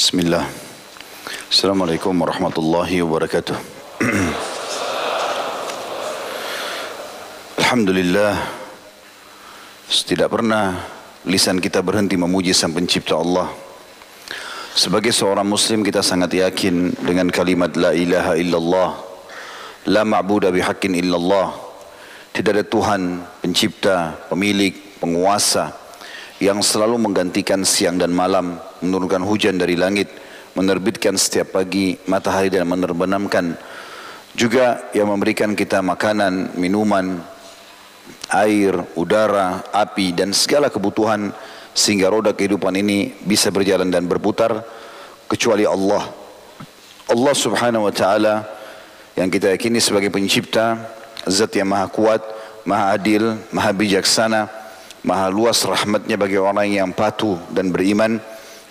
Bismillah. 0.00 0.48
Assalamualaikum 1.52 2.16
warahmatullahi 2.24 3.04
wabarakatuh. 3.04 3.52
Alhamdulillah 7.60 8.32
tidak 10.08 10.32
pernah 10.32 10.88
lisan 11.28 11.60
kita 11.60 11.84
berhenti 11.84 12.16
memuji 12.16 12.56
sang 12.56 12.72
pencipta 12.72 13.20
Allah. 13.20 13.52
Sebagai 14.72 15.12
seorang 15.12 15.44
muslim 15.44 15.84
kita 15.84 16.00
sangat 16.00 16.32
yakin 16.32 16.96
dengan 17.04 17.28
kalimat 17.28 17.76
la 17.76 17.92
ilaha 17.92 18.40
illallah 18.40 18.96
la 19.84 20.00
ma'budu 20.08 20.48
bihaqqin 20.48 20.96
illallah. 20.96 21.52
Tidak 22.32 22.56
ada 22.56 22.64
Tuhan, 22.64 23.20
pencipta, 23.44 24.16
pemilik, 24.32 24.72
penguasa 24.96 25.76
yang 26.40 26.64
selalu 26.64 26.96
menggantikan 26.96 27.68
siang 27.68 28.00
dan 28.00 28.16
malam, 28.16 28.56
menurunkan 28.80 29.22
hujan 29.24 29.56
dari 29.60 29.76
langit, 29.76 30.08
menerbitkan 30.56 31.14
setiap 31.14 31.60
pagi 31.60 31.96
matahari 32.10 32.50
dan 32.50 32.66
menerbenamkan 32.66 33.54
juga 34.34 34.90
yang 34.94 35.10
memberikan 35.10 35.54
kita 35.54 35.82
makanan, 35.82 36.54
minuman, 36.58 37.18
air, 38.30 38.74
udara, 38.94 39.62
api 39.74 40.14
dan 40.14 40.30
segala 40.30 40.70
kebutuhan 40.70 41.34
sehingga 41.74 42.10
roda 42.10 42.34
kehidupan 42.34 42.74
ini 42.78 43.14
bisa 43.22 43.50
berjalan 43.50 43.90
dan 43.90 44.06
berputar 44.06 44.62
kecuali 45.30 45.66
Allah. 45.66 46.10
Allah 47.10 47.34
Subhanahu 47.34 47.90
wa 47.90 47.94
taala 47.94 48.46
yang 49.18 49.30
kita 49.30 49.50
yakini 49.54 49.82
sebagai 49.82 50.10
pencipta, 50.10 50.78
zat 51.26 51.50
yang 51.58 51.70
maha 51.70 51.90
kuat, 51.90 52.22
maha 52.62 52.94
adil, 52.94 53.34
maha 53.50 53.70
bijaksana, 53.74 54.46
maha 55.02 55.26
luas 55.30 55.62
rahmatnya 55.66 56.14
bagi 56.14 56.38
orang 56.38 56.70
yang 56.70 56.90
patuh 56.94 57.38
dan 57.50 57.74
beriman 57.74 58.22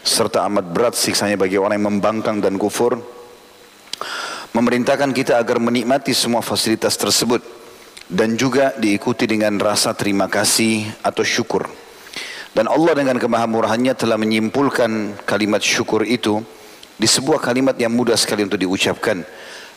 serta 0.01 0.47
amat 0.47 0.65
berat 0.71 0.95
siksanya 0.95 1.35
bagi 1.35 1.59
orang 1.59 1.79
yang 1.79 1.87
membangkang 1.95 2.39
dan 2.39 2.55
kufur 2.55 2.99
memerintahkan 4.53 5.13
kita 5.13 5.37
agar 5.37 5.61
menikmati 5.61 6.15
semua 6.15 6.41
fasilitas 6.41 6.97
tersebut 6.97 7.43
dan 8.09 8.33
juga 8.33 8.73
diikuti 8.75 9.29
dengan 9.29 9.61
rasa 9.61 9.93
terima 9.93 10.25
kasih 10.25 10.89
atau 11.05 11.21
syukur. 11.21 11.69
Dan 12.49 12.65
Allah 12.65 12.97
dengan 12.97 13.21
kemahamurahannya 13.21 13.93
telah 13.93 14.17
menyimpulkan 14.17 15.21
kalimat 15.29 15.61
syukur 15.61 16.01
itu 16.01 16.41
di 16.97 17.05
sebuah 17.05 17.37
kalimat 17.37 17.77
yang 17.77 17.93
mudah 17.93 18.17
sekali 18.17 18.41
untuk 18.41 18.57
diucapkan. 18.57 19.21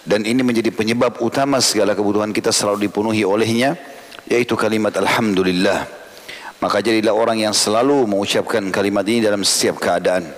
Dan 0.02 0.26
ini 0.26 0.42
menjadi 0.42 0.72
penyebab 0.72 1.20
utama 1.22 1.62
segala 1.62 1.94
kebutuhan 1.94 2.32
kita 2.34 2.50
selalu 2.50 2.88
dipenuhi 2.90 3.22
olehnya, 3.22 3.76
yaitu 4.26 4.56
kalimat 4.58 4.96
Alhamdulillah. 4.96 6.01
Maka 6.62 6.78
jadilah 6.78 7.10
orang 7.10 7.42
yang 7.42 7.50
selalu 7.50 8.06
mengucapkan 8.06 8.62
kalimat 8.70 9.02
ini 9.02 9.18
dalam 9.18 9.42
setiap 9.42 9.82
keadaan. 9.82 10.30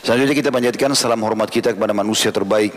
Selanjutnya 0.00 0.32
kita 0.32 0.48
panjatkan 0.48 0.96
salam 0.96 1.20
hormat 1.20 1.52
kita 1.52 1.76
kepada 1.76 1.92
manusia 1.92 2.32
terbaik, 2.32 2.72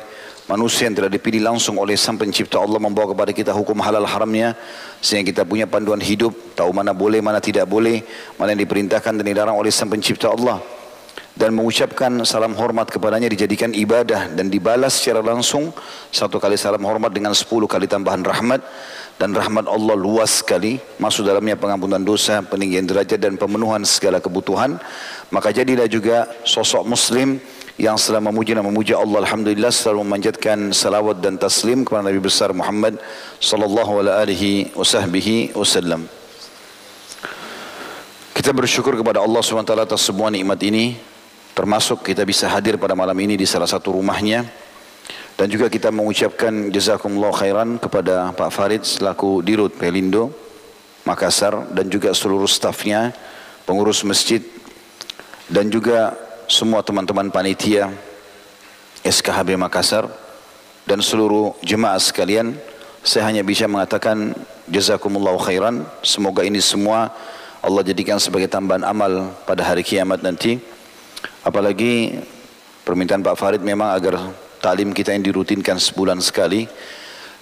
manusia 0.52 0.90
yang 0.90 1.00
telah 1.00 1.08
dipilih 1.08 1.46
langsung 1.46 1.80
oleh 1.80 1.94
sang 1.94 2.18
pencipta 2.18 2.58
Allah 2.58 2.82
membawa 2.82 3.14
kepada 3.14 3.32
kita 3.32 3.54
hukum 3.54 3.78
halal 3.86 4.04
haramnya 4.04 4.58
sehingga 4.98 5.30
kita 5.32 5.42
punya 5.46 5.70
panduan 5.70 6.02
hidup 6.02 6.34
tahu 6.58 6.74
mana 6.74 6.90
boleh 6.90 7.22
mana 7.22 7.38
tidak 7.38 7.70
boleh 7.70 8.02
mana 8.36 8.58
yang 8.58 8.66
diperintahkan 8.66 9.22
dan 9.22 9.24
dilarang 9.24 9.56
oleh 9.56 9.70
sang 9.70 9.94
pencipta 9.94 10.34
Allah 10.34 10.58
dan 11.38 11.54
mengucapkan 11.54 12.12
salam 12.26 12.58
hormat 12.58 12.90
kepadanya 12.90 13.30
dijadikan 13.30 13.72
ibadah 13.78 14.28
dan 14.34 14.50
dibalas 14.50 14.98
secara 14.98 15.22
langsung 15.22 15.70
satu 16.10 16.42
kali 16.42 16.58
salam 16.58 16.82
hormat 16.82 17.14
dengan 17.14 17.32
sepuluh 17.38 17.70
kali 17.70 17.86
tambahan 17.86 18.26
rahmat 18.26 18.66
dan 19.20 19.36
rahmat 19.36 19.68
Allah 19.68 20.00
luas 20.00 20.40
sekali. 20.40 20.80
Masuk 20.96 21.28
dalamnya 21.28 21.60
pengampunan 21.60 22.00
dosa 22.00 22.40
peninggian 22.40 22.88
derajat 22.88 23.20
dan 23.20 23.36
pemenuhan 23.36 23.84
segala 23.84 24.24
kebutuhan. 24.24 24.80
Maka 25.30 25.52
jadilah 25.52 25.86
juga 25.92 26.32
sosok 26.48 26.88
muslim 26.88 27.38
yang 27.76 28.00
setelah 28.00 28.32
memuji 28.32 28.56
dan 28.56 28.64
memuja 28.64 28.96
Allah 28.96 29.28
alhamdulillah 29.28 29.72
selalu 29.72 30.08
memanjatkan 30.08 30.72
salawat 30.72 31.20
dan 31.20 31.36
taslim 31.36 31.84
kepada 31.84 32.08
Nabi 32.08 32.20
besar 32.20 32.56
Muhammad 32.56 32.96
sallallahu 33.44 34.04
alaihi 34.04 34.72
wasallam. 34.76 36.08
Kita 38.36 38.56
bersyukur 38.56 38.96
kepada 38.96 39.20
Allah 39.20 39.44
SWT 39.44 39.68
atas 39.76 40.00
semua 40.00 40.32
nikmat 40.32 40.60
ini. 40.64 40.96
Termasuk 41.52 42.08
kita 42.08 42.24
bisa 42.24 42.48
hadir 42.48 42.80
pada 42.80 42.96
malam 42.96 43.16
ini 43.20 43.36
di 43.36 43.44
salah 43.44 43.68
satu 43.68 44.00
rumahnya 44.00 44.48
dan 45.40 45.48
juga 45.48 45.72
kita 45.72 45.88
mengucapkan 45.88 46.68
jazakumullah 46.68 47.32
khairan 47.32 47.80
kepada 47.80 48.36
Pak 48.36 48.52
Farid 48.52 48.84
selaku 48.84 49.40
Dirut 49.40 49.72
Pelindo 49.72 50.36
Makassar 51.08 51.72
dan 51.72 51.88
juga 51.88 52.12
seluruh 52.12 52.44
stafnya 52.44 53.16
pengurus 53.64 54.04
masjid 54.04 54.44
dan 55.48 55.72
juga 55.72 56.12
semua 56.52 56.84
teman-teman 56.84 57.32
panitia 57.32 57.88
SKHB 59.08 59.56
Makassar 59.56 60.12
dan 60.84 61.00
seluruh 61.00 61.56
jemaah 61.64 61.96
sekalian 62.04 62.60
saya 63.00 63.32
hanya 63.32 63.48
bisa 63.48 63.64
mengatakan 63.64 64.36
jazakumullah 64.68 65.40
khairan. 65.40 65.88
Semoga 66.04 66.44
ini 66.44 66.60
semua 66.60 67.16
Allah 67.64 67.84
jadikan 67.84 68.20
sebagai 68.20 68.52
tambahan 68.52 68.84
amal 68.84 69.32
pada 69.48 69.64
hari 69.64 69.88
kiamat 69.88 70.20
nanti. 70.20 70.60
Apalagi 71.48 72.20
permintaan 72.84 73.24
Pak 73.24 73.36
Farid 73.40 73.64
memang 73.64 73.96
agar 73.96 74.20
talim 74.60 74.92
kita 74.92 75.16
yang 75.16 75.24
dirutinkan 75.24 75.80
sebulan 75.80 76.20
sekali. 76.22 76.68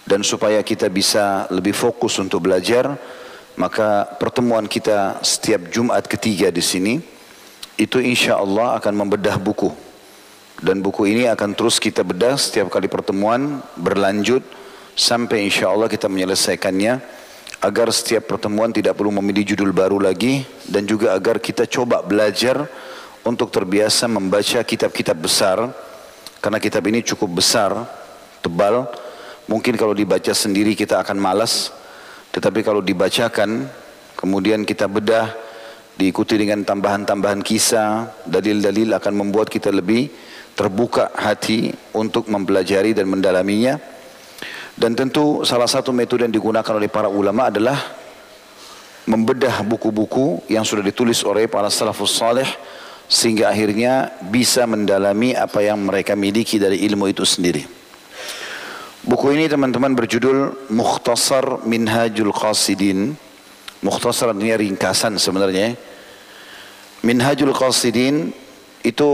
Dan 0.07 0.23
supaya 0.23 0.63
kita 0.63 0.87
bisa 0.87 1.51
lebih 1.51 1.75
fokus 1.75 2.15
untuk 2.15 2.47
belajar 2.47 2.95
maka 3.57 4.05
pertemuan 4.21 4.69
kita 4.69 5.19
setiap 5.25 5.73
Jumat 5.73 6.05
ketiga 6.05 6.53
di 6.53 6.61
sini 6.61 7.01
itu 7.73 7.97
insya 7.97 8.37
Allah 8.37 8.77
akan 8.77 8.93
membedah 8.93 9.41
buku. 9.41 9.73
Dan 10.57 10.81
buku 10.81 11.09
ini 11.09 11.29
akan 11.29 11.53
terus 11.53 11.77
kita 11.77 12.01
bedah 12.01 12.37
setiap 12.37 12.69
kali 12.69 12.89
pertemuan 12.89 13.61
berlanjut 13.77 14.41
sampai 14.97 15.45
insya 15.45 15.69
Allah 15.69 15.85
kita 15.85 16.09
menyelesaikannya 16.09 16.97
agar 17.61 17.89
setiap 17.93 18.29
pertemuan 18.29 18.73
tidak 18.73 18.97
perlu 18.97 19.13
memilih 19.21 19.53
judul 19.53 19.73
baru 19.73 20.01
lagi 20.01 20.45
dan 20.65 20.85
juga 20.85 21.13
agar 21.13 21.37
kita 21.37 21.69
coba 21.69 22.01
belajar 22.01 22.65
untuk 23.21 23.49
terbiasa 23.53 24.09
membaca 24.09 24.61
kitab-kitab 24.61 25.17
besar 25.17 25.69
karena 26.39 26.57
kitab 26.61 26.83
ini 26.87 27.03
cukup 27.03 27.41
besar 27.41 27.73
tebal 28.41 28.89
mungkin 29.49 29.73
kalau 29.75 29.97
dibaca 29.97 30.33
sendiri 30.33 30.73
kita 30.77 31.01
akan 31.01 31.17
malas 31.17 31.73
tetapi 32.33 32.61
kalau 32.61 32.81
dibacakan 32.81 33.65
kemudian 34.17 34.65
kita 34.65 34.85
bedah 34.85 35.47
diikuti 35.97 36.37
dengan 36.37 36.61
tambahan-tambahan 36.61 37.41
kisah, 37.41 38.21
dalil-dalil 38.29 38.93
akan 38.93 39.13
membuat 39.17 39.49
kita 39.49 39.73
lebih 39.73 40.13
terbuka 40.53 41.09
hati 41.17 41.73
untuk 41.97 42.29
mempelajari 42.29 42.93
dan 42.93 43.09
mendalaminya. 43.09 43.81
Dan 44.77 44.93
tentu 44.93 45.41
salah 45.41 45.65
satu 45.65 45.89
metode 45.89 46.29
yang 46.29 46.33
digunakan 46.33 46.69
oleh 46.77 46.85
para 46.85 47.09
ulama 47.09 47.49
adalah 47.49 47.81
membedah 49.09 49.65
buku-buku 49.65 50.45
yang 50.53 50.61
sudah 50.61 50.85
ditulis 50.85 51.25
oleh 51.25 51.49
para 51.49 51.73
salafus 51.73 52.13
saleh 52.13 52.45
sehingga 53.07 53.49
akhirnya 53.51 54.11
bisa 54.27 54.67
mendalami 54.67 55.31
apa 55.31 55.63
yang 55.63 55.79
mereka 55.83 56.13
miliki 56.13 56.59
dari 56.59 56.83
ilmu 56.87 57.07
itu 57.07 57.23
sendiri. 57.23 57.63
Buku 59.07 59.31
ini 59.31 59.47
teman-teman 59.47 59.95
berjudul 59.95 60.67
Mukhtasar 60.75 61.63
Minhajul 61.63 62.35
Qasidin 62.35 63.15
Mukhtasar 63.85 64.33
artinya 64.33 64.57
ringkasan 64.57 65.21
sebenarnya. 65.21 65.77
Minhajul 67.05 67.53
Qasidin 67.53 68.33
itu 68.81 69.09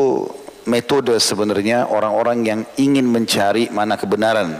metode 0.64 1.12
sebenarnya 1.20 1.92
orang-orang 1.92 2.38
yang 2.48 2.60
ingin 2.80 3.04
mencari 3.04 3.68
mana 3.76 4.00
kebenaran. 4.00 4.56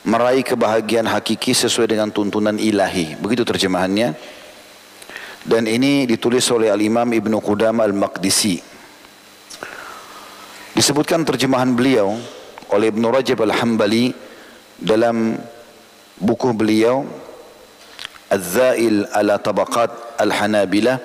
Meraih 0.00 0.40
kebahagiaan 0.40 1.04
hakiki 1.04 1.52
sesuai 1.52 1.92
dengan 1.92 2.08
tuntunan 2.08 2.56
ilahi. 2.56 3.20
Begitu 3.20 3.44
terjemahannya. 3.44 4.39
Dan 5.40 5.64
ini 5.64 6.04
ditulis 6.04 6.44
oleh 6.52 6.68
Al-Imam 6.68 7.08
Ibn 7.08 7.32
Qudam 7.40 7.80
Al-Maqdisi. 7.80 8.60
Disebutkan 10.76 11.24
terjemahan 11.24 11.72
beliau 11.72 12.16
oleh 12.70 12.92
Ibn 12.92 13.04
Rajab 13.08 13.40
Al-Hambali 13.44 14.12
dalam 14.80 15.36
buku 16.20 16.52
beliau 16.52 17.04
Al-Zail 18.30 19.08
ala 19.10 19.40
tabaqat 19.40 20.20
Al-Hanabilah 20.20 21.00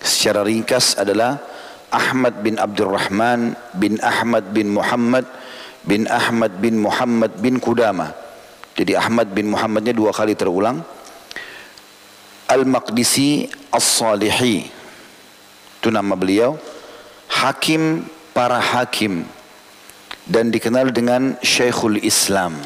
secara 0.00 0.46
ringkas 0.46 0.96
adalah 0.96 1.36
Ahmad 1.92 2.42
bin 2.42 2.58
Abdurrahman 2.58 3.54
bin 3.76 4.02
Ahmad 4.02 4.50
bin 4.50 4.74
Muhammad 4.74 5.26
bin 5.84 6.08
Ahmad 6.08 6.52
bin 6.58 6.80
Muhammad 6.80 7.32
bin 7.38 7.60
Kudama. 7.60 8.10
Jadi 8.74 8.98
Ahmad 8.98 9.30
bin 9.30 9.52
Muhammadnya 9.54 9.94
dua 9.94 10.10
kali 10.10 10.34
terulang. 10.34 10.82
Al-Maqdisi 12.54 13.50
As-Salihi. 13.74 14.70
Itu 15.82 15.90
nama 15.90 16.14
beliau. 16.14 16.54
Hakim 17.26 18.06
para 18.30 18.62
hakim. 18.62 19.26
Dan 20.24 20.54
dikenal 20.54 20.94
dengan 20.94 21.36
Syekhul 21.42 22.00
Islam. 22.00 22.56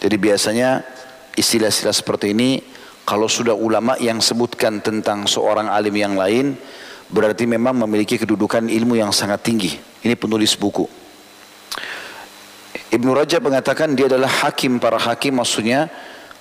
Jadi 0.00 0.16
biasanya 0.16 0.80
istilah-istilah 1.36 1.92
seperti 1.92 2.32
ini 2.32 2.62
kalau 3.04 3.28
sudah 3.28 3.52
ulama 3.52 3.98
yang 4.00 4.22
sebutkan 4.22 4.80
tentang 4.80 5.28
seorang 5.28 5.68
alim 5.68 5.92
yang 5.92 6.14
lain 6.16 6.56
berarti 7.10 7.44
memang 7.44 7.74
memiliki 7.74 8.16
kedudukan 8.16 8.70
ilmu 8.70 8.96
yang 8.96 9.10
sangat 9.10 9.44
tinggi. 9.44 9.76
Ini 10.00 10.14
penulis 10.16 10.56
buku. 10.56 10.86
Ibnu 12.90 13.10
Rajab 13.14 13.46
mengatakan 13.46 13.94
dia 13.94 14.10
adalah 14.10 14.30
hakim 14.30 14.82
para 14.82 14.98
hakim 14.98 15.38
maksudnya 15.38 15.90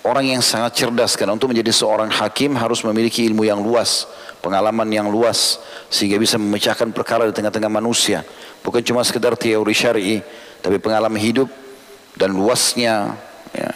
orang 0.04 0.32
yang 0.38 0.44
sangat 0.44 0.80
cerdas 0.80 1.20
karena 1.20 1.36
untuk 1.36 1.52
menjadi 1.52 1.76
seorang 1.76 2.08
hakim 2.08 2.56
harus 2.56 2.84
memiliki 2.88 3.28
ilmu 3.28 3.44
yang 3.44 3.60
luas, 3.60 4.08
pengalaman 4.40 4.88
yang 4.88 5.12
luas 5.12 5.60
sehingga 5.92 6.16
bisa 6.16 6.40
memecahkan 6.40 6.96
perkara 6.96 7.28
di 7.28 7.34
tengah-tengah 7.36 7.72
manusia. 7.72 8.24
Bukan 8.64 8.84
cuma 8.84 9.04
sekedar 9.04 9.36
teori 9.36 9.76
syar'i, 9.76 10.18
tapi 10.64 10.80
pengalaman 10.80 11.20
hidup 11.20 11.48
dan 12.16 12.32
luasnya 12.36 13.16
ya, 13.52 13.72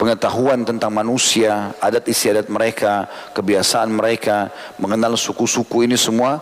pengetahuan 0.00 0.64
tentang 0.64 0.92
manusia, 0.92 1.76
adat 1.80 2.08
istiadat 2.08 2.48
mereka, 2.48 3.08
kebiasaan 3.36 3.92
mereka, 3.92 4.52
mengenal 4.80 5.16
suku-suku 5.16 5.84
ini 5.84 5.96
semua 5.96 6.40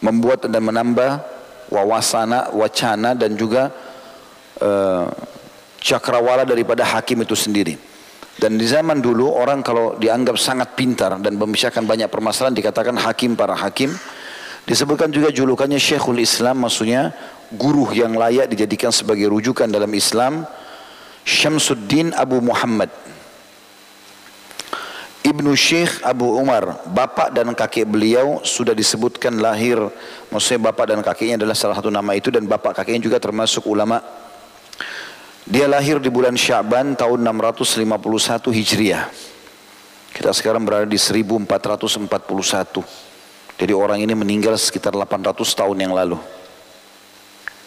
membuat 0.00 0.46
dan 0.46 0.62
menambah 0.62 1.24
wawasana, 1.72 2.54
wacana 2.54 3.16
dan 3.16 3.34
juga 3.34 3.72
uh, 4.60 5.08
cakrawala 5.80 6.46
daripada 6.46 6.84
hakim 6.84 7.22
itu 7.22 7.34
sendiri. 7.34 7.95
Dan 8.36 8.60
di 8.60 8.68
zaman 8.68 9.00
dulu 9.00 9.32
orang 9.32 9.64
kalau 9.64 9.96
dianggap 9.96 10.36
sangat 10.36 10.76
pintar 10.76 11.16
dan 11.16 11.40
memisahkan 11.40 11.80
banyak 11.88 12.12
permasalahan 12.12 12.52
dikatakan 12.52 12.96
hakim 13.00 13.32
para 13.32 13.56
hakim. 13.56 13.92
Disebutkan 14.68 15.08
juga 15.08 15.32
julukannya 15.32 15.80
Syekhul 15.80 16.20
Islam 16.20 16.66
maksudnya 16.66 17.14
guru 17.54 17.88
yang 17.94 18.12
layak 18.12 18.50
dijadikan 18.50 18.90
sebagai 18.90 19.30
rujukan 19.30 19.70
dalam 19.70 19.88
Islam 19.94 20.42
Syamsuddin 21.22 22.10
Abu 22.12 22.42
Muhammad 22.42 22.90
Ibnu 25.26 25.58
Syekh 25.58 26.06
Abu 26.06 26.38
Umar, 26.38 26.86
bapak 26.86 27.34
dan 27.34 27.50
kakek 27.50 27.82
beliau 27.82 28.38
sudah 28.46 28.70
disebutkan 28.70 29.34
lahir, 29.42 29.74
maksudnya 30.30 30.70
bapak 30.70 30.94
dan 30.94 31.02
kakeknya 31.02 31.42
adalah 31.42 31.58
salah 31.58 31.74
satu 31.74 31.90
nama 31.90 32.14
itu 32.14 32.30
dan 32.30 32.46
bapak 32.46 32.78
kakeknya 32.78 33.10
juga 33.10 33.18
termasuk 33.18 33.66
ulama. 33.66 33.98
Dia 35.46 35.70
lahir 35.70 36.02
di 36.02 36.10
bulan 36.10 36.34
Syaban 36.34 36.98
tahun 36.98 37.22
651 37.22 38.50
Hijriah. 38.50 39.06
Kita 40.10 40.34
sekarang 40.34 40.66
berada 40.66 40.90
di 40.90 40.98
1441. 40.98 42.82
Jadi 43.54 43.70
orang 43.70 44.02
ini 44.02 44.10
meninggal 44.18 44.58
sekitar 44.58 44.90
800 44.98 45.46
tahun 45.54 45.78
yang 45.78 45.94
lalu. 45.94 46.18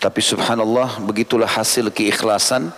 Tapi 0.03 0.19
subhanallah 0.19 0.99
begitulah 1.07 1.47
hasil 1.47 1.87
keikhlasan 1.95 2.75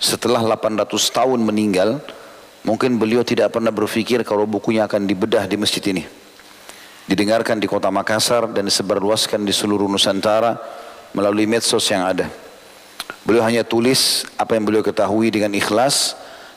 setelah 0.00 0.40
800 0.40 0.88
tahun 1.12 1.40
meninggal, 1.44 2.00
mungkin 2.64 2.96
beliau 2.96 3.20
tidak 3.20 3.52
pernah 3.52 3.68
berpikir 3.68 4.24
kalau 4.24 4.48
bukunya 4.48 4.88
akan 4.88 5.04
dibedah 5.04 5.44
di 5.44 5.60
masjid 5.60 5.84
ini. 5.92 6.08
Didengarkan 7.04 7.60
di 7.60 7.68
kota 7.68 7.92
Makassar 7.92 8.48
dan 8.56 8.64
disebarluaskan 8.64 9.44
di 9.44 9.52
seluruh 9.52 9.84
Nusantara 9.84 10.56
melalui 11.12 11.44
medsos 11.44 11.84
yang 11.92 12.08
ada. 12.08 12.49
Beliau 13.26 13.44
hanya 13.44 13.62
tulis 13.62 14.26
apa 14.40 14.56
yang 14.56 14.64
beliau 14.66 14.82
ketahui 14.82 15.30
dengan 15.30 15.52
ikhlas. 15.54 16.16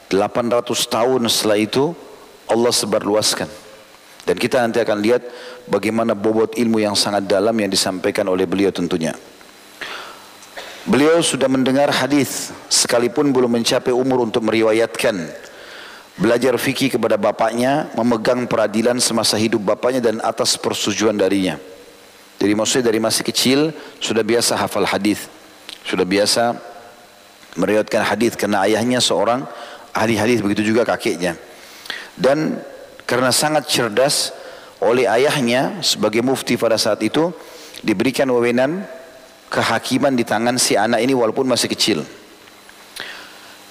800 0.09 0.65
tahun 0.89 1.21
setelah 1.29 1.57
itu 1.57 1.93
Allah 2.45 2.73
sebarluaskan. 2.73 3.49
Dan 4.23 4.35
kita 4.39 4.63
nanti 4.63 4.79
akan 4.79 4.97
lihat 5.03 5.21
bagaimana 5.67 6.15
bobot 6.15 6.55
ilmu 6.55 6.79
yang 6.79 6.95
sangat 6.95 7.27
dalam 7.27 7.51
yang 7.59 7.67
disampaikan 7.67 8.23
oleh 8.31 8.47
beliau 8.47 8.71
tentunya. 8.71 9.11
Beliau 10.83 11.23
sudah 11.23 11.47
mendengar 11.47 11.91
hadis 11.91 12.51
sekalipun 12.67 13.31
belum 13.31 13.59
mencapai 13.59 13.95
umur 13.95 14.27
untuk 14.27 14.43
meriwayatkan. 14.43 15.15
Belajar 16.13 16.53
fikih 16.59 16.93
kepada 16.99 17.17
bapaknya, 17.17 17.89
memegang 17.97 18.45
peradilan 18.45 18.99
semasa 19.01 19.33
hidup 19.39 19.63
bapaknya 19.63 20.03
dan 20.03 20.21
atas 20.21 20.59
persetujuan 20.59 21.17
darinya. 21.17 21.57
Jadi 22.37 22.53
maksudnya 22.53 22.91
dari 22.91 22.99
masih 22.99 23.23
kecil 23.23 23.59
sudah 24.03 24.21
biasa 24.21 24.59
hafal 24.59 24.83
hadis, 24.83 25.31
sudah 25.83 26.07
biasa 26.07 26.55
meriwayatkan 27.59 28.01
hadis 28.01 28.33
karena 28.33 28.65
ayahnya 28.65 28.97
seorang 29.03 29.45
ahli 29.93 30.17
hadis 30.17 30.41
begitu 30.41 30.73
juga 30.73 30.87
kakeknya. 30.87 31.37
Dan 32.17 32.61
karena 33.05 33.29
sangat 33.29 33.69
cerdas 33.69 34.33
oleh 34.83 35.07
ayahnya 35.07 35.79
sebagai 35.85 36.25
mufti 36.25 36.57
pada 36.59 36.75
saat 36.75 36.99
itu 37.05 37.31
diberikan 37.83 38.27
wewenang 38.31 38.83
kehakiman 39.53 40.17
di 40.17 40.25
tangan 40.25 40.57
si 40.57 40.73
anak 40.73 41.03
ini 41.03 41.13
walaupun 41.13 41.45
masih 41.45 41.69
kecil. 41.69 41.99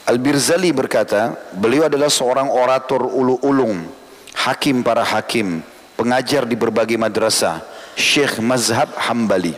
Al-Birzali 0.03 0.75
berkata, 0.75 1.35
beliau 1.55 1.87
adalah 1.87 2.11
seorang 2.11 2.51
orator 2.51 3.07
ulu-ulung, 3.07 3.87
hakim 4.35 4.83
para 4.83 5.07
hakim, 5.07 5.63
pengajar 5.95 6.43
di 6.43 6.59
berbagai 6.59 6.99
madrasah, 6.99 7.63
syekh 7.95 8.43
mazhab 8.43 8.91
hambali. 8.99 9.55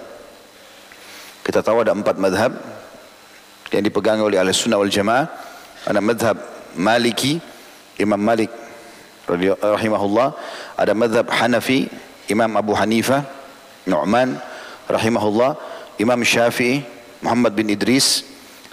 Kita 1.44 1.60
tahu 1.60 1.84
ada 1.84 1.92
empat 1.92 2.16
madhab 2.16 2.56
yang 3.68 3.84
dipegang 3.84 4.24
oleh 4.24 4.40
ahli 4.40 4.56
sunnah 4.56 4.80
wal 4.80 4.88
jamaah. 4.88 5.28
Ada 5.84 6.00
madhab 6.00 6.40
maliki, 6.72 7.36
Imam 8.00 8.16
Malik 8.16 8.48
rahimahullah. 9.28 10.32
Ada 10.80 10.96
madhab 10.96 11.28
Hanafi, 11.28 11.84
Imam 12.32 12.48
Abu 12.56 12.72
Hanifah, 12.72 13.28
Nu'man 13.84 14.40
rahimahullah. 14.88 15.76
Imam 16.00 16.18
Syafi'i, 16.24 16.82
Muhammad 17.20 17.52
bin 17.54 17.70
Idris 17.70 18.24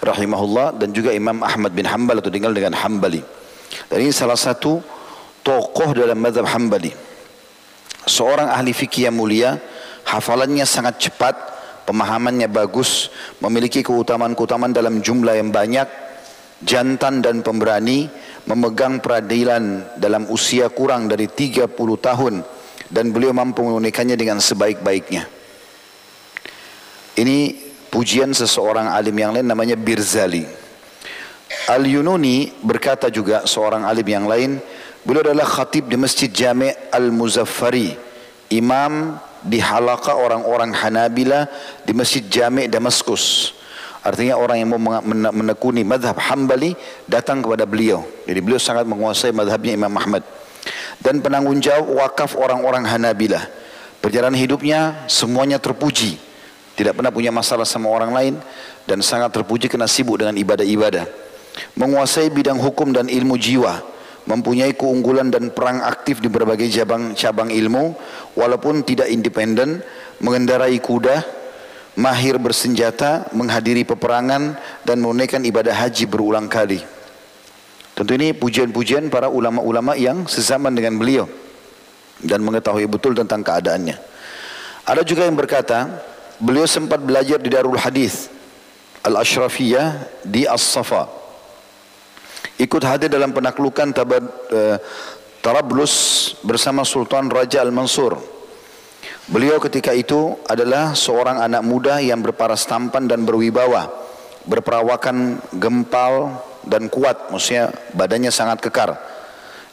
rahimahullah 0.02 0.74
dan 0.74 0.90
juga 0.90 1.14
Imam 1.14 1.38
Ahmad 1.44 1.70
bin 1.70 1.86
Hanbal 1.86 2.18
atau 2.18 2.32
tinggal 2.32 2.50
dengan 2.56 2.74
Hanbali. 2.74 3.22
Dan 3.86 4.02
ini 4.02 4.10
salah 4.10 4.34
satu 4.34 4.80
tokoh 5.44 5.92
dalam 5.92 6.16
mazhab 6.18 6.48
Hanbali. 6.48 6.90
Seorang 8.08 8.50
ahli 8.50 8.74
fikih 8.74 9.06
yang 9.06 9.14
mulia, 9.14 9.60
hafalannya 10.08 10.66
sangat 10.66 10.98
cepat, 10.98 11.51
pemahamannya 11.84 12.48
bagus, 12.48 13.10
memiliki 13.42 13.82
keutamaan-keutamaan 13.82 14.74
dalam 14.74 15.02
jumlah 15.02 15.38
yang 15.38 15.50
banyak, 15.50 15.88
jantan 16.62 17.20
dan 17.20 17.42
pemberani, 17.42 18.06
memegang 18.46 18.98
peradilan 18.98 19.94
dalam 19.98 20.26
usia 20.30 20.70
kurang 20.70 21.06
dari 21.06 21.30
30 21.30 21.70
tahun 21.98 22.34
dan 22.92 23.08
beliau 23.14 23.32
mampu 23.32 23.62
menunaikannya 23.64 24.18
dengan 24.18 24.42
sebaik-baiknya. 24.42 25.24
Ini 27.12 27.38
pujian 27.92 28.32
seseorang 28.32 28.88
alim 28.88 29.16
yang 29.16 29.32
lain 29.36 29.46
namanya 29.46 29.76
Birzali. 29.76 30.44
Al-Yununi 31.68 32.64
berkata 32.64 33.12
juga 33.12 33.44
seorang 33.44 33.84
alim 33.84 34.08
yang 34.08 34.26
lain, 34.26 34.56
beliau 35.04 35.22
adalah 35.30 35.44
khatib 35.44 35.86
di 35.86 36.00
Masjid 36.00 36.32
Jami' 36.32 36.72
Al-Muzaffari, 36.90 37.92
imam 38.50 39.20
di 39.42 39.58
halaka 39.58 40.14
orang-orang 40.14 40.74
Hanabila 40.74 41.46
di 41.82 41.92
Masjid 41.92 42.22
Jami' 42.26 42.70
Damaskus. 42.70 43.54
Artinya 44.02 44.34
orang 44.34 44.58
yang 44.58 44.68
mau 44.74 44.98
menekuni 45.30 45.86
madhab 45.86 46.18
Hambali 46.18 46.74
datang 47.06 47.38
kepada 47.38 47.62
beliau. 47.62 48.02
Jadi 48.26 48.38
beliau 48.42 48.58
sangat 48.58 48.82
menguasai 48.82 49.30
madhabnya 49.30 49.78
Imam 49.78 49.94
Ahmad. 49.94 50.26
Dan 50.98 51.22
penanggung 51.22 51.62
jawab 51.62 51.86
wakaf 51.86 52.34
orang-orang 52.34 52.82
Hanabila. 52.82 53.42
Perjalanan 54.02 54.34
hidupnya 54.34 55.06
semuanya 55.06 55.62
terpuji 55.62 56.18
tidak 56.72 56.96
pernah 56.96 57.12
punya 57.12 57.28
masalah 57.28 57.68
sama 57.68 57.92
orang 57.92 58.10
lain 58.10 58.34
dan 58.88 59.04
sangat 59.04 59.28
terpuji 59.30 59.68
kena 59.68 59.84
sibuk 59.84 60.18
dengan 60.18 60.32
ibadah-ibadah. 60.34 61.04
Menguasai 61.76 62.32
bidang 62.32 62.56
hukum 62.56 62.96
dan 62.96 63.12
ilmu 63.12 63.36
jiwa, 63.36 63.84
mempunyai 64.28 64.74
keunggulan 64.78 65.30
dan 65.30 65.50
perang 65.50 65.82
aktif 65.82 66.22
di 66.22 66.30
berbagai 66.30 66.70
cabang 66.70 67.14
cabang 67.14 67.50
ilmu 67.50 67.94
walaupun 68.38 68.86
tidak 68.86 69.10
independen, 69.10 69.82
mengendarai 70.22 70.78
kuda, 70.78 71.22
mahir 71.98 72.38
bersenjata, 72.38 73.30
menghadiri 73.34 73.82
peperangan 73.82 74.56
dan 74.86 74.96
menunaikan 75.02 75.42
ibadah 75.42 75.74
haji 75.74 76.04
berulang 76.06 76.46
kali. 76.46 76.80
Tentu 77.92 78.12
ini 78.16 78.32
pujian-pujian 78.32 79.12
para 79.12 79.28
ulama-ulama 79.28 79.92
yang 79.98 80.24
sezaman 80.24 80.72
dengan 80.72 80.96
beliau 80.96 81.28
dan 82.24 82.40
mengetahui 82.40 82.88
betul 82.88 83.12
tentang 83.12 83.44
keadaannya. 83.44 83.96
Ada 84.82 85.06
juga 85.06 85.28
yang 85.28 85.36
berkata, 85.36 86.10
Beliau 86.42 86.66
sempat 86.66 86.98
belajar 86.98 87.38
di 87.38 87.46
Darul 87.54 87.78
Hadis 87.78 88.26
Al-Ashrafiyah 89.06 90.10
di 90.26 90.42
As-Safa. 90.42 91.21
Ikut 92.62 92.82
hadir 92.86 93.10
dalam 93.10 93.34
penaklukan 93.34 93.90
Tabad, 93.90 94.22
uh, 94.54 94.78
Tarablus 95.42 95.94
bersama 96.46 96.86
Sultan 96.86 97.26
Raja 97.26 97.58
Al-Mansur. 97.66 98.14
Beliau 99.26 99.58
ketika 99.58 99.90
itu 99.90 100.38
adalah 100.46 100.94
seorang 100.94 101.42
anak 101.42 101.66
muda 101.66 101.98
yang 101.98 102.22
berparas 102.22 102.62
tampan 102.62 103.10
dan 103.10 103.26
berwibawa, 103.26 103.90
berperawakan 104.46 105.42
gempal 105.58 106.38
dan 106.62 106.86
kuat, 106.86 107.34
maksudnya 107.34 107.74
badannya 107.98 108.30
sangat 108.30 108.62
kekar. 108.62 108.94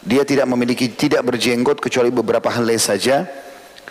Dia 0.02 0.26
tidak 0.26 0.50
memiliki 0.50 0.90
tidak 0.90 1.22
berjenggot 1.30 1.78
kecuali 1.78 2.10
beberapa 2.10 2.50
helai 2.50 2.82
saja 2.82 3.30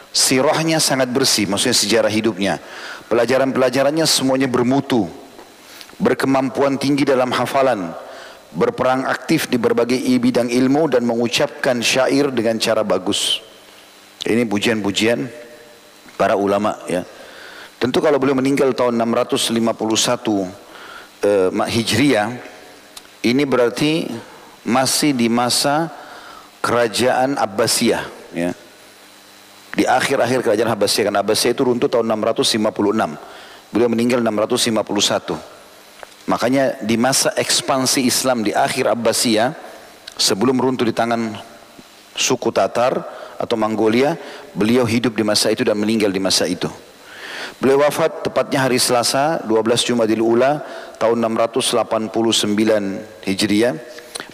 Sirahnya 0.09 0.81
sangat 0.81 1.13
bersih, 1.13 1.45
maksudnya 1.45 1.77
sejarah 1.77 2.13
hidupnya. 2.13 2.57
Pelajaran-pelajarannya 3.13 4.09
semuanya 4.09 4.49
bermutu. 4.49 5.05
Berkemampuan 6.01 6.81
tinggi 6.81 7.05
dalam 7.05 7.29
hafalan. 7.35 7.93
Berperang 8.49 9.05
aktif 9.05 9.53
di 9.53 9.61
berbagai 9.61 10.01
bidang 10.17 10.49
ilmu 10.49 10.89
dan 10.89 11.05
mengucapkan 11.05 11.85
syair 11.85 12.33
dengan 12.33 12.57
cara 12.57 12.81
bagus. 12.81 13.45
Ini 14.25 14.49
pujian-pujian 14.49 15.29
para 16.17 16.35
ulama 16.35 16.75
ya. 16.89 17.05
Tentu 17.79 18.03
kalau 18.03 18.19
beliau 18.19 18.35
meninggal 18.35 18.75
tahun 18.75 18.99
651 18.99 19.55
eh, 21.23 21.51
Hijriah, 21.55 22.29
ini 23.23 23.43
berarti 23.47 24.11
masih 24.67 25.15
di 25.15 25.31
masa 25.31 25.93
kerajaan 26.59 27.39
Abbasiyah 27.39 28.03
ya. 28.35 28.51
Di 29.79 29.87
akhir-akhir 29.87 30.43
kerajaan 30.43 30.75
Abbasiyah 30.75 31.05
karena 31.13 31.23
Abbasiyah 31.23 31.55
itu 31.55 31.63
runtuh 31.63 31.87
tahun 31.87 32.11
656. 32.11 32.67
Beliau 33.71 33.89
meninggal 33.93 34.19
651. 34.27 35.58
Makanya 36.29 36.77
di 36.85 37.01
masa 37.01 37.33
ekspansi 37.33 38.05
Islam 38.05 38.45
di 38.45 38.53
akhir 38.53 38.93
Abbasiyah 38.93 39.57
sebelum 40.13 40.61
runtuh 40.61 40.85
di 40.85 40.93
tangan 40.93 41.41
suku 42.13 42.53
Tatar 42.53 43.01
atau 43.41 43.57
Mongolia, 43.57 44.13
beliau 44.53 44.85
hidup 44.85 45.17
di 45.17 45.25
masa 45.25 45.49
itu 45.49 45.65
dan 45.65 45.81
meninggal 45.81 46.13
di 46.13 46.21
masa 46.21 46.45
itu. 46.45 46.69
Beliau 47.57 47.81
wafat 47.81 48.29
tepatnya 48.29 48.69
hari 48.69 48.77
Selasa 48.77 49.41
12 49.49 49.89
Jumadil 49.89 50.21
Ula 50.21 50.61
tahun 51.01 51.17
689 51.17 52.13
Hijriah. 53.25 53.75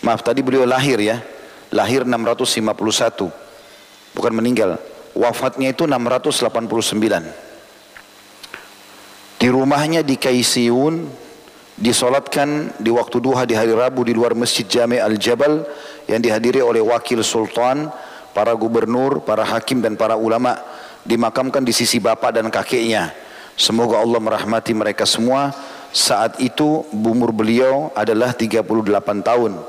Maaf 0.02 0.26
tadi 0.26 0.42
beliau 0.42 0.66
lahir 0.66 0.98
ya. 0.98 1.22
Lahir 1.70 2.02
651. 2.02 3.30
Bukan 4.18 4.32
meninggal. 4.34 4.82
Wafatnya 5.14 5.70
itu 5.70 5.86
689. 5.86 7.22
Di 9.38 9.46
rumahnya 9.46 10.02
di 10.02 10.18
Kaisiun 10.18 11.23
disolatkan 11.74 12.70
di 12.78 12.90
waktu 12.94 13.18
duha 13.18 13.42
di 13.42 13.58
hari 13.58 13.74
Rabu 13.74 14.06
di 14.06 14.14
luar 14.14 14.38
Masjid 14.38 14.62
Jami 14.66 15.02
Al-Jabal 15.02 15.66
yang 16.06 16.22
dihadiri 16.22 16.62
oleh 16.62 16.78
wakil 16.78 17.24
sultan 17.26 17.90
para 18.30 18.54
gubernur, 18.54 19.22
para 19.22 19.42
hakim 19.42 19.82
dan 19.82 19.98
para 19.98 20.14
ulama 20.14 20.58
dimakamkan 21.02 21.62
di 21.62 21.74
sisi 21.74 21.98
bapak 21.98 22.38
dan 22.38 22.46
kakeknya. 22.50 23.10
Semoga 23.54 24.02
Allah 24.02 24.18
merahmati 24.18 24.74
mereka 24.74 25.06
semua. 25.06 25.54
Saat 25.94 26.42
itu 26.42 26.82
umur 26.90 27.30
beliau 27.30 27.94
adalah 27.94 28.34
38 28.34 28.66
tahun. 29.22 29.62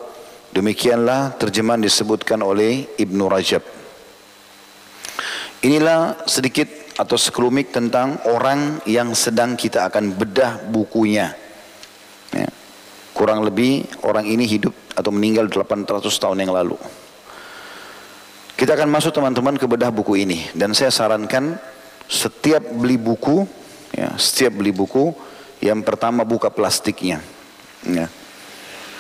Demikianlah 0.50 1.38
terjemahan 1.38 1.86
disebutkan 1.86 2.42
oleh 2.42 2.90
Ibnu 2.98 3.30
Rajab. 3.30 3.62
Inilah 5.62 6.26
sedikit 6.26 6.66
atau 6.98 7.18
sekelumit 7.20 7.70
tentang 7.70 8.18
orang 8.26 8.82
yang 8.90 9.14
sedang 9.14 9.54
kita 9.54 9.86
akan 9.86 10.18
bedah 10.18 10.66
bukunya. 10.66 11.45
Ya. 12.36 12.52
Kurang 13.16 13.48
lebih 13.48 13.88
orang 14.04 14.28
ini 14.28 14.44
hidup 14.44 14.76
atau 14.92 15.08
meninggal 15.16 15.48
800 15.48 16.04
tahun 16.04 16.44
yang 16.44 16.52
lalu. 16.52 16.76
Kita 18.56 18.76
akan 18.76 18.88
masuk 18.88 19.16
teman-teman 19.16 19.56
ke 19.60 19.68
bedah 19.68 19.92
buku 19.92 20.24
ini 20.24 20.52
dan 20.56 20.72
saya 20.72 20.92
sarankan 20.92 21.60
setiap 22.08 22.64
beli 22.76 22.96
buku, 22.96 23.44
ya, 23.92 24.16
setiap 24.16 24.60
beli 24.60 24.72
buku 24.72 25.12
yang 25.60 25.84
pertama 25.84 26.24
buka 26.24 26.48
plastiknya, 26.48 27.20
ya, 27.84 28.08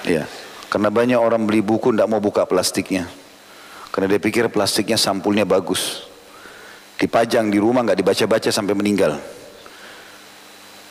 ya. 0.03 0.23
Karena 0.67 0.91
banyak 0.91 1.19
orang 1.19 1.47
beli 1.47 1.63
buku 1.63 1.95
tidak 1.95 2.09
mau 2.09 2.19
buka 2.19 2.43
plastiknya, 2.43 3.07
karena 3.95 4.11
dia 4.11 4.19
pikir 4.19 4.51
plastiknya 4.51 4.99
sampulnya 4.99 5.47
bagus, 5.47 6.09
dipajang 6.99 7.47
di 7.47 7.61
rumah 7.61 7.85
nggak 7.85 7.99
dibaca-baca 8.01 8.49
sampai 8.51 8.75
meninggal, 8.75 9.21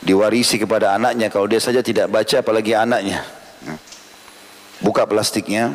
diwarisi 0.05 0.61
kepada 0.61 0.93
anaknya. 0.95 1.33
Kalau 1.33 1.49
dia 1.49 1.59
saja 1.59 1.81
tidak 1.81 2.13
baca 2.13 2.45
apalagi 2.45 2.77
anaknya, 2.77 3.25
buka 4.85 5.09
plastiknya, 5.09 5.75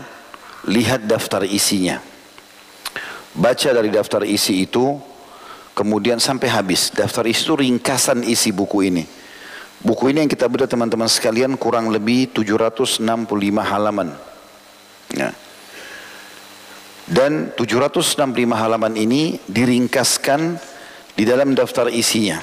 lihat 0.70 1.10
daftar 1.10 1.44
isinya. 1.44 1.98
Baca 3.34 3.70
dari 3.74 3.90
daftar 3.90 4.26
isi 4.26 4.66
itu 4.70 5.02
kemudian 5.74 6.22
sampai 6.22 6.50
habis. 6.54 6.94
Daftar 6.94 7.26
isi 7.26 7.42
itu 7.46 7.56
ringkasan 7.58 8.22
isi 8.26 8.54
buku 8.54 8.86
ini. 8.86 9.04
Buku 9.80 10.12
ini 10.12 10.28
yang 10.28 10.32
kita 10.32 10.46
bedah 10.46 10.68
teman-teman 10.70 11.08
sekalian 11.08 11.56
kurang 11.58 11.90
lebih 11.90 12.30
765 12.36 13.02
halaman. 13.66 14.14
Ya. 15.10 15.34
dan 17.10 17.50
765 17.58 18.30
halaman 18.54 18.94
ini 18.94 19.42
diringkaskan 19.50 20.62
di 21.18 21.26
dalam 21.26 21.58
daftar 21.58 21.90
isinya 21.90 22.38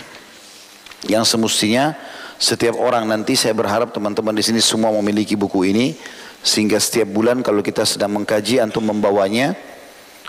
yang 1.07 1.25
semestinya 1.25 1.97
setiap 2.37 2.77
orang 2.77 3.09
nanti 3.09 3.33
saya 3.33 3.57
berharap 3.57 3.97
teman-teman 3.97 4.37
di 4.37 4.45
sini 4.45 4.61
semua 4.61 4.93
memiliki 4.93 5.33
buku 5.39 5.73
ini 5.73 5.97
sehingga 6.45 6.77
setiap 6.77 7.09
bulan 7.11 7.41
kalau 7.41 7.65
kita 7.65 7.89
sedang 7.89 8.13
mengkaji 8.13 8.61
antum 8.61 8.85
membawanya 8.85 9.57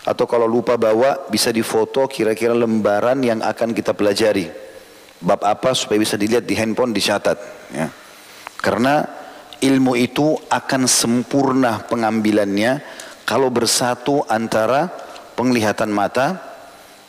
atau 0.07 0.23
kalau 0.23 0.47
lupa 0.47 0.79
bawa 0.79 1.27
bisa 1.27 1.51
difoto 1.51 2.07
kira-kira 2.07 2.55
lembaran 2.55 3.19
yang 3.19 3.43
akan 3.43 3.75
kita 3.75 3.91
pelajari 3.91 4.47
bab 5.19 5.43
apa 5.43 5.75
supaya 5.75 5.99
bisa 5.99 6.15
dilihat 6.15 6.47
di 6.47 6.55
handphone 6.55 6.95
dicatat 6.95 7.37
ya. 7.75 7.91
karena 8.63 9.03
ilmu 9.59 9.99
itu 9.99 10.37
akan 10.47 10.87
sempurna 10.87 11.83
pengambilannya 11.91 12.79
kalau 13.27 13.51
bersatu 13.51 14.23
antara 14.31 14.87
penglihatan 15.35 15.91
mata 15.91 16.39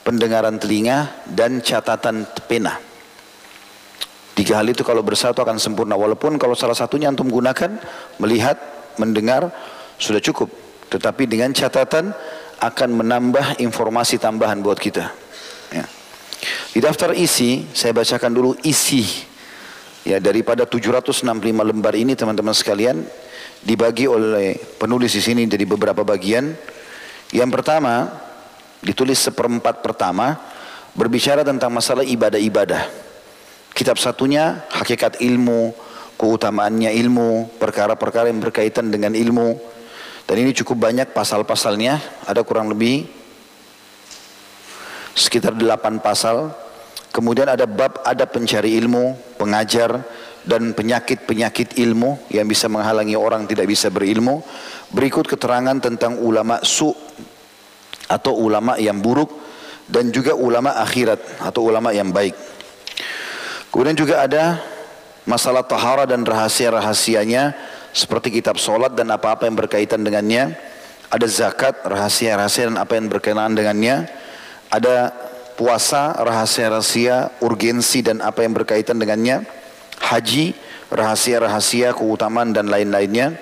pendengaran 0.03 0.59
telinga 0.59 1.23
dan 1.31 1.63
catatan 1.63 2.27
pena 2.51 2.88
tiga 4.39 4.63
hal 4.63 4.71
itu 4.71 4.87
kalau 4.87 5.03
bersatu 5.03 5.43
akan 5.43 5.59
sempurna 5.59 5.99
walaupun 5.99 6.39
kalau 6.39 6.55
salah 6.55 6.79
satunya 6.79 7.11
antum 7.11 7.27
gunakan 7.27 7.75
melihat 8.23 8.55
mendengar 9.03 9.51
sudah 9.99 10.23
cukup 10.23 10.47
tetapi 10.87 11.27
dengan 11.27 11.51
catatan 11.51 12.15
akan 12.59 12.89
menambah 13.03 13.59
informasi 13.63 14.19
tambahan 14.19 14.59
buat 14.63 14.79
kita. 14.79 15.11
Ya. 15.71 15.85
Di 16.75 16.79
daftar 16.83 17.15
isi, 17.15 17.67
saya 17.71 17.95
bacakan 17.95 18.31
dulu 18.35 18.51
isi 18.67 19.05
ya 20.07 20.19
daripada 20.19 20.67
765 20.67 21.27
lembar 21.55 21.95
ini 21.95 22.15
teman-teman 22.15 22.55
sekalian 22.55 23.03
dibagi 23.63 24.07
oleh 24.07 24.55
penulis 24.79 25.13
di 25.15 25.23
sini 25.23 25.43
jadi 25.47 25.67
beberapa 25.67 26.03
bagian. 26.03 26.55
Yang 27.35 27.51
pertama 27.53 28.09
ditulis 28.81 29.19
seperempat 29.19 29.85
pertama 29.85 30.39
berbicara 30.97 31.45
tentang 31.47 31.71
masalah 31.71 32.03
ibadah-ibadah. 32.03 33.08
Kitab 33.79 33.95
satunya 33.95 34.67
hakikat 34.75 35.23
ilmu, 35.23 35.71
keutamaannya 36.19 36.99
ilmu, 36.99 37.63
perkara-perkara 37.63 38.27
yang 38.27 38.43
berkaitan 38.43 38.91
dengan 38.91 39.15
ilmu. 39.15 39.55
Dan 40.27 40.35
ini 40.43 40.51
cukup 40.51 40.83
banyak 40.91 41.15
pasal-pasalnya, 41.15 42.03
ada 42.27 42.43
kurang 42.43 42.75
lebih 42.75 43.07
sekitar 45.15 45.55
delapan 45.55 46.03
pasal. 46.03 46.51
Kemudian 47.15 47.47
ada 47.47 47.71
bab 47.71 48.03
ada 48.03 48.27
pencari 48.27 48.75
ilmu, 48.83 49.39
pengajar, 49.39 50.03
dan 50.43 50.75
penyakit-penyakit 50.75 51.79
ilmu 51.79 52.19
yang 52.35 52.51
bisa 52.51 52.67
menghalangi 52.67 53.15
orang 53.15 53.47
tidak 53.47 53.71
bisa 53.71 53.95
berilmu. 53.95 54.43
Berikut 54.91 55.31
keterangan 55.31 55.79
tentang 55.79 56.19
ulama 56.19 56.59
su 56.67 56.91
atau 58.11 58.35
ulama 58.43 58.75
yang 58.75 58.99
buruk 58.99 59.31
dan 59.87 60.11
juga 60.11 60.35
ulama 60.35 60.75
akhirat 60.83 61.47
atau 61.47 61.71
ulama 61.71 61.95
yang 61.95 62.11
baik. 62.11 62.58
Kemudian 63.69 63.97
juga 63.97 64.25
ada 64.25 64.59
masalah 65.29 65.61
tahara 65.61 66.09
dan 66.09 66.25
rahasia-rahasianya 66.25 67.53
seperti 67.93 68.41
kitab 68.41 68.57
solat 68.57 68.97
dan 68.97 69.13
apa-apa 69.13 69.45
yang 69.45 69.61
berkaitan 69.61 70.01
dengannya. 70.01 70.57
Ada 71.13 71.29
zakat 71.29 71.85
rahasia-rahasia 71.85 72.73
dan 72.73 72.81
apa 72.81 72.97
yang 72.97 73.13
berkenaan 73.13 73.53
dengannya. 73.53 74.09
Ada 74.73 75.13
puasa 75.57 76.17
rahasia-rahasia 76.17 77.41
urgensi 77.45 78.01
dan 78.01 78.25
apa 78.25 78.45
yang 78.45 78.57
berkaitan 78.57 78.97
dengannya. 78.97 79.45
Haji 80.01 80.57
rahasia-rahasia 80.89 81.93
keutamaan 81.93 82.57
dan 82.57 82.73
lain-lainnya. 82.73 83.37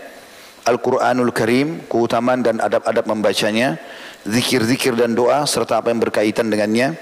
Al-Quranul 0.67 1.31
Karim 1.31 1.87
keutamaan 1.87 2.43
dan 2.43 2.59
adab-adab 2.59 3.07
membacanya. 3.07 3.79
Zikir-zikir 4.27 4.99
dan 4.99 5.15
doa 5.15 5.47
serta 5.47 5.79
apa 5.79 5.95
yang 5.95 6.03
berkaitan 6.03 6.51
dengannya 6.51 6.99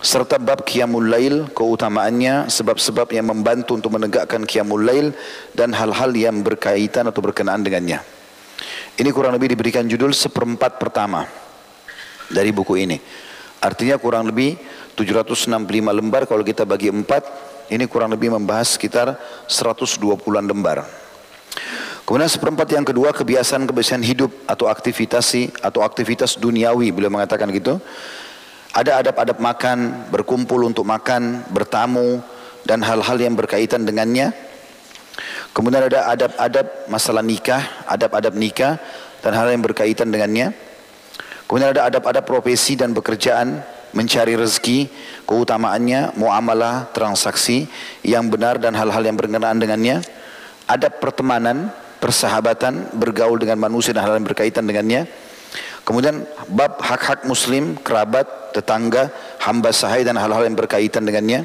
serta 0.00 0.40
bab 0.42 0.66
qiyamul 0.66 1.06
lail 1.06 1.34
keutamaannya 1.52 2.50
sebab-sebab 2.50 3.12
yang 3.14 3.30
membantu 3.30 3.78
untuk 3.78 3.94
menegakkan 3.94 4.42
qiyamul 4.42 4.82
lail 4.82 5.14
dan 5.54 5.70
hal-hal 5.74 6.10
yang 6.14 6.42
berkaitan 6.42 7.06
atau 7.10 7.22
berkenaan 7.22 7.62
dengannya. 7.62 8.02
Ini 8.94 9.10
kurang 9.10 9.34
lebih 9.34 9.54
diberikan 9.54 9.86
judul 9.90 10.14
seperempat 10.14 10.78
pertama 10.78 11.26
dari 12.30 12.54
buku 12.54 12.78
ini. 12.78 12.98
Artinya 13.58 13.96
kurang 13.96 14.28
lebih 14.28 14.54
765 14.94 15.50
lembar 15.90 16.28
kalau 16.30 16.46
kita 16.46 16.62
bagi 16.62 16.92
empat 16.92 17.26
ini 17.72 17.88
kurang 17.88 18.12
lebih 18.12 18.30
membahas 18.30 18.76
sekitar 18.76 19.16
120-an 19.48 20.44
lembar. 20.44 20.84
Kemudian 22.04 22.28
seperempat 22.28 22.68
yang 22.76 22.84
kedua 22.84 23.16
kebiasaan-kebiasaan 23.16 24.04
hidup 24.04 24.28
atau 24.44 24.68
aktivitas 24.68 25.32
atau 25.64 25.80
aktivitas 25.80 26.36
duniawi 26.36 26.92
beliau 26.92 27.08
mengatakan 27.08 27.48
gitu 27.48 27.80
ada 28.74 28.98
adab-adab 28.98 29.38
makan, 29.38 30.10
berkumpul 30.10 30.66
untuk 30.66 30.82
makan, 30.82 31.46
bertamu, 31.54 32.18
dan 32.66 32.82
hal-hal 32.82 33.14
yang 33.22 33.38
berkaitan 33.38 33.86
dengannya. 33.86 34.34
Kemudian 35.54 35.86
ada 35.86 36.10
adab-adab 36.10 36.90
masalah 36.90 37.22
nikah, 37.22 37.62
adab-adab 37.86 38.34
nikah, 38.34 38.82
dan 39.22 39.32
hal 39.38 39.46
yang 39.46 39.62
berkaitan 39.62 40.10
dengannya. 40.10 40.50
Kemudian 41.46 41.70
ada 41.70 41.86
adab-adab 41.86 42.26
profesi 42.26 42.74
dan 42.74 42.90
pekerjaan, 42.90 43.62
mencari 43.94 44.34
rezeki, 44.34 44.90
keutamaannya, 45.22 46.18
muamalah, 46.18 46.90
transaksi 46.90 47.70
yang 48.02 48.26
benar 48.26 48.58
dan 48.58 48.74
hal-hal 48.74 49.06
yang 49.06 49.14
berkenaan 49.14 49.62
dengannya, 49.62 50.02
adab 50.66 50.98
pertemanan, 50.98 51.70
persahabatan, 52.02 52.90
bergaul 52.98 53.38
dengan 53.38 53.62
manusia 53.62 53.94
dan 53.94 54.02
hal 54.02 54.18
hal 54.18 54.18
yang 54.18 54.26
berkaitan 54.26 54.66
dengannya. 54.66 55.06
Kemudian 55.84 56.24
bab 56.48 56.80
hak-hak 56.80 57.28
muslim, 57.28 57.76
kerabat, 57.76 58.56
tetangga, 58.56 59.12
hamba 59.44 59.68
sahaya 59.68 60.08
dan 60.08 60.16
hal-hal 60.16 60.48
yang 60.48 60.56
berkaitan 60.56 61.04
dengannya. 61.04 61.44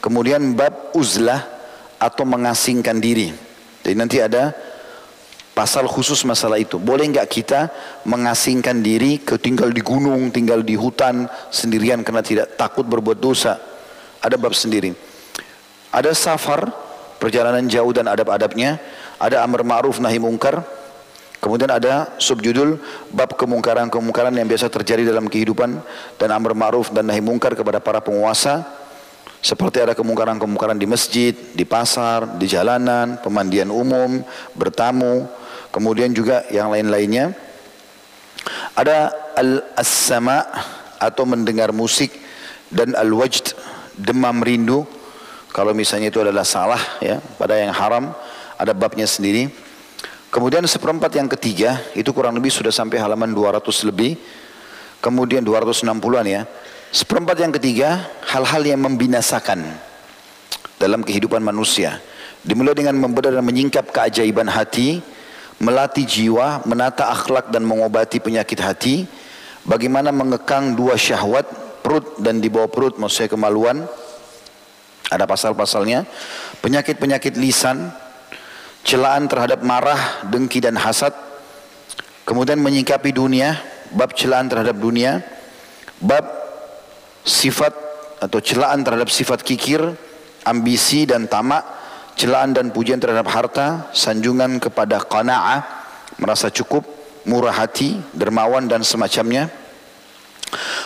Kemudian 0.00 0.56
bab 0.56 0.96
uzlah 0.96 1.44
atau 2.00 2.24
mengasingkan 2.24 2.96
diri. 2.96 3.28
Jadi 3.84 3.94
nanti 3.96 4.24
ada 4.24 4.56
pasal 5.52 5.84
khusus 5.84 6.24
masalah 6.24 6.56
itu. 6.56 6.80
Boleh 6.80 7.04
enggak 7.08 7.28
kita 7.28 7.68
mengasingkan 8.08 8.80
diri 8.80 9.20
ke 9.20 9.36
tinggal 9.36 9.68
di 9.68 9.84
gunung, 9.84 10.32
tinggal 10.32 10.64
di 10.64 10.74
hutan 10.80 11.28
sendirian 11.52 12.00
karena 12.00 12.24
tidak 12.24 12.56
takut 12.56 12.88
berbuat 12.88 13.20
dosa. 13.20 13.60
Ada 14.24 14.40
bab 14.40 14.56
sendiri. 14.56 14.96
Ada 15.92 16.16
safar, 16.16 16.72
perjalanan 17.20 17.68
jauh 17.68 17.92
dan 17.92 18.08
adab-adabnya. 18.08 18.80
Ada 19.20 19.44
amar 19.44 19.60
ma'ruf 19.62 20.00
nahi 20.00 20.16
mungkar. 20.16 20.64
Kemudian 21.44 21.68
ada 21.68 22.16
subjudul 22.16 22.80
bab 23.12 23.36
kemungkaran-kemungkaran 23.36 24.32
yang 24.32 24.48
biasa 24.48 24.72
terjadi 24.72 25.12
dalam 25.12 25.28
kehidupan 25.28 25.76
dan 26.16 26.28
amar 26.32 26.56
ma'ruf 26.56 26.88
dan 26.88 27.04
nahi 27.04 27.20
mungkar 27.20 27.52
kepada 27.52 27.84
para 27.84 28.00
penguasa. 28.00 28.64
Seperti 29.44 29.84
ada 29.84 29.92
kemungkaran-kemungkaran 29.92 30.80
di 30.80 30.88
masjid, 30.88 31.36
di 31.36 31.68
pasar, 31.68 32.40
di 32.40 32.48
jalanan, 32.48 33.20
pemandian 33.20 33.68
umum, 33.68 34.24
bertamu, 34.56 35.28
Kemudian 35.74 36.14
juga 36.14 36.46
yang 36.54 36.70
lain-lainnya. 36.70 37.34
Ada 38.78 39.10
al-as-sama 39.34 40.46
atau 41.02 41.26
mendengar 41.26 41.74
musik 41.74 42.14
dan 42.70 42.94
al-wajd 42.94 43.58
demam 43.98 44.38
rindu. 44.38 44.86
Kalau 45.50 45.74
misalnya 45.74 46.14
itu 46.14 46.22
adalah 46.22 46.46
salah 46.46 46.78
ya, 47.02 47.18
pada 47.18 47.58
yang 47.58 47.74
haram 47.74 48.14
ada 48.54 48.70
babnya 48.70 49.10
sendiri. 49.10 49.50
Kemudian 50.34 50.66
seperempat 50.66 51.14
yang 51.14 51.30
ketiga 51.30 51.78
itu 51.94 52.10
kurang 52.10 52.34
lebih 52.34 52.50
sudah 52.50 52.74
sampai 52.74 52.98
halaman 52.98 53.30
200 53.30 53.62
lebih. 53.86 54.18
Kemudian 54.98 55.46
260-an 55.46 56.26
ya. 56.26 56.42
Seperempat 56.90 57.38
yang 57.38 57.54
ketiga 57.54 58.10
hal-hal 58.34 58.66
yang 58.66 58.82
membinasakan 58.82 59.62
dalam 60.74 61.06
kehidupan 61.06 61.38
manusia. 61.38 62.02
Dimulai 62.42 62.74
dengan 62.74 62.98
membedah 62.98 63.30
dan 63.30 63.46
menyingkap 63.46 63.94
keajaiban 63.94 64.50
hati, 64.50 64.98
melatih 65.62 66.02
jiwa, 66.02 66.66
menata 66.66 67.14
akhlak 67.14 67.54
dan 67.54 67.62
mengobati 67.62 68.18
penyakit 68.18 68.58
hati, 68.58 69.06
bagaimana 69.62 70.10
mengekang 70.10 70.74
dua 70.74 70.98
syahwat, 70.98 71.46
perut 71.78 72.18
dan 72.18 72.42
di 72.42 72.50
bawah 72.50 72.66
perut, 72.66 72.98
maksudnya 72.98 73.30
kemaluan, 73.30 73.86
ada 75.14 75.24
pasal-pasalnya, 75.30 76.04
penyakit-penyakit 76.58 77.38
lisan, 77.38 77.94
celaan 78.84 79.26
terhadap 79.26 79.64
marah, 79.64 80.28
dengki 80.28 80.60
dan 80.60 80.76
hasad, 80.76 81.16
kemudian 82.28 82.60
menyikapi 82.60 83.10
dunia, 83.16 83.56
bab 83.96 84.12
celaan 84.12 84.46
terhadap 84.46 84.76
dunia, 84.76 85.24
bab 86.04 86.28
sifat 87.24 87.72
atau 88.20 88.38
celaan 88.44 88.84
terhadap 88.84 89.08
sifat 89.08 89.40
kikir, 89.40 89.80
ambisi 90.44 91.08
dan 91.08 91.24
tamak, 91.24 91.64
celaan 92.14 92.52
dan 92.52 92.70
pujian 92.70 93.00
terhadap 93.00 93.26
harta, 93.32 93.88
sanjungan 93.96 94.60
kepada 94.60 95.00
qanaah, 95.00 95.64
merasa 96.20 96.52
cukup, 96.52 96.84
murah 97.24 97.56
hati, 97.56 97.96
dermawan 98.12 98.68
dan 98.68 98.84
semacamnya. 98.84 99.48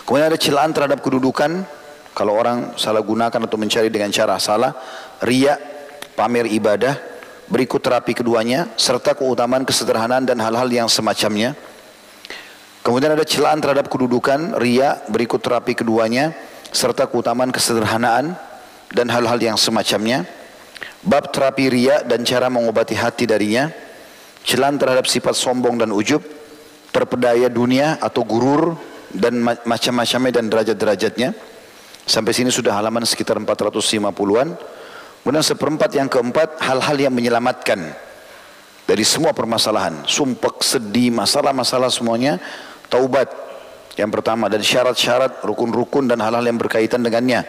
Kemudian 0.06 0.30
ada 0.30 0.38
celaan 0.40 0.70
terhadap 0.70 1.02
kedudukan, 1.02 1.66
kalau 2.14 2.34
orang 2.34 2.78
salah 2.78 3.02
gunakan 3.02 3.42
atau 3.42 3.58
mencari 3.58 3.90
dengan 3.90 4.08
cara 4.14 4.38
salah, 4.38 4.72
ria, 5.22 5.58
pamer 6.16 6.48
ibadah, 6.48 7.17
berikut 7.48 7.80
terapi 7.80 8.12
keduanya, 8.12 8.68
serta 8.76 9.16
keutamaan 9.16 9.64
kesederhanaan 9.64 10.28
dan 10.28 10.38
hal-hal 10.40 10.68
yang 10.68 10.88
semacamnya. 10.88 11.56
Kemudian 12.84 13.12
ada 13.12 13.24
celaan 13.24 13.60
terhadap 13.60 13.88
kedudukan, 13.92 14.56
ria, 14.56 15.00
berikut 15.12 15.44
terapi 15.44 15.76
keduanya, 15.76 16.32
serta 16.72 17.08
keutamaan 17.08 17.52
kesederhanaan 17.52 18.36
dan 18.92 19.06
hal-hal 19.12 19.36
yang 19.40 19.56
semacamnya. 19.60 20.24
Bab 21.04 21.30
terapi 21.32 21.68
ria 21.68 22.00
dan 22.04 22.24
cara 22.24 22.48
mengobati 22.48 22.96
hati 22.96 23.28
darinya. 23.28 23.68
Celan 24.44 24.80
terhadap 24.80 25.04
sifat 25.04 25.36
sombong 25.36 25.76
dan 25.76 25.92
ujub. 25.92 26.24
Terpedaya 26.88 27.52
dunia 27.52 28.00
atau 28.00 28.24
gurur 28.24 28.72
dan 29.12 29.44
macam-macamnya 29.44 30.32
dan 30.40 30.48
derajat-derajatnya. 30.48 31.36
Sampai 32.08 32.32
sini 32.32 32.48
sudah 32.48 32.72
halaman 32.72 33.04
sekitar 33.04 33.36
450-an. 33.36 34.56
Kemudian 35.28 35.44
seperempat 35.44 35.92
yang 35.92 36.08
keempat 36.08 36.56
hal-hal 36.56 36.96
yang 36.96 37.12
menyelamatkan 37.12 37.92
dari 38.88 39.04
semua 39.04 39.36
permasalahan. 39.36 40.00
Sumpek, 40.08 40.64
sedih, 40.64 41.12
masalah-masalah 41.12 41.92
semuanya. 41.92 42.40
Taubat 42.88 43.28
yang 44.00 44.08
pertama 44.08 44.48
dan 44.48 44.64
syarat-syarat, 44.64 45.44
rukun-rukun 45.44 46.08
dan 46.08 46.24
hal-hal 46.24 46.40
yang 46.48 46.56
berkaitan 46.56 47.04
dengannya. 47.04 47.44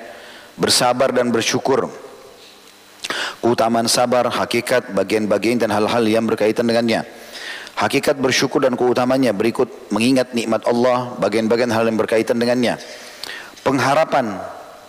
Bersabar 0.59 1.15
dan 1.15 1.31
bersyukur 1.31 1.87
keutamaan 3.39 3.87
sabar, 3.87 4.27
hakikat, 4.27 4.91
bagian-bagian 4.91 5.63
dan 5.63 5.71
hal-hal 5.71 6.03
yang 6.03 6.27
berkaitan 6.27 6.67
dengannya. 6.67 7.07
Hakikat 7.79 8.19
bersyukur 8.19 8.59
dan 8.59 8.75
keutamanya 8.75 9.31
berikut 9.31 9.87
mengingat 9.87 10.35
nikmat 10.35 10.67
Allah, 10.67 11.15
bagian-bagian 11.15 11.71
hal 11.71 11.87
yang 11.87 11.95
berkaitan 11.95 12.43
dengannya. 12.43 12.75
Pengharapan 13.63 14.35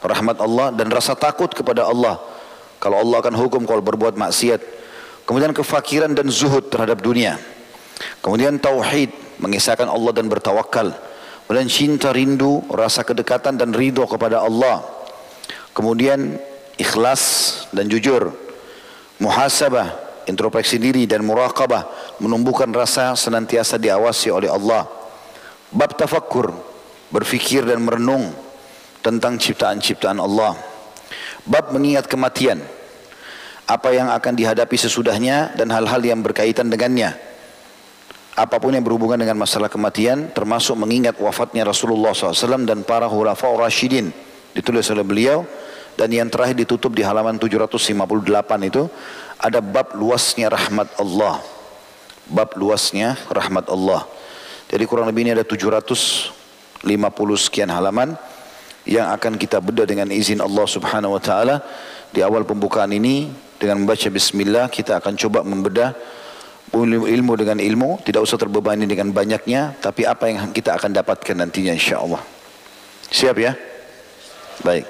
rahmat 0.03 0.42
Allah 0.42 0.74
dan 0.74 0.90
rasa 0.90 1.14
takut 1.14 1.55
kepada 1.55 1.87
Allah. 1.87 2.39
Kalau 2.81 2.97
Allah 2.97 3.21
akan 3.21 3.37
hukum 3.37 3.62
kalau 3.69 3.85
berbuat 3.85 4.16
maksiat. 4.16 4.81
Kemudian 5.29 5.53
kefakiran 5.53 6.16
dan 6.16 6.33
zuhud 6.33 6.73
terhadap 6.73 7.05
dunia. 7.05 7.37
Kemudian 8.25 8.57
tauhid, 8.57 9.12
mengisahkan 9.38 9.87
Allah 9.87 10.16
dan 10.16 10.27
bertawakal. 10.33 10.97
Kemudian 11.45 11.69
cinta 11.69 12.11
rindu, 12.11 12.64
rasa 12.73 13.05
kedekatan 13.05 13.61
dan 13.61 13.77
ridho 13.77 14.09
kepada 14.09 14.40
Allah. 14.40 14.81
Kemudian 15.77 16.40
ikhlas 16.81 17.23
dan 17.71 17.87
jujur, 17.87 18.33
muhasabah, 19.21 20.25
introspeksi 20.25 20.81
diri 20.81 21.05
dan 21.05 21.21
muraqabah, 21.23 22.16
menumbuhkan 22.19 22.73
rasa 22.73 23.12
senantiasa 23.12 23.77
diawasi 23.77 24.33
oleh 24.33 24.49
Allah. 24.49 24.88
Bab 25.71 25.95
tafakkur, 25.95 26.51
berfikir 27.12 27.62
dan 27.69 27.85
merenung 27.85 28.33
tentang 29.05 29.37
ciptaan-ciptaan 29.37 30.19
Allah. 30.19 30.70
Bab 31.51 31.75
mengingat 31.75 32.07
kematian, 32.07 32.63
apa 33.67 33.91
yang 33.91 34.07
akan 34.07 34.39
dihadapi 34.39 34.79
sesudahnya 34.79 35.51
dan 35.59 35.67
hal-hal 35.75 35.99
yang 35.99 36.23
berkaitan 36.23 36.71
dengannya. 36.71 37.19
Apa 38.39 38.63
pun 38.63 38.71
yang 38.71 38.87
berhubungan 38.87 39.19
dengan 39.19 39.35
masalah 39.35 39.67
kematian, 39.67 40.31
termasuk 40.31 40.79
mengingat 40.79 41.19
wafatnya 41.19 41.67
Rasulullah 41.67 42.15
SAW 42.15 42.63
dan 42.63 42.87
para 42.87 43.11
khulafa 43.11 43.51
Rashidin. 43.51 44.15
Ditulis 44.55 44.87
oleh 44.95 45.03
beliau, 45.03 45.43
dan 45.99 46.15
yang 46.15 46.31
terakhir 46.31 46.55
ditutup 46.55 46.95
di 46.95 47.03
halaman 47.03 47.35
758 47.35 48.71
itu 48.71 48.87
ada 49.35 49.59
bab 49.59 49.99
luasnya 49.99 50.55
rahmat 50.55 50.95
Allah. 51.03 51.43
Bab 52.31 52.55
luasnya 52.55 53.19
rahmat 53.27 53.67
Allah. 53.67 54.07
Jadi 54.71 54.87
kurang 54.87 55.11
lebih 55.11 55.27
ini 55.27 55.35
ada 55.35 55.43
750 55.43 56.31
sekian 57.35 57.75
halaman 57.75 58.15
yang 58.88 59.12
akan 59.12 59.37
kita 59.37 59.61
bedah 59.61 59.85
dengan 59.85 60.09
izin 60.09 60.40
Allah 60.40 60.64
Subhanahu 60.64 61.16
wa 61.16 61.23
taala 61.23 61.61
di 62.11 62.25
awal 62.25 62.49
pembukaan 62.49 62.90
ini 62.95 63.29
dengan 63.61 63.85
membaca 63.85 64.09
bismillah 64.09 64.73
kita 64.73 64.97
akan 64.99 65.14
coba 65.21 65.45
membedah 65.45 65.93
ilmu 66.73 67.33
dengan 67.35 67.59
ilmu 67.59 68.01
tidak 68.07 68.25
usah 68.25 68.38
terbebani 68.38 68.87
dengan 68.87 69.11
banyaknya 69.11 69.77
tapi 69.83 70.07
apa 70.07 70.31
yang 70.31 70.55
kita 70.55 70.79
akan 70.79 70.95
dapatkan 70.95 71.35
nantinya 71.37 71.75
insyaallah. 71.75 72.23
Siap 73.11 73.37
ya? 73.37 73.53
Baik. 74.62 74.87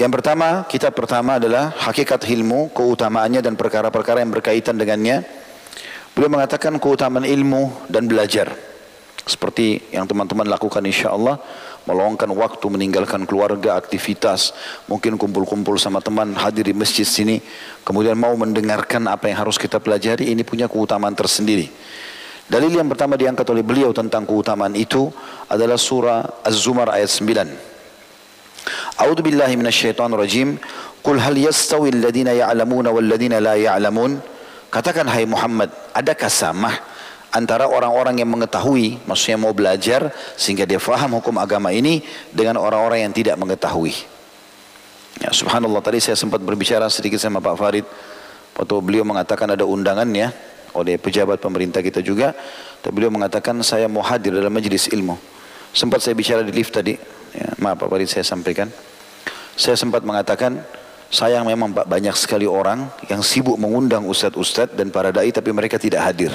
Yang 0.00 0.10
pertama, 0.16 0.64
kitab 0.64 0.96
pertama 0.96 1.36
adalah 1.36 1.76
hakikat 1.76 2.24
ilmu, 2.24 2.72
keutamaannya 2.72 3.44
dan 3.44 3.54
perkara-perkara 3.54 4.24
yang 4.24 4.32
berkaitan 4.32 4.80
dengannya. 4.80 5.22
Beliau 6.16 6.40
mengatakan 6.40 6.80
keutamaan 6.80 7.28
ilmu 7.28 7.86
dan 7.86 8.08
belajar. 8.08 8.50
Seperti 9.28 9.92
yang 9.92 10.08
teman-teman 10.08 10.48
lakukan 10.48 10.82
insya 10.82 11.12
Allah. 11.12 11.38
Meluangkan 11.88 12.28
waktu 12.36 12.66
meninggalkan 12.68 13.24
keluarga, 13.24 13.80
aktivitas. 13.80 14.52
Mungkin 14.84 15.16
kumpul-kumpul 15.16 15.80
sama 15.80 16.04
teman, 16.04 16.36
hadir 16.36 16.68
di 16.68 16.76
masjid 16.76 17.08
sini. 17.08 17.40
Kemudian 17.82 18.20
mau 18.20 18.36
mendengarkan 18.36 19.08
apa 19.08 19.32
yang 19.32 19.40
harus 19.44 19.56
kita 19.56 19.80
pelajari. 19.80 20.28
Ini 20.28 20.44
punya 20.44 20.68
keutamaan 20.68 21.16
tersendiri. 21.16 21.72
Dalil 22.50 22.74
yang 22.74 22.90
pertama 22.90 23.14
diangkat 23.14 23.46
oleh 23.48 23.62
beliau 23.62 23.94
tentang 23.94 24.26
keutamaan 24.26 24.74
itu 24.74 25.06
adalah 25.46 25.78
surah 25.78 26.44
Az-Zumar 26.44 26.90
ayat 26.90 27.08
9. 27.08 27.46
A'udzu 29.00 29.22
billahi 29.22 29.54
minasyaitonir 29.56 30.18
rajim. 30.18 30.58
Qul 31.00 31.16
hal 31.16 31.38
yastawi 31.38 31.94
alladziina 31.96 32.36
ya'lamuna 32.36 32.92
wal 32.92 33.06
la 33.06 33.54
ya'lamun? 33.56 34.20
Katakan 34.68 35.08
hai 35.08 35.24
Muhammad, 35.26 35.72
adakah 35.96 36.30
sama 36.30 36.70
antara 37.30 37.66
orang-orang 37.66 38.22
yang 38.22 38.30
mengetahui, 38.30 39.02
maksudnya 39.06 39.38
mau 39.38 39.54
belajar 39.54 40.10
sehingga 40.34 40.66
dia 40.66 40.78
faham 40.82 41.18
hukum 41.18 41.38
agama 41.38 41.70
ini 41.70 42.02
dengan 42.30 42.58
orang-orang 42.58 43.06
yang 43.06 43.14
tidak 43.14 43.38
mengetahui. 43.38 43.94
Ya, 45.20 45.34
subhanallah 45.34 45.82
tadi 45.82 45.98
saya 45.98 46.14
sempat 46.14 46.38
berbicara 46.42 46.86
sedikit 46.86 47.18
sama 47.18 47.42
Pak 47.42 47.56
Farid 47.58 47.86
waktu 48.54 48.74
beliau 48.82 49.04
mengatakan 49.06 49.50
ada 49.52 49.64
undangannya 49.66 50.32
oleh 50.76 50.96
pejabat 50.98 51.42
pemerintah 51.42 51.82
kita 51.82 51.98
juga, 51.98 52.34
tapi 52.78 52.92
beliau 52.94 53.10
mengatakan 53.10 53.58
saya 53.66 53.90
mau 53.90 54.04
hadir 54.06 54.30
dalam 54.34 54.54
majelis 54.54 54.86
ilmu. 54.90 55.18
Sempat 55.74 56.02
saya 56.02 56.14
bicara 56.14 56.42
di 56.42 56.50
lift 56.54 56.74
tadi, 56.74 56.94
ya, 57.34 57.48
maaf 57.58 57.78
Pak 57.78 57.88
Farid 57.90 58.10
saya 58.10 58.26
sampaikan. 58.26 58.70
Saya 59.58 59.76
sempat 59.76 60.06
mengatakan 60.06 60.62
Sayang 61.10 61.42
memang 61.42 61.74
Pak 61.74 61.90
banyak 61.90 62.14
sekali 62.14 62.46
orang 62.46 62.86
yang 63.10 63.18
sibuk 63.18 63.58
mengundang 63.58 64.06
ustadz-ustadz 64.06 64.78
dan 64.78 64.94
para 64.94 65.10
dai 65.10 65.34
tapi 65.34 65.50
mereka 65.50 65.74
tidak 65.74 66.06
hadir. 66.06 66.30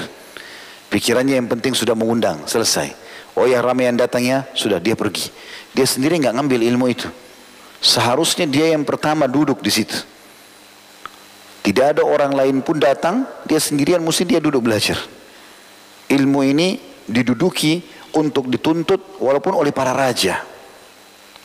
Pikirannya 0.86 1.42
yang 1.42 1.48
penting 1.50 1.74
sudah 1.74 1.98
mengundang, 1.98 2.46
selesai. 2.46 2.94
Oh 3.36 3.44
ya 3.44 3.60
ramai 3.60 3.90
yang 3.90 3.98
datangnya, 3.98 4.48
sudah 4.56 4.80
dia 4.80 4.96
pergi. 4.96 5.28
Dia 5.76 5.84
sendiri 5.84 6.16
nggak 6.22 6.34
ngambil 6.40 6.60
ilmu 6.62 6.86
itu. 6.88 7.08
Seharusnya 7.84 8.48
dia 8.48 8.72
yang 8.72 8.86
pertama 8.86 9.28
duduk 9.28 9.60
di 9.60 9.68
situ. 9.68 9.98
Tidak 11.60 11.98
ada 11.98 12.02
orang 12.06 12.32
lain 12.32 12.62
pun 12.62 12.78
datang, 12.78 13.26
dia 13.44 13.58
sendirian 13.58 13.98
mesti 13.98 14.22
dia 14.22 14.38
duduk 14.38 14.64
belajar. 14.64 14.96
Ilmu 16.06 16.40
ini 16.46 16.78
diduduki 17.10 17.82
untuk 18.14 18.46
dituntut 18.46 19.18
walaupun 19.18 19.58
oleh 19.58 19.74
para 19.74 19.90
raja, 19.90 20.46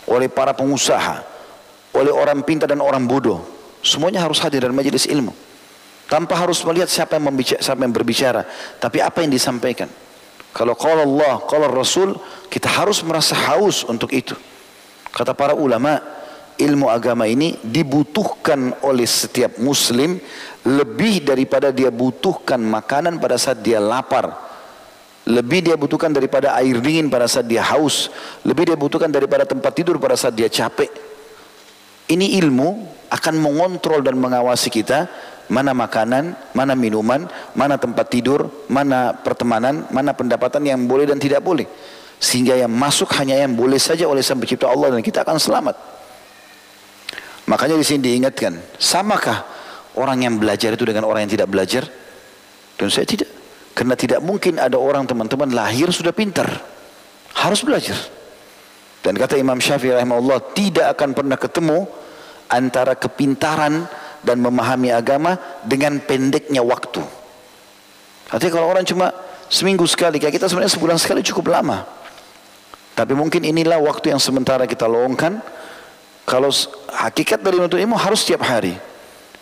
oleh 0.06 0.30
para 0.30 0.54
pengusaha, 0.54 1.25
oleh 1.97 2.13
orang 2.13 2.45
pintar 2.45 2.69
dan 2.69 2.80
orang 2.80 3.04
bodoh. 3.04 3.41
Semuanya 3.82 4.21
harus 4.21 4.38
hadir 4.38 4.62
dalam 4.62 4.77
majelis 4.77 5.10
ilmu. 5.10 5.34
Tanpa 6.12 6.36
harus 6.36 6.60
melihat 6.67 6.91
siapa 6.91 7.15
yang, 7.15 7.32
membicara, 7.32 7.63
siapa 7.63 7.88
yang 7.88 7.95
berbicara. 7.95 8.43
Tapi 8.84 9.00
apa 9.00 9.24
yang 9.24 9.32
disampaikan. 9.32 9.88
Kalau 10.52 10.76
kalau 10.76 11.08
Allah, 11.08 11.39
kalau 11.47 11.71
Rasul, 11.71 12.19
kita 12.52 12.67
harus 12.67 13.00
merasa 13.08 13.32
haus 13.47 13.88
untuk 13.88 14.12
itu. 14.12 14.36
Kata 15.08 15.32
para 15.32 15.56
ulama, 15.56 16.04
ilmu 16.60 16.91
agama 16.91 17.24
ini 17.32 17.56
dibutuhkan 17.63 18.76
oleh 18.84 19.08
setiap 19.08 19.56
muslim 19.63 20.19
lebih 20.67 21.24
daripada 21.24 21.71
dia 21.71 21.88
butuhkan 21.88 22.60
makanan 22.60 23.24
pada 23.24 23.39
saat 23.39 23.63
dia 23.63 23.80
lapar. 23.80 24.52
Lebih 25.32 25.71
dia 25.71 25.80
butuhkan 25.80 26.12
daripada 26.12 26.60
air 26.60 26.76
dingin 26.84 27.08
pada 27.08 27.24
saat 27.32 27.47
dia 27.47 27.63
haus. 27.63 28.12
Lebih 28.43 28.74
dia 28.74 28.78
butuhkan 28.78 29.08
daripada 29.08 29.47
tempat 29.47 29.71
tidur 29.71 29.95
pada 29.95 30.19
saat 30.19 30.36
dia 30.36 30.52
capek. 30.52 30.91
Ini 32.12 32.36
ilmu 32.43 33.00
akan 33.08 33.36
mengontrol 33.39 34.04
dan 34.04 34.19
mengawasi 34.19 34.67
kita 34.67 35.08
mana 35.52 35.76
makanan, 35.76 36.32
mana 36.56 36.74
minuman, 36.80 37.28
mana 37.52 37.76
tempat 37.76 38.08
tidur, 38.08 38.48
mana 38.72 39.12
pertemanan, 39.12 39.84
mana 39.92 40.16
pendapatan 40.16 40.64
yang 40.64 40.88
boleh 40.88 41.04
dan 41.04 41.20
tidak 41.20 41.44
boleh. 41.44 41.68
Sehingga 42.24 42.56
yang 42.56 42.72
masuk 42.72 43.12
hanya 43.20 43.36
yang 43.36 43.52
boleh 43.52 43.76
saja 43.76 44.08
oleh 44.08 44.24
Sang 44.24 44.40
Pencipta 44.40 44.72
Allah 44.72 44.96
dan 44.96 45.04
kita 45.04 45.28
akan 45.28 45.36
selamat. 45.36 45.76
Makanya 47.52 47.76
di 47.76 47.84
sini 47.84 48.00
diingatkan, 48.00 48.80
samakah 48.80 49.44
orang 50.00 50.24
yang 50.24 50.40
belajar 50.40 50.72
itu 50.72 50.88
dengan 50.88 51.04
orang 51.04 51.28
yang 51.28 51.34
tidak 51.36 51.52
belajar? 51.52 51.84
Dan 52.80 52.88
saya 52.88 53.04
tidak. 53.04 53.28
Karena 53.76 54.00
tidak 54.00 54.24
mungkin 54.24 54.56
ada 54.56 54.80
orang 54.80 55.04
teman-teman 55.04 55.52
lahir 55.52 55.92
sudah 55.92 56.16
pintar. 56.16 56.48
Harus 57.36 57.60
belajar. 57.68 58.00
Dan 59.02 59.18
kata 59.18 59.36
Imam 59.36 59.58
Syafi'i 59.58 59.98
rahimahullah 59.98 60.56
tidak 60.56 60.96
akan 60.96 61.10
pernah 61.12 61.36
ketemu 61.36 61.90
antara 62.48 62.94
kepintaran 62.96 63.90
dan 64.22 64.38
memahami 64.40 64.94
agama 64.94 65.38
dengan 65.66 65.98
pendeknya 66.02 66.62
waktu. 66.62 67.02
Artinya 68.32 68.54
kalau 68.62 68.68
orang 68.72 68.86
cuma 68.88 69.12
seminggu 69.52 69.84
sekali, 69.90 70.22
kayak 70.22 70.40
kita 70.40 70.48
sebenarnya 70.48 70.72
sebulan 70.72 70.98
sekali 71.02 71.22
cukup 71.26 71.52
lama. 71.52 71.84
Tapi 72.96 73.18
mungkin 73.18 73.44
inilah 73.44 73.82
waktu 73.82 74.14
yang 74.14 74.22
sementara 74.22 74.70
kita 74.70 74.86
lowongkan. 74.86 75.42
Kalau 76.24 76.54
hakikat 76.96 77.42
dari 77.42 77.58
menuntut 77.60 77.82
ilmu 77.82 77.98
harus 77.98 78.24
setiap 78.24 78.46
hari. 78.46 78.78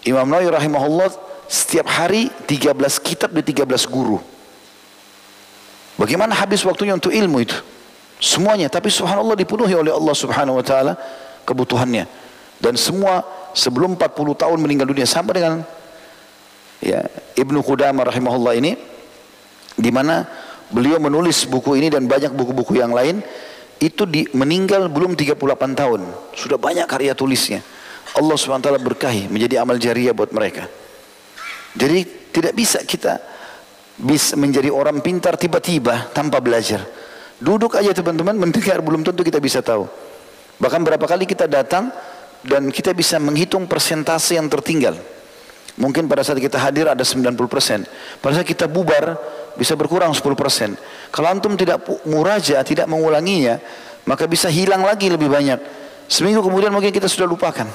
Imam 0.08 0.26
Nawawi 0.26 0.48
rahimahullah 0.48 1.12
setiap 1.46 1.92
hari 1.92 2.32
13 2.48 2.72
kitab 3.04 3.36
di 3.36 3.44
13 3.44 3.68
guru. 3.92 4.18
Bagaimana 6.00 6.32
habis 6.32 6.64
waktunya 6.64 6.96
untuk 6.96 7.12
ilmu 7.12 7.44
itu? 7.44 7.60
Semuanya, 8.24 8.72
tapi 8.72 8.88
subhanallah 8.88 9.36
dipenuhi 9.36 9.76
oleh 9.76 9.92
Allah 9.92 10.16
subhanahu 10.16 10.60
wa 10.60 10.64
ta'ala 10.64 10.96
kebutuhannya 11.44 12.08
dan 12.60 12.76
semua 12.76 13.24
sebelum 13.60 14.00
40 14.00 14.16
tahun 14.40 14.58
meninggal 14.64 14.88
dunia 14.88 15.04
sama 15.04 15.36
dengan 15.36 15.68
ya 16.80 17.04
Ibnu 17.36 17.60
Qudamah 17.60 18.08
rahimahullah 18.08 18.56
ini 18.56 18.80
di 19.76 19.92
mana 19.92 20.24
beliau 20.72 20.96
menulis 21.04 21.44
buku 21.44 21.76
ini 21.76 21.92
dan 21.92 22.08
banyak 22.08 22.32
buku-buku 22.32 22.80
yang 22.80 22.96
lain 22.96 23.20
itu 23.80 24.04
di, 24.04 24.28
meninggal 24.36 24.92
belum 24.92 25.16
38 25.16 25.40
tahun. 25.76 26.02
Sudah 26.36 26.60
banyak 26.60 26.88
karya 26.88 27.16
tulisnya. 27.16 27.64
Allah 28.16 28.36
SWT 28.36 28.76
berkahi 28.80 29.32
menjadi 29.32 29.64
amal 29.64 29.80
jariah 29.80 30.12
buat 30.12 30.32
mereka. 30.36 30.68
Jadi 31.76 32.32
tidak 32.34 32.54
bisa 32.58 32.82
kita 32.84 33.22
bisa 34.00 34.40
menjadi 34.40 34.72
orang 34.72 35.04
pintar 35.04 35.36
tiba-tiba 35.36 36.12
tanpa 36.12 36.40
belajar. 36.40 36.84
Duduk 37.40 37.76
aja 37.80 37.96
teman-teman 37.96 38.36
mendengar 38.36 38.84
belum 38.84 39.04
tentu 39.04 39.24
kita 39.24 39.40
bisa 39.40 39.64
tahu. 39.64 39.88
Bahkan 40.60 40.82
berapa 40.84 41.06
kali 41.08 41.24
kita 41.24 41.48
datang 41.48 41.88
dan 42.44 42.72
kita 42.72 42.96
bisa 42.96 43.20
menghitung 43.20 43.68
persentase 43.68 44.40
yang 44.40 44.48
tertinggal. 44.48 44.96
Mungkin 45.80 46.12
pada 46.12 46.28
saat 46.28 46.44
kita 46.44 46.60
hadir 46.60 46.92
ada 46.92 47.04
90%. 47.04 47.36
Pada 48.20 48.34
saat 48.36 48.48
kita 48.48 48.68
bubar 48.68 49.16
bisa 49.56 49.80
berkurang 49.80 50.12
10%. 50.12 50.76
Kalau 51.12 51.28
antum 51.32 51.56
tidak 51.56 51.88
muraja, 52.04 52.60
tidak 52.68 52.88
mengulanginya, 52.92 53.60
maka 54.04 54.28
bisa 54.28 54.52
hilang 54.52 54.84
lagi 54.84 55.08
lebih 55.08 55.32
banyak. 55.32 55.60
Seminggu 56.12 56.44
kemudian 56.44 56.76
mungkin 56.76 56.92
kita 56.92 57.08
sudah 57.08 57.28
lupakan. 57.28 57.68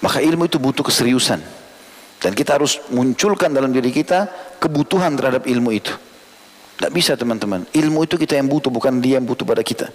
Maka 0.00 0.22
ilmu 0.22 0.46
itu 0.46 0.62
butuh 0.62 0.86
keseriusan. 0.86 1.42
Dan 2.20 2.36
kita 2.36 2.60
harus 2.60 2.78
munculkan 2.92 3.48
dalam 3.50 3.72
diri 3.72 3.90
kita 3.90 4.28
kebutuhan 4.60 5.16
terhadap 5.16 5.48
ilmu 5.48 5.72
itu. 5.72 5.92
Tidak 6.76 6.92
bisa 6.92 7.16
teman-teman. 7.16 7.64
Ilmu 7.72 8.04
itu 8.04 8.20
kita 8.20 8.36
yang 8.36 8.46
butuh, 8.46 8.68
bukan 8.68 9.00
dia 9.00 9.18
yang 9.18 9.26
butuh 9.26 9.44
pada 9.44 9.64
kita. 9.64 9.88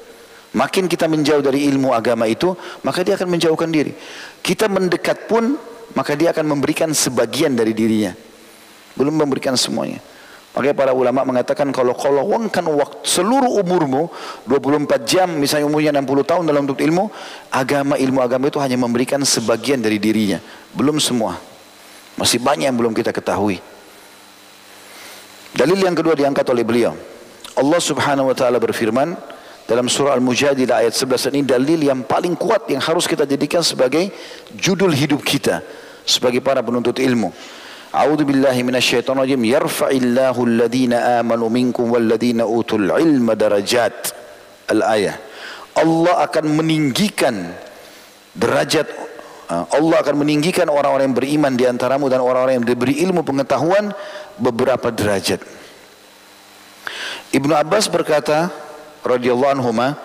Makin 0.56 0.88
kita 0.88 1.12
menjauh 1.12 1.44
dari 1.44 1.68
ilmu 1.68 1.92
agama 1.92 2.24
itu, 2.32 2.56
maka 2.88 3.04
dia 3.04 3.20
akan 3.20 3.28
menjauhkan 3.28 3.68
diri. 3.68 3.92
Kita 4.40 4.72
mendekat 4.72 5.28
pun, 5.28 5.60
maka 5.92 6.16
dia 6.16 6.32
akan 6.32 6.56
memberikan 6.56 6.96
sebagian 6.96 7.60
dari 7.60 7.76
dirinya. 7.76 8.16
Belum 8.96 9.12
memberikan 9.12 9.60
semuanya. 9.60 10.00
Makanya 10.56 10.72
para 10.72 10.96
ulama 10.96 11.28
mengatakan 11.28 11.68
kalau 11.76 11.92
kau 11.92 12.16
lowongkan 12.16 12.64
waktu 12.64 13.04
seluruh 13.04 13.60
umurmu 13.60 14.08
24 14.48 15.04
jam 15.04 15.28
misalnya 15.36 15.68
umurnya 15.68 15.92
60 15.92 16.24
tahun 16.24 16.44
dalam 16.48 16.64
untuk 16.64 16.80
ilmu, 16.80 17.12
agama 17.52 18.00
ilmu 18.00 18.24
agama 18.24 18.48
itu 18.48 18.56
hanya 18.64 18.80
memberikan 18.80 19.20
sebagian 19.28 19.84
dari 19.84 20.00
dirinya, 20.00 20.40
belum 20.72 21.04
semua. 21.04 21.36
Masih 22.16 22.40
banyak 22.40 22.72
yang 22.72 22.80
belum 22.80 22.96
kita 22.96 23.12
ketahui. 23.12 23.60
Dalil 25.52 25.76
yang 25.76 25.92
kedua 25.92 26.16
diangkat 26.16 26.48
oleh 26.48 26.64
beliau. 26.64 26.96
Allah 27.60 27.80
Subhanahu 27.84 28.32
wa 28.32 28.36
taala 28.36 28.56
berfirman, 28.56 29.35
dalam 29.66 29.90
surah 29.90 30.14
Al-Mujadilah 30.14 30.86
ayat 30.86 30.94
11 30.94 31.34
ini 31.34 31.42
dalil 31.42 31.82
yang 31.82 32.06
paling 32.06 32.38
kuat 32.38 32.70
yang 32.70 32.78
harus 32.82 33.10
kita 33.10 33.26
jadikan 33.26 33.66
sebagai 33.66 34.14
judul 34.54 34.94
hidup 34.94 35.26
kita 35.26 35.66
sebagai 36.06 36.40
para 36.40 36.62
penuntut 36.62 37.02
ilmu. 37.02 37.34
A'udzu 37.90 38.30
billahi 38.30 38.62
minasyaitonir 38.62 39.26
rajim. 39.26 39.42
Yarfa'illahu 39.42 40.40
alladhina 40.46 41.18
amanu 41.24 41.50
minkum 41.50 41.90
walladhina 41.90 42.46
utul 42.46 42.94
ilma 42.94 43.34
darajat. 43.34 44.14
Al-ayah. 44.70 45.18
Allah 45.76 46.24
akan 46.30 46.46
meninggikan 46.56 47.56
derajat 48.36 48.86
uh, 49.50 49.66
Allah 49.72 50.02
akan 50.04 50.22
meninggikan 50.22 50.68
orang-orang 50.68 51.12
yang 51.12 51.18
beriman 51.18 51.54
di 51.56 51.66
antaramu 51.66 52.12
dan 52.12 52.22
orang-orang 52.22 52.62
yang 52.62 52.68
diberi 52.68 53.02
ilmu 53.02 53.24
pengetahuan 53.24 53.94
beberapa 54.38 54.92
derajat. 54.92 55.42
Ibnu 57.36 57.52
Abbas 57.52 57.92
berkata, 57.92 58.52
radhiyallahu 59.06 59.62
anhuma 59.62 59.96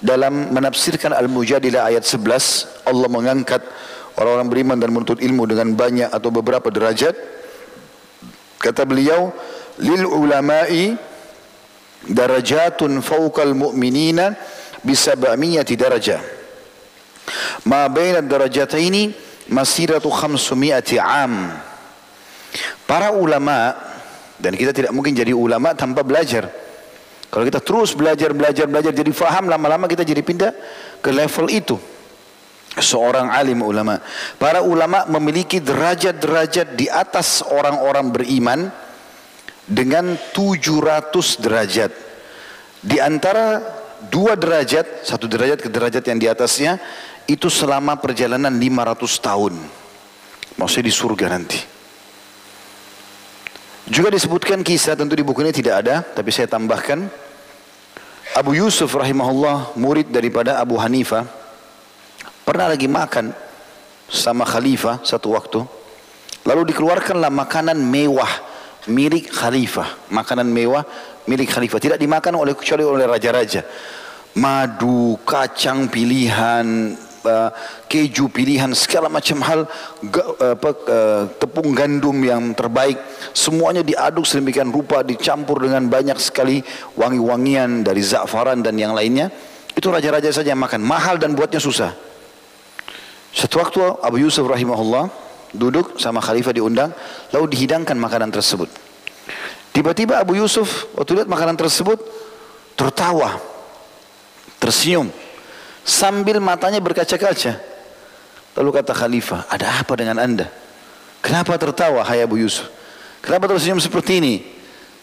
dalam 0.00 0.54
menafsirkan 0.54 1.12
Al-Mujadilah 1.12 1.92
ayat 1.92 2.08
11 2.08 2.88
Allah 2.88 3.08
mengangkat 3.10 3.60
orang-orang 4.16 4.48
beriman 4.48 4.76
dan 4.80 4.88
menuntut 4.94 5.20
ilmu 5.20 5.44
dengan 5.44 5.76
banyak 5.76 6.08
atau 6.08 6.32
beberapa 6.32 6.72
derajat. 6.72 7.12
Kata 8.60 8.88
beliau 8.88 9.34
lil 9.82 10.08
ulama'i 10.08 10.96
darajatun 12.08 13.04
fawqal 13.04 13.52
mu'minina 13.52 14.32
bisab'amiyati 14.80 15.74
darajah 15.76 16.40
ma 17.66 17.88
baina 17.88 18.22
darajataini 18.24 19.12
masiratu 19.50 20.08
khamsumi'ati 20.08 20.96
am. 21.00 21.52
Para 22.86 23.14
ulama 23.14 23.76
dan 24.40 24.56
kita 24.56 24.74
tidak 24.74 24.90
mungkin 24.90 25.14
jadi 25.14 25.30
ulama 25.30 25.76
tanpa 25.76 26.02
belajar 26.02 26.50
kalau 27.30 27.46
kita 27.46 27.62
terus 27.62 27.94
belajar, 27.94 28.34
belajar, 28.34 28.66
belajar, 28.66 28.90
jadi 28.90 29.14
faham, 29.14 29.46
lama-lama 29.46 29.86
kita 29.86 30.02
jadi 30.02 30.18
pindah 30.18 30.50
ke 30.98 31.14
level 31.14 31.46
itu. 31.46 31.78
Seorang 32.74 33.30
alim 33.30 33.62
ulama. 33.62 34.02
Para 34.38 34.62
ulama 34.66 35.06
memiliki 35.06 35.62
derajat-derajat 35.62 36.74
di 36.74 36.90
atas 36.90 37.42
orang-orang 37.46 38.10
beriman 38.10 38.60
dengan 39.66 40.18
700 40.34 41.38
derajat. 41.38 41.90
Di 42.82 42.98
antara 42.98 43.62
dua 44.10 44.34
derajat, 44.34 45.06
satu 45.06 45.30
derajat 45.30 45.62
ke 45.62 45.70
derajat 45.70 46.02
yang 46.10 46.18
di 46.18 46.26
atasnya, 46.26 46.82
itu 47.30 47.46
selama 47.46 47.94
perjalanan 47.98 48.50
500 48.50 49.06
tahun. 49.22 49.54
Maksudnya 50.58 50.86
di 50.90 50.94
surga 50.94 51.26
nanti. 51.30 51.79
Juga 53.90 54.14
disebutkan 54.14 54.62
kisah, 54.62 54.94
tentu 54.94 55.18
di 55.18 55.26
buku 55.26 55.42
ini 55.42 55.50
tidak 55.50 55.82
ada, 55.82 56.06
tapi 56.06 56.30
saya 56.30 56.46
tambahkan. 56.46 57.10
Abu 58.38 58.54
Yusuf 58.54 58.94
rahimahullah, 58.94 59.74
murid 59.74 60.14
daripada 60.14 60.62
Abu 60.62 60.78
Hanifah, 60.78 61.26
pernah 62.46 62.70
lagi 62.70 62.86
makan 62.86 63.34
sama 64.06 64.46
khalifah 64.46 65.02
satu 65.02 65.34
waktu. 65.34 65.66
Lalu 66.46 66.70
dikeluarkanlah 66.70 67.34
makanan 67.34 67.82
mewah 67.82 68.30
milik 68.86 69.34
khalifah. 69.34 70.06
Makanan 70.14 70.46
mewah 70.46 70.86
milik 71.26 71.50
khalifah. 71.50 71.82
Tidak 71.82 71.98
dimakan 71.98 72.38
oleh 72.38 72.54
oleh 72.86 73.06
raja-raja. 73.10 73.66
Madu, 74.38 75.18
kacang 75.26 75.90
pilihan, 75.90 76.94
uh, 77.24 77.50
keju 77.86 78.28
pilihan, 78.32 78.70
segala 78.72 79.08
macam 79.10 79.38
hal, 79.44 79.60
apa, 80.40 80.70
uh, 80.88 81.22
tepung 81.36 81.72
gandum 81.72 82.16
yang 82.20 82.52
terbaik. 82.52 82.96
Semuanya 83.36 83.84
diaduk 83.84 84.24
sedemikian 84.24 84.72
rupa, 84.72 85.00
dicampur 85.04 85.64
dengan 85.64 85.86
banyak 85.88 86.16
sekali 86.20 86.60
wangi-wangian 86.96 87.84
dari 87.84 88.00
za'faran 88.00 88.64
dan 88.64 88.76
yang 88.80 88.92
lainnya. 88.92 89.32
Itu 89.76 89.88
raja-raja 89.88 90.32
saja 90.34 90.52
yang 90.52 90.62
makan. 90.62 90.82
Mahal 90.82 91.16
dan 91.16 91.32
buatnya 91.32 91.62
susah. 91.62 91.94
Satu 93.30 93.62
waktu 93.62 93.78
Abu 94.02 94.18
Yusuf 94.18 94.42
rahimahullah 94.42 95.06
duduk 95.54 95.98
sama 95.98 96.18
khalifah 96.18 96.54
diundang, 96.54 96.90
lalu 97.30 97.54
dihidangkan 97.54 97.94
makanan 97.94 98.34
tersebut. 98.34 98.70
Tiba-tiba 99.70 100.18
Abu 100.18 100.34
Yusuf 100.34 100.90
waktu 100.98 101.22
lihat 101.22 101.30
makanan 101.30 101.54
tersebut 101.54 102.02
tertawa, 102.74 103.38
tersenyum, 104.58 105.14
sambil 105.90 106.38
matanya 106.38 106.78
berkaca-kaca. 106.78 107.58
Lalu 108.54 108.70
kata 108.78 108.94
khalifah, 108.94 109.50
ada 109.50 109.82
apa 109.82 109.98
dengan 109.98 110.22
anda? 110.22 110.46
Kenapa 111.18 111.58
tertawa 111.58 112.06
hai 112.06 112.22
Abu 112.22 112.38
Yusuf? 112.38 112.70
Kenapa 113.18 113.50
tersenyum 113.50 113.82
seperti 113.82 114.22
ini? 114.22 114.34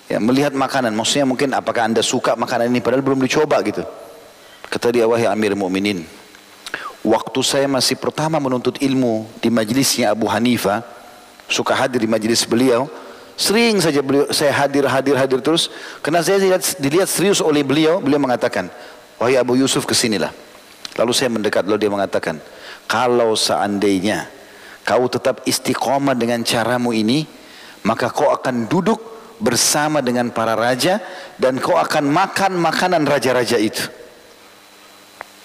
Ya, 0.08 0.24
melihat 0.24 0.56
makanan, 0.56 0.96
maksudnya 0.96 1.28
mungkin 1.28 1.52
apakah 1.52 1.92
anda 1.92 2.00
suka 2.00 2.40
makanan 2.40 2.72
ini 2.72 2.80
padahal 2.80 3.04
belum 3.04 3.20
dicoba 3.20 3.60
gitu. 3.68 3.84
Kata 4.72 4.96
dia, 4.96 5.04
wahai 5.04 5.28
Amir 5.28 5.52
Mu'minin, 5.52 6.08
Waktu 7.08 7.40
saya 7.40 7.72
masih 7.72 7.96
pertama 7.96 8.36
menuntut 8.36 8.82
ilmu 8.84 9.30
di 9.40 9.48
majlisnya 9.48 10.12
Abu 10.12 10.28
Hanifah, 10.28 10.84
suka 11.48 11.72
hadir 11.72 12.04
di 12.04 12.10
majlis 12.10 12.44
beliau, 12.44 12.90
sering 13.40 13.80
saja 13.80 14.04
beliau 14.04 14.28
saya 14.34 14.52
hadir 14.52 14.84
hadir 14.84 15.16
hadir 15.16 15.40
terus 15.40 15.72
karena 16.04 16.20
saya 16.20 16.42
dilihat, 16.42 16.68
dilihat 16.82 17.08
serius 17.08 17.40
oleh 17.40 17.64
beliau, 17.64 18.04
beliau 18.04 18.20
mengatakan, 18.20 18.68
"Wahai 19.22 19.40
Abu 19.40 19.56
Yusuf 19.56 19.88
ke 19.88 19.96
sinilah." 19.96 20.34
Lalu 20.98 21.12
saya 21.14 21.30
mendekat, 21.30 21.70
lalu 21.70 21.86
dia 21.86 21.92
mengatakan, 21.94 22.42
"Kalau 22.90 23.38
seandainya 23.38 24.26
kau 24.82 25.06
tetap 25.06 25.46
istiqomah 25.46 26.18
dengan 26.18 26.42
caramu 26.42 26.90
ini, 26.92 27.30
maka 27.86 28.10
kau 28.10 28.34
akan 28.34 28.66
duduk 28.66 28.98
bersama 29.38 30.02
dengan 30.02 30.34
para 30.34 30.58
raja 30.58 30.98
dan 31.38 31.62
kau 31.62 31.78
akan 31.78 32.10
makan 32.10 32.58
makanan 32.58 33.06
raja-raja 33.06 33.62
itu." 33.62 33.86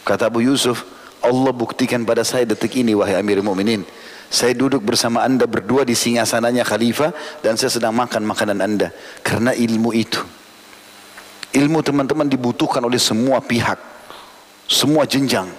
Kata 0.02 0.32
Abu 0.32 0.42
Yusuf, 0.42 0.82
Allah 1.22 1.52
buktikan 1.54 2.02
pada 2.02 2.26
saya 2.26 2.42
detik 2.42 2.74
ini 2.74 2.96
wahai 2.96 3.14
Amir 3.20 3.38
Mu'minin. 3.44 3.86
Saya 4.32 4.56
duduk 4.56 4.80
bersama 4.80 5.20
anda 5.22 5.44
berdua 5.44 5.84
di 5.84 5.92
singgasananya 5.92 6.64
khalifah 6.64 7.12
dan 7.44 7.60
saya 7.60 7.68
sedang 7.68 7.92
makan 7.92 8.24
makanan 8.24 8.58
anda. 8.64 8.88
Karena 9.20 9.52
ilmu 9.52 9.92
itu. 9.92 10.24
Ilmu 11.52 11.84
teman-teman 11.84 12.24
dibutuhkan 12.26 12.80
oleh 12.80 12.96
semua 12.96 13.44
pihak. 13.44 14.01
Semua 14.68 15.04
jenjang. 15.04 15.50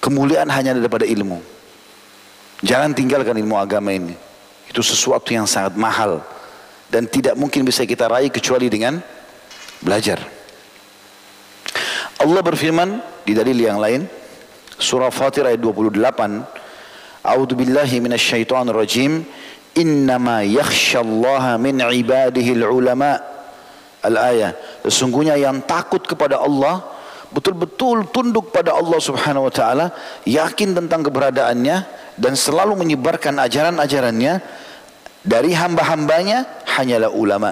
Kemuliaan 0.00 0.46
hanya 0.52 0.76
daripada 0.76 1.02
ilmu. 1.02 1.42
Jangan 2.62 2.96
tinggalkan 2.96 3.36
ilmu 3.36 3.58
agama 3.58 3.92
ini. 3.92 4.14
Itu 4.70 4.80
sesuatu 4.80 5.34
yang 5.34 5.44
sangat 5.44 5.76
mahal. 5.76 6.22
Dan 6.86 7.10
tidak 7.10 7.34
mungkin 7.34 7.66
bisa 7.66 7.82
kita 7.82 8.06
raih 8.06 8.30
kecuali 8.30 8.70
dengan 8.70 9.02
belajar. 9.82 10.22
Allah 12.16 12.40
berfirman 12.40 13.02
di 13.26 13.36
dalil 13.36 13.58
yang 13.58 13.76
lain. 13.76 14.08
Surah 14.78 15.12
Fatir 15.12 15.44
ayat 15.44 15.60
28. 15.60 16.00
A'udzu 17.26 17.54
billahi 17.58 17.96
minasyaitonir 18.00 18.76
rajim. 18.76 19.26
Innama 19.76 20.40
yakhsyallaha 20.46 21.60
min 21.60 21.82
ibadihi 21.82 22.56
ulama. 22.64 23.20
Al-ayah. 24.00 24.54
Sesungguhnya 24.86 25.36
yang 25.36 25.60
takut 25.66 26.00
kepada 26.06 26.38
Allah 26.40 26.95
betul-betul 27.30 28.10
tunduk 28.10 28.54
pada 28.54 28.74
Allah 28.74 29.00
Subhanahu 29.00 29.50
wa 29.50 29.52
taala, 29.52 29.86
yakin 30.26 30.74
tentang 30.74 31.06
keberadaannya 31.06 31.76
dan 32.16 32.32
selalu 32.34 32.78
menyebarkan 32.78 33.36
ajaran-ajarannya 33.42 34.40
dari 35.26 35.50
hamba-hambanya 35.52 36.66
hanyalah 36.78 37.10
ulama. 37.10 37.50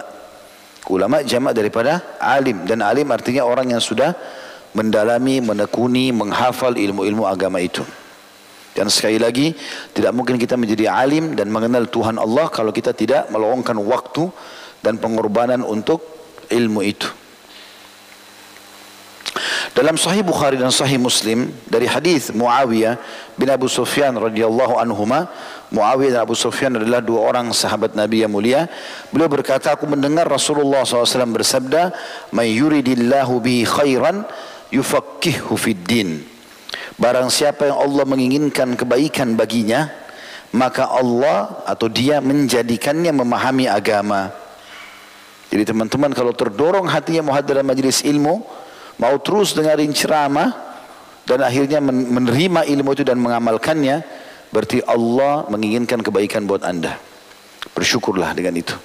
Ulama 0.93 1.25
jamak 1.25 1.57
daripada 1.57 2.21
alim 2.21 2.69
dan 2.69 2.85
alim 2.85 3.09
artinya 3.09 3.49
orang 3.49 3.73
yang 3.73 3.81
sudah 3.81 4.13
mendalami, 4.77 5.41
menekuni, 5.41 6.13
menghafal 6.13 6.77
ilmu-ilmu 6.77 7.25
agama 7.25 7.63
itu. 7.63 7.81
Dan 8.75 8.91
sekali 8.91 9.23
lagi, 9.23 9.55
tidak 9.95 10.11
mungkin 10.11 10.35
kita 10.35 10.59
menjadi 10.59 10.91
alim 10.91 11.39
dan 11.39 11.47
mengenal 11.47 11.87
Tuhan 11.87 12.19
Allah 12.19 12.51
kalau 12.51 12.75
kita 12.75 12.91
tidak 12.91 13.31
meluangkan 13.31 13.79
waktu 13.79 14.27
dan 14.83 14.99
pengorbanan 14.99 15.63
untuk 15.63 16.03
ilmu 16.51 16.83
itu. 16.83 17.07
Dalam 19.73 19.97
Sahih 19.97 20.21
Bukhari 20.21 20.61
dan 20.61 20.69
Sahih 20.69 21.01
Muslim 21.01 21.49
dari 21.65 21.89
hadis 21.89 22.29
Muawiyah 22.29 23.01
bin 23.41 23.49
Abu 23.49 23.73
Sufyan 23.73 24.13
radhiyallahu 24.13 24.77
anhuma, 24.77 25.33
Muawiyah 25.73 26.21
dan 26.21 26.23
Abu 26.29 26.37
Sufyan 26.37 26.77
adalah 26.77 27.01
dua 27.01 27.33
orang 27.33 27.49
sahabat 27.57 27.97
Nabi 27.97 28.21
yang 28.21 28.35
mulia. 28.37 28.69
Beliau 29.09 29.33
berkata, 29.33 29.73
aku 29.73 29.89
mendengar 29.89 30.29
Rasulullah 30.29 30.85
SAW 30.85 31.33
bersabda, 31.33 31.97
"May 32.37 32.53
yuridillahu 32.61 33.41
bihi 33.41 33.65
khairan 33.65 34.29
yufaqihu 34.75 35.55
fid 35.55 35.87
din. 35.87 36.11
Barang 36.99 37.31
siapa 37.31 37.71
yang 37.71 37.79
Allah 37.79 38.05
menginginkan 38.07 38.75
kebaikan 38.75 39.39
baginya, 39.39 39.91
maka 40.55 40.91
Allah 40.91 41.63
atau 41.67 41.91
dia 41.91 42.19
menjadikannya 42.19 43.11
memahami 43.11 43.67
agama. 43.67 44.31
Jadi 45.51 45.71
teman-teman 45.71 46.11
kalau 46.11 46.35
terdorong 46.35 46.91
hatinya 46.91 47.31
mau 47.31 47.35
hadir 47.35 47.63
majlis 47.63 48.03
ilmu, 48.03 48.43
mau 48.99 49.17
terus 49.23 49.55
dengarin 49.55 49.91
ceramah 49.91 50.55
dan 51.25 51.41
akhirnya 51.41 51.81
menerima 51.81 52.69
ilmu 52.69 52.91
itu 52.93 53.03
dan 53.03 53.17
mengamalkannya, 53.17 54.05
berarti 54.53 54.85
Allah 54.85 55.49
menginginkan 55.49 56.05
kebaikan 56.05 56.45
buat 56.45 56.61
anda. 56.61 57.01
Bersyukurlah 57.73 58.37
dengan 58.37 58.61
itu. 58.61 58.77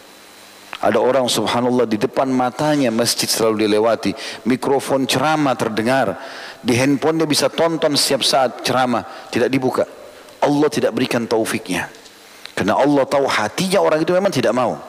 Ada 0.80 0.96
orang 0.96 1.28
subhanallah 1.28 1.84
di 1.84 2.00
depan 2.00 2.32
matanya 2.32 2.88
masjid 2.88 3.28
selalu 3.28 3.68
dilewati. 3.68 4.16
Mikrofon 4.48 5.04
ceramah 5.04 5.52
terdengar. 5.60 6.16
Di 6.64 6.72
handphone 6.80 7.20
dia 7.20 7.28
bisa 7.28 7.52
tonton 7.52 8.00
setiap 8.00 8.24
saat 8.24 8.64
ceramah. 8.64 9.04
Tidak 9.28 9.52
dibuka. 9.52 9.84
Allah 10.40 10.72
tidak 10.72 10.96
berikan 10.96 11.28
taufiknya. 11.28 11.92
Karena 12.56 12.80
Allah 12.80 13.04
tahu 13.04 13.28
hatinya 13.28 13.84
orang 13.84 14.08
itu 14.08 14.16
memang 14.16 14.32
tidak 14.32 14.56
mau. 14.56 14.80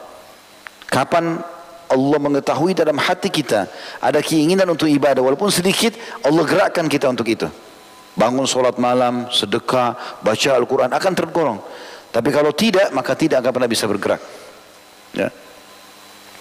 Kapan 0.87 1.43
Allah 1.91 2.17
mengetahui 2.23 2.71
dalam 2.71 2.95
hati 2.95 3.27
kita 3.27 3.67
ada 3.99 4.23
keinginan 4.23 4.65
untuk 4.71 4.87
ibadah 4.87 5.19
walaupun 5.19 5.51
sedikit 5.51 5.91
Allah 6.23 6.47
gerakkan 6.47 6.87
kita 6.87 7.11
untuk 7.11 7.27
itu. 7.27 7.51
Bangun 8.15 8.43
solat 8.47 8.75
malam, 8.79 9.27
sedekah, 9.31 10.19
baca 10.19 10.49
Al-Quran 10.55 10.91
akan 10.91 11.13
tergolong. 11.15 11.59
Tapi 12.11 12.29
kalau 12.31 12.51
tidak 12.55 12.91
maka 12.91 13.15
tidak 13.15 13.43
akan 13.43 13.51
pernah 13.55 13.71
bisa 13.71 13.87
bergerak. 13.87 14.19
Ya. 15.15 15.31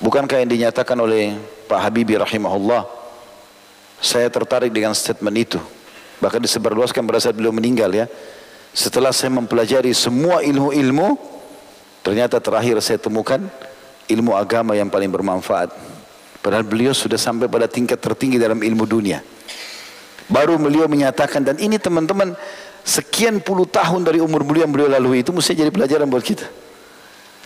Bukankah 0.01 0.41
yang 0.41 0.51
dinyatakan 0.51 0.97
oleh 0.97 1.37
Pak 1.69 1.77
Habibie 1.77 2.17
rahimahullah 2.17 2.89
Saya 4.01 4.33
tertarik 4.33 4.73
dengan 4.73 4.97
statement 4.97 5.37
itu 5.37 5.61
Bahkan 6.25 6.41
disebarluaskan 6.41 7.05
pada 7.05 7.21
saat 7.21 7.37
beliau 7.37 7.53
meninggal 7.53 7.93
ya 7.93 8.09
Setelah 8.73 9.13
saya 9.13 9.29
mempelajari 9.37 9.93
semua 9.93 10.41
ilmu-ilmu 10.41 11.21
Ternyata 12.01 12.41
terakhir 12.41 12.81
saya 12.81 12.97
temukan 12.97 13.45
Ilmu 14.11 14.35
agama 14.35 14.75
yang 14.75 14.90
paling 14.90 15.09
bermanfaat 15.09 15.70
Padahal 16.42 16.66
beliau 16.66 16.90
sudah 16.90 17.20
sampai 17.20 17.46
pada 17.46 17.70
tingkat 17.70 18.03
tertinggi 18.03 18.42
dalam 18.42 18.59
ilmu 18.59 18.85
dunia 18.85 19.23
Baru 20.27 20.59
beliau 20.59 20.90
menyatakan 20.90 21.46
Dan 21.46 21.62
ini 21.62 21.79
teman-teman 21.79 22.35
Sekian 22.83 23.38
puluh 23.38 23.68
tahun 23.70 24.03
dari 24.03 24.18
umur 24.18 24.42
beliau 24.42 24.66
yang 24.66 24.75
beliau 24.75 24.90
lalui 24.90 25.23
Itu 25.23 25.31
mesti 25.31 25.55
jadi 25.55 25.70
pelajaran 25.70 26.11
buat 26.11 26.25
kita 26.27 26.49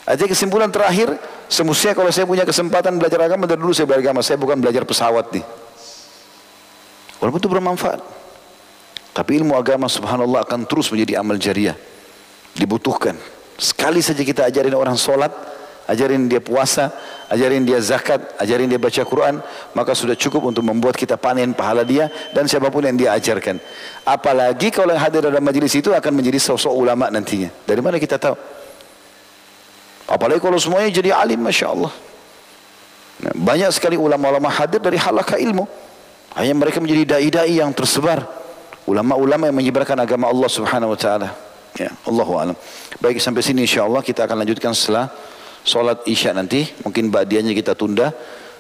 Jadi 0.05 0.29
kesimpulan 0.29 0.69
terakhir, 0.69 1.17
semestinya 1.49 1.97
kalau 1.97 2.13
saya 2.13 2.29
punya 2.29 2.45
kesempatan 2.45 3.01
belajar 3.01 3.25
agama 3.25 3.49
dari 3.49 3.57
dulu 3.57 3.73
saya 3.73 3.89
belajar 3.89 4.05
agama, 4.05 4.21
saya 4.21 4.37
bukan 4.37 4.61
belajar 4.61 4.85
pesawat 4.85 5.33
nih. 5.33 5.45
Walaupun 7.25 7.41
itu 7.41 7.49
bermanfaat. 7.49 8.05
Tapi 9.17 9.41
ilmu 9.41 9.57
agama 9.57 9.89
subhanallah 9.89 10.45
akan 10.45 10.69
terus 10.69 10.93
menjadi 10.93 11.25
amal 11.25 11.41
jariah. 11.41 11.73
Dibutuhkan. 12.53 13.17
Sekali 13.57 14.05
saja 14.05 14.21
kita 14.21 14.45
ajarin 14.45 14.77
orang 14.77 15.01
sholat, 15.01 15.33
ajarin 15.89 16.29
dia 16.29 16.41
puasa, 16.41 16.93
ajarin 17.29 17.65
dia 17.65 17.81
zakat, 17.81 18.21
ajarin 18.41 18.69
dia 18.69 18.81
baca 18.81 19.03
Quran, 19.05 19.41
maka 19.77 19.93
sudah 19.93 20.17
cukup 20.17 20.49
untuk 20.49 20.65
membuat 20.65 20.97
kita 20.97 21.21
panen 21.21 21.53
pahala 21.53 21.85
dia 21.85 22.09
dan 22.33 22.49
siapa 22.49 22.73
pun 22.73 22.85
yang 22.85 22.97
dia 22.97 23.13
ajarkan. 23.17 23.61
Apalagi 24.05 24.73
kalau 24.73 24.97
yang 24.97 25.03
hadir 25.03 25.21
dalam 25.21 25.45
majelis 25.45 25.73
itu 25.77 25.93
akan 25.93 26.13
menjadi 26.13 26.41
sosok 26.41 26.73
ulama 26.73 27.13
nantinya. 27.13 27.53
Dari 27.69 27.81
mana 27.85 28.01
kita 28.01 28.17
tahu? 28.17 28.37
Apalagi 30.05 30.41
kalau 30.41 30.61
semuanya 30.61 30.93
jadi 30.93 31.17
alim, 31.17 31.41
Masya 31.41 31.67
Allah. 31.73 31.93
Nah, 33.25 33.33
banyak 33.33 33.71
sekali 33.73 33.97
ulama-ulama 33.97 34.53
hadir 34.53 34.81
dari 34.81 35.01
halakah 35.01 35.41
ilmu. 35.41 35.65
Hanya 36.37 36.53
mereka 36.53 36.83
menjadi 36.83 37.17
dai-dai 37.17 37.63
yang 37.63 37.73
tersebar. 37.73 38.27
Ulama-ulama 38.85 39.49
yang 39.49 39.57
menyebarkan 39.57 39.97
agama 39.97 40.29
Allah 40.29 40.51
subhanahu 40.51 40.93
wa 40.93 40.99
ta'ala. 40.99 41.29
Ya, 41.75 41.91
Allahu 42.05 42.33
alam. 42.37 42.57
Baik 43.01 43.19
sampai 43.19 43.41
sini 43.41 43.65
insyaallah 43.65 44.05
kita 44.05 44.29
akan 44.29 44.45
lanjutkan 44.45 44.77
setelah 44.77 45.09
solat 45.65 46.05
isya 46.07 46.37
nanti. 46.37 46.69
Mungkin 46.85 47.11
badiannya 47.11 47.57
kita 47.57 47.75
tunda. 47.75 48.13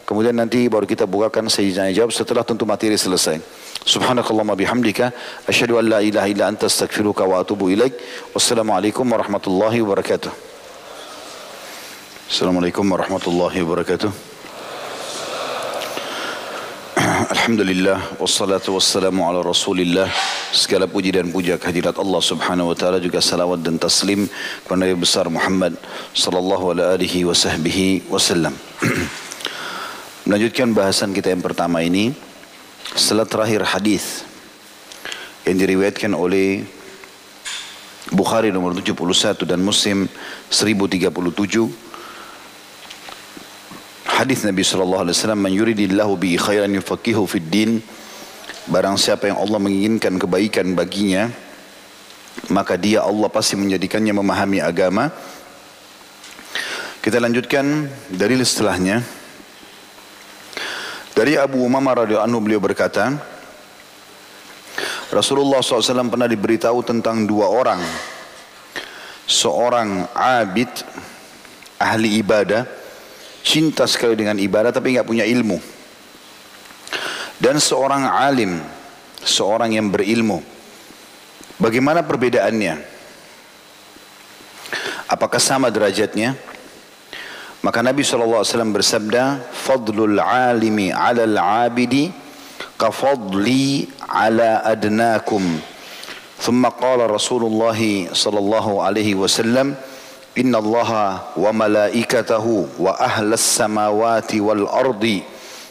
Kemudian 0.04 0.36
nanti 0.36 0.68
baru 0.68 0.84
kita 0.84 1.08
bukakan 1.08 1.48
sayyidina 1.48 1.88
jawab 1.96 2.12
setelah 2.12 2.44
tentu 2.44 2.68
materi 2.68 2.96
selesai. 2.96 3.40
Subhanakallahumma 3.84 4.56
bihamdika 4.56 5.12
asyhadu 5.48 5.80
an 5.80 5.88
la 5.88 6.00
ilaha 6.04 6.28
illa 6.28 6.44
anta 6.48 6.68
astaghfiruka 6.68 7.24
wa 7.24 7.40
atubu 7.40 7.72
ilaik. 7.72 7.96
Wassalamualaikum 8.36 9.04
warahmatullahi 9.04 9.80
wabarakatuh. 9.80 10.32
Assalamualaikum 12.28 12.84
warahmatullahi 12.84 13.60
wabarakatuh. 13.64 14.33
Alhamdulillah 17.34 18.16
wassalatu 18.16 18.80
wassalamu 18.80 19.28
ala 19.28 19.44
Rasulillah. 19.44 20.08
Segala 20.56 20.88
puji 20.88 21.12
dan 21.12 21.28
puja 21.28 21.60
kehadirat 21.60 22.00
Allah 22.00 22.22
Subhanahu 22.24 22.72
wa 22.72 22.76
taala 22.76 22.96
juga 22.96 23.20
salawat 23.20 23.60
dan 23.60 23.76
taslim 23.76 24.24
kepada 24.64 24.78
Nabi 24.80 24.96
besar 24.96 25.28
Muhammad 25.28 25.76
sallallahu 26.16 26.72
alaihi 26.72 27.28
wasallam. 28.08 28.56
Melanjutkan 30.28 30.72
bahasan 30.72 31.12
kita 31.12 31.28
yang 31.28 31.44
pertama 31.44 31.84
ini 31.84 32.16
setelah 32.96 33.28
terakhir 33.28 33.68
hadis 33.68 34.24
yang 35.44 35.60
diriwayatkan 35.60 36.16
oleh 36.16 36.64
Bukhari 38.16 38.48
nomor 38.48 38.72
71 38.72 39.44
dan 39.44 39.60
Muslim 39.60 40.08
1037 40.48 41.83
Hadis 44.14 44.46
Nabi 44.46 44.62
sallallahu 44.62 45.10
alaihi 45.10 45.16
wasallam, 45.18 45.42
"Man 45.42 45.50
yuridillahu 45.50 46.14
bihi 46.14 46.38
khairan 46.38 46.70
yufaqihu 46.78 47.26
fid 47.26 47.50
din." 47.50 47.82
Barang 48.70 48.94
siapa 48.94 49.26
yang 49.26 49.42
Allah 49.42 49.58
menginginkan 49.58 50.14
kebaikan 50.22 50.70
baginya, 50.78 51.26
maka 52.46 52.78
dia 52.78 53.02
Allah 53.02 53.26
pasti 53.26 53.58
menjadikannya 53.58 54.14
memahami 54.14 54.62
agama. 54.62 55.10
Kita 57.02 57.18
lanjutkan 57.18 57.90
dari 58.06 58.38
setelahnya. 58.38 59.02
Dari 61.10 61.34
Abu 61.34 61.66
Umamah 61.66 62.06
radhiyallahu 62.06 62.26
anhu 62.30 62.38
beliau 62.38 62.62
berkata, 62.62 63.18
Rasulullah 65.10 65.58
SAW 65.58 66.06
pernah 66.06 66.30
diberitahu 66.30 66.86
tentang 66.86 67.26
dua 67.26 67.50
orang. 67.50 67.82
Seorang 69.26 70.06
abid, 70.14 70.70
ahli 71.82 72.22
ibadah, 72.22 72.83
cinta 73.44 73.84
sekali 73.84 74.16
dengan 74.16 74.40
ibadah 74.40 74.72
tapi 74.72 74.96
nggak 74.96 75.04
punya 75.06 75.28
ilmu. 75.28 75.60
Dan 77.36 77.60
seorang 77.60 78.08
alim, 78.08 78.56
seorang 79.20 79.76
yang 79.76 79.92
berilmu. 79.92 80.40
Bagaimana 81.60 82.00
perbedaannya? 82.00 82.80
Apakah 85.12 85.38
sama 85.38 85.68
derajatnya? 85.68 86.34
Maka 87.60 87.84
Nabi 87.84 88.00
SAW 88.00 88.44
bersabda, 88.72 89.52
Fadlul 89.52 90.20
alimi 90.20 90.88
ala 90.92 91.28
al-abidi 91.28 92.12
kafadli 92.80 93.88
ala 94.04 94.64
adnakum. 94.64 95.40
Thumma 96.40 96.74
qala 96.76 97.08
Rasulullah 97.08 97.76
sallallahu 98.12 98.84
alaihi 98.84 99.16
wasallam, 99.16 99.78
Inna 100.34 100.58
Allah 100.58 100.90
wa 101.38 101.50
malaikatahu 101.54 102.82
wa 102.82 102.98
ahlas 102.98 103.54
samawati 103.54 104.42
wal 104.42 104.66
ardi 104.66 105.22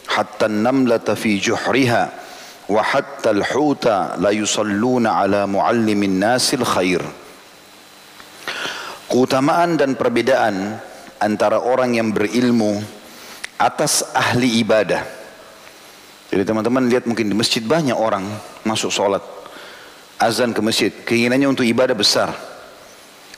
hatta 0.08 0.48
namlata 0.48 1.12
fi 1.12 1.36
juhriha 1.36 2.08
wa 2.72 2.80
hatta 2.80 3.36
al-huta 3.36 4.16
la 4.16 4.32
yusalluna 4.32 5.20
ala 5.20 5.44
muallimin 5.44 6.16
nasil 6.16 6.64
khair. 6.64 7.04
Keutamaan 9.04 9.76
dan 9.76 10.00
perbedaan 10.00 10.80
antara 11.20 11.60
orang 11.60 12.00
yang 12.00 12.08
berilmu 12.08 12.80
atas 13.60 14.00
ahli 14.16 14.64
ibadah. 14.64 15.04
Jadi 16.32 16.40
teman-teman 16.40 16.88
lihat 16.88 17.04
mungkin 17.04 17.28
di 17.28 17.36
masjid 17.36 17.60
banyak 17.60 17.94
orang 17.94 18.24
masuk 18.64 18.88
sholat. 18.88 19.20
Azan 20.16 20.56
ke 20.56 20.64
masjid. 20.64 20.88
Keinginannya 21.04 21.52
untuk 21.52 21.68
ibadah 21.68 21.92
besar. 21.92 22.53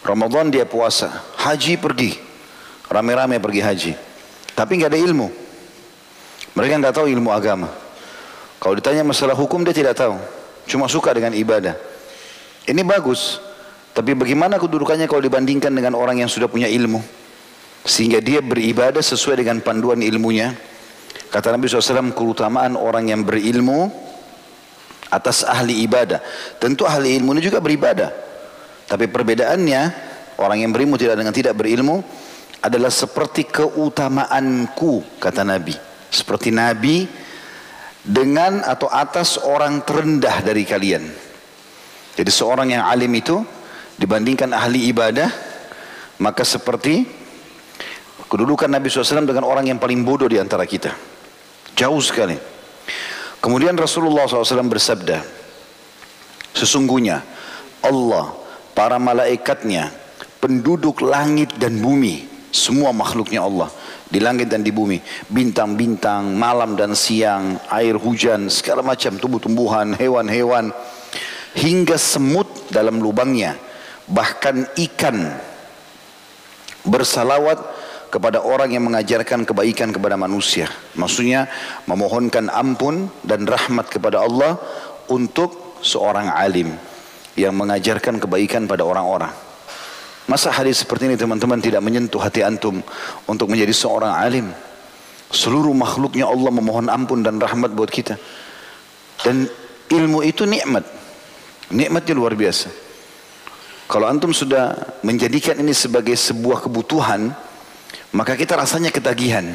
Ramadan 0.06 0.54
dia 0.54 0.62
puasa, 0.62 1.10
haji 1.34 1.74
pergi, 1.82 2.14
rame-rame 2.86 3.42
pergi 3.42 3.60
haji. 3.60 3.92
Tapi 4.54 4.78
nggak 4.78 4.94
ada 4.94 5.00
ilmu. 5.02 5.28
Mereka 6.54 6.78
nggak 6.78 6.94
tahu 6.94 7.10
ilmu 7.10 7.34
agama. 7.34 7.66
Kalau 8.62 8.78
ditanya 8.78 9.02
masalah 9.02 9.34
hukum 9.34 9.66
dia 9.66 9.74
tidak 9.74 9.98
tahu, 9.98 10.14
cuma 10.70 10.86
suka 10.86 11.10
dengan 11.10 11.34
ibadah. 11.34 11.74
Ini 12.70 12.86
bagus, 12.86 13.42
tapi 13.90 14.14
bagaimana 14.14 14.62
kedudukannya 14.62 15.10
kalau 15.10 15.26
dibandingkan 15.26 15.74
dengan 15.74 15.98
orang 15.98 16.22
yang 16.22 16.30
sudah 16.30 16.46
punya 16.46 16.70
ilmu? 16.70 17.02
Sehingga 17.86 18.22
dia 18.22 18.38
beribadah 18.38 19.02
sesuai 19.02 19.42
dengan 19.42 19.58
panduan 19.58 20.02
ilmunya. 20.02 20.54
Kata 21.30 21.50
Nabi 21.50 21.66
SAW, 21.66 22.14
keutamaan 22.14 22.78
orang 22.78 23.10
yang 23.10 23.22
berilmu 23.26 23.90
atas 25.10 25.42
ahli 25.46 25.82
ibadah. 25.86 26.18
Tentu 26.58 26.86
ahli 26.86 27.18
ilmu 27.18 27.34
ini 27.34 27.42
juga 27.42 27.58
beribadah. 27.58 28.25
Tapi 28.86 29.10
perbedaannya 29.10 29.82
orang 30.38 30.62
yang 30.62 30.70
berilmu 30.70 30.94
tidak 30.94 31.18
dengan 31.18 31.34
tidak 31.34 31.58
berilmu 31.58 32.02
adalah 32.62 32.90
seperti 32.90 33.46
keutamaanku 33.46 35.18
kata 35.18 35.42
Nabi. 35.42 35.74
Seperti 36.10 36.54
Nabi 36.54 37.06
dengan 38.06 38.62
atau 38.62 38.86
atas 38.86 39.42
orang 39.42 39.82
terendah 39.82 40.42
dari 40.46 40.62
kalian. 40.62 41.02
Jadi 42.16 42.30
seorang 42.30 42.72
yang 42.72 42.86
alim 42.86 43.10
itu 43.12 43.42
dibandingkan 43.98 44.54
ahli 44.54 44.88
ibadah 44.88 45.28
maka 46.22 46.46
seperti 46.46 47.04
kedudukan 48.30 48.70
Nabi 48.70 48.88
SAW 48.88 49.28
dengan 49.28 49.44
orang 49.44 49.68
yang 49.68 49.78
paling 49.82 50.00
bodoh 50.06 50.30
di 50.30 50.40
antara 50.40 50.64
kita. 50.64 50.94
Jauh 51.76 52.00
sekali. 52.00 52.38
Kemudian 53.36 53.76
Rasulullah 53.76 54.24
SAW 54.24 54.72
bersabda, 54.72 55.20
sesungguhnya 56.56 57.20
Allah 57.84 58.45
para 58.76 59.00
malaikatnya, 59.00 59.88
penduduk 60.36 61.00
langit 61.00 61.56
dan 61.56 61.80
bumi, 61.80 62.28
semua 62.52 62.92
makhluknya 62.92 63.40
Allah 63.40 63.72
di 64.06 64.22
langit 64.22 64.52
dan 64.52 64.62
di 64.62 64.70
bumi, 64.70 65.02
bintang-bintang, 65.32 66.36
malam 66.36 66.78
dan 66.78 66.94
siang, 66.94 67.58
air 67.72 67.98
hujan, 67.98 68.46
segala 68.52 68.84
macam 68.84 69.18
tumbuh-tumbuhan, 69.18 69.98
hewan-hewan, 69.98 70.70
hingga 71.58 71.98
semut 71.98 72.46
dalam 72.70 73.02
lubangnya, 73.02 73.58
bahkan 74.06 74.68
ikan 74.76 75.26
bersalawat 76.86 77.58
kepada 78.14 78.46
orang 78.46 78.70
yang 78.78 78.86
mengajarkan 78.86 79.42
kebaikan 79.42 79.90
kepada 79.90 80.14
manusia. 80.14 80.70
Maksudnya 80.94 81.50
memohonkan 81.90 82.46
ampun 82.46 83.10
dan 83.26 83.42
rahmat 83.42 83.90
kepada 83.90 84.22
Allah 84.22 84.54
untuk 85.10 85.82
seorang 85.82 86.30
alim 86.30 86.78
yang 87.36 87.52
mengajarkan 87.52 88.16
kebaikan 88.18 88.64
pada 88.64 88.82
orang-orang. 88.82 89.30
Masa 90.26 90.50
hadis 90.50 90.82
seperti 90.82 91.06
ini 91.06 91.14
teman-teman 91.14 91.62
tidak 91.62 91.84
menyentuh 91.84 92.18
hati 92.18 92.42
antum 92.42 92.82
untuk 93.30 93.46
menjadi 93.46 93.70
seorang 93.70 94.10
alim. 94.10 94.50
Seluruh 95.30 95.70
makhluknya 95.70 96.26
Allah 96.26 96.50
memohon 96.50 96.90
ampun 96.90 97.22
dan 97.22 97.38
rahmat 97.38 97.70
buat 97.70 97.86
kita. 97.86 98.18
Dan 99.22 99.46
ilmu 99.86 100.26
itu 100.26 100.42
nikmat. 100.42 100.82
Nikmatnya 101.70 102.14
luar 102.18 102.34
biasa. 102.34 102.74
Kalau 103.86 104.10
antum 104.10 104.34
sudah 104.34 104.74
menjadikan 105.06 105.54
ini 105.62 105.70
sebagai 105.70 106.18
sebuah 106.18 106.66
kebutuhan, 106.66 107.30
maka 108.10 108.34
kita 108.34 108.58
rasanya 108.58 108.90
ketagihan. 108.90 109.46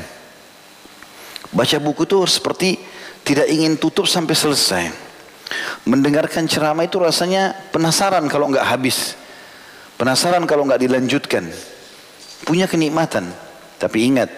Baca 1.52 1.78
buku 1.84 2.08
itu 2.08 2.24
seperti 2.32 2.80
tidak 3.28 3.52
ingin 3.52 3.76
tutup 3.76 4.08
sampai 4.08 4.32
selesai. 4.32 5.11
Mendengarkan 5.84 6.48
ceramah 6.48 6.86
itu 6.86 7.02
rasanya 7.02 7.56
penasaran 7.74 8.26
kalau 8.30 8.48
nggak 8.52 8.66
habis. 8.66 9.16
Penasaran 9.98 10.46
kalau 10.50 10.66
nggak 10.66 10.82
dilanjutkan. 10.82 11.46
Punya 12.46 12.66
kenikmatan. 12.66 13.30
Tapi 13.78 13.98
ingat, 14.14 14.30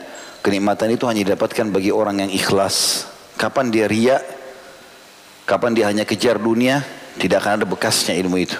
kenikmatan 0.43 0.95
itu 0.95 1.03
hanya 1.07 1.23
didapatkan 1.23 1.67
bagi 1.71 1.91
orang 1.91 2.27
yang 2.27 2.31
ikhlas. 2.31 3.07
Kapan 3.35 3.71
dia 3.71 3.87
riak, 3.87 4.23
kapan 5.43 5.71
dia 5.75 5.85
hanya 5.91 6.03
kejar 6.07 6.39
dunia, 6.39 6.83
tidak 7.19 7.43
akan 7.43 7.51
ada 7.59 7.65
bekasnya 7.67 8.15
ilmu 8.19 8.37
itu. 8.39 8.57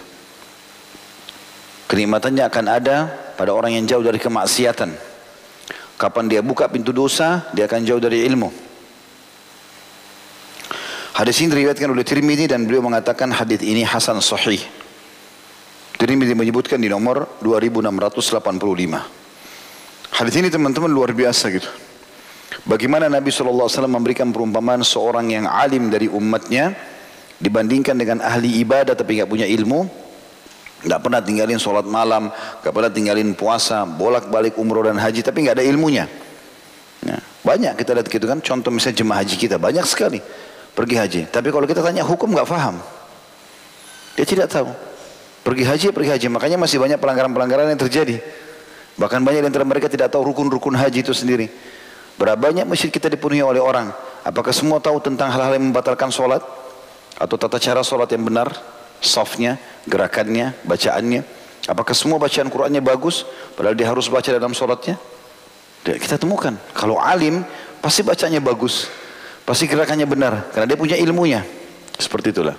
Kenikmatannya 1.87 2.43
akan 2.49 2.65
ada 2.67 2.97
pada 3.37 3.53
orang 3.53 3.77
yang 3.77 3.85
jauh 3.85 4.01
dari 4.01 4.17
kemaksiatan. 4.17 5.13
Kapan 5.93 6.25
dia 6.25 6.41
buka 6.41 6.65
pintu 6.67 6.89
dosa, 6.89 7.45
dia 7.53 7.69
akan 7.69 7.85
jauh 7.85 8.01
dari 8.01 8.25
ilmu. 8.25 8.72
Hadis 11.13 11.45
ini 11.45 11.53
diriwayatkan 11.53 11.93
oleh 11.93 12.01
Tirmidzi 12.01 12.49
dan 12.49 12.65
beliau 12.65 12.81
mengatakan 12.81 13.29
hadis 13.29 13.61
ini 13.61 13.85
hasan 13.85 14.17
sahih. 14.17 14.57
Tirmidzi 15.93 16.33
menyebutkan 16.33 16.81
di 16.81 16.89
nomor 16.89 17.37
2685. 17.37 18.41
Hadis 20.09 20.35
ini 20.41 20.49
teman-teman 20.49 20.89
luar 20.89 21.13
biasa 21.13 21.53
gitu. 21.53 21.69
Bagaimana 22.65 23.13
Nabi 23.13 23.29
SAW 23.29 23.69
memberikan 23.85 24.33
perumpamaan 24.33 24.81
seorang 24.81 25.29
yang 25.29 25.45
alim 25.45 25.93
dari 25.93 26.09
umatnya 26.09 26.73
dibandingkan 27.37 27.93
dengan 27.93 28.17
ahli 28.25 28.57
ibadah 28.65 28.97
tapi 28.97 29.21
nggak 29.21 29.29
punya 29.29 29.45
ilmu, 29.45 29.85
nggak 30.81 30.97
pernah 30.97 31.21
tinggalin 31.21 31.61
sholat 31.61 31.85
malam, 31.85 32.33
nggak 32.33 32.73
pernah 32.73 32.89
tinggalin 32.89 33.37
puasa, 33.37 33.85
bolak-balik 33.85 34.57
umroh 34.57 34.81
dan 34.81 34.97
haji 34.97 35.21
tapi 35.21 35.45
nggak 35.45 35.61
ada 35.61 35.65
ilmunya. 35.65 36.09
Nah, 37.05 37.21
banyak 37.45 37.77
kita 37.77 37.93
lihat 37.93 38.09
gitu 38.09 38.25
kan, 38.25 38.41
contoh 38.41 38.73
misalnya 38.73 38.97
jemaah 38.97 39.21
haji 39.21 39.35
kita 39.37 39.61
banyak 39.61 39.85
sekali 39.85 40.17
pergi 40.73 40.95
haji. 40.97 41.21
Tapi 41.29 41.47
kalau 41.49 41.65
kita 41.65 41.81
tanya 41.81 42.05
hukum 42.05 42.33
nggak 42.33 42.49
faham. 42.49 42.81
Dia 44.13 44.25
tidak 44.25 44.49
tahu. 44.53 44.69
Pergi 45.43 45.63
haji, 45.65 45.85
pergi 45.89 46.09
haji. 46.13 46.27
Makanya 46.29 46.57
masih 46.61 46.77
banyak 46.77 46.97
pelanggaran-pelanggaran 47.01 47.73
yang 47.73 47.81
terjadi. 47.81 48.21
Bahkan 48.97 49.25
banyak 49.25 49.41
di 49.41 49.47
antara 49.49 49.65
mereka 49.65 49.89
tidak 49.89 50.13
tahu 50.13 50.29
rukun-rukun 50.31 50.77
haji 50.77 51.01
itu 51.01 51.13
sendiri. 51.17 51.49
Berapa 52.13 52.37
banyak 52.37 52.69
masjid 52.69 52.93
kita 52.93 53.09
dipenuhi 53.09 53.41
oleh 53.41 53.57
orang. 53.57 53.89
Apakah 54.21 54.53
semua 54.53 54.77
tahu 54.77 55.01
tentang 55.01 55.33
hal-hal 55.33 55.57
yang 55.57 55.73
membatalkan 55.73 56.13
sholat? 56.13 56.45
Atau 57.17 57.35
tata 57.41 57.57
cara 57.57 57.81
sholat 57.81 58.07
yang 58.13 58.23
benar? 58.23 58.53
Softnya, 59.03 59.59
gerakannya, 59.89 60.55
bacaannya. 60.63 61.25
Apakah 61.67 61.91
semua 61.97 62.21
bacaan 62.21 62.47
Qur'annya 62.47 62.79
bagus? 62.79 63.27
Padahal 63.57 63.75
dia 63.75 63.87
harus 63.89 64.07
baca 64.07 64.29
dalam 64.29 64.55
sholatnya? 64.55 64.95
Kita 65.83 66.15
temukan. 66.15 66.55
Kalau 66.71 67.01
alim, 67.01 67.43
pasti 67.83 68.05
bacanya 68.05 68.39
bagus. 68.39 68.87
Pasti 69.43 69.67
gerakannya 69.67 70.07
benar 70.07 70.55
karena 70.55 70.65
dia 70.71 70.79
punya 70.79 70.95
ilmunya. 70.95 71.43
Seperti 71.99 72.31
itulah. 72.31 72.55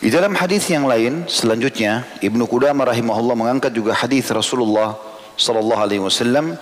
Di 0.00 0.08
dalam 0.08 0.32
hadis 0.32 0.64
yang 0.72 0.88
lain 0.88 1.28
selanjutnya 1.28 2.08
Ibnu 2.24 2.48
Qudamah 2.48 2.88
rahimahullah 2.88 3.36
mengangkat 3.36 3.76
juga 3.76 3.92
hadis 3.92 4.32
Rasulullah 4.32 4.96
sallallahu 5.36 5.76
alaihi 5.76 6.00
wasallam 6.00 6.56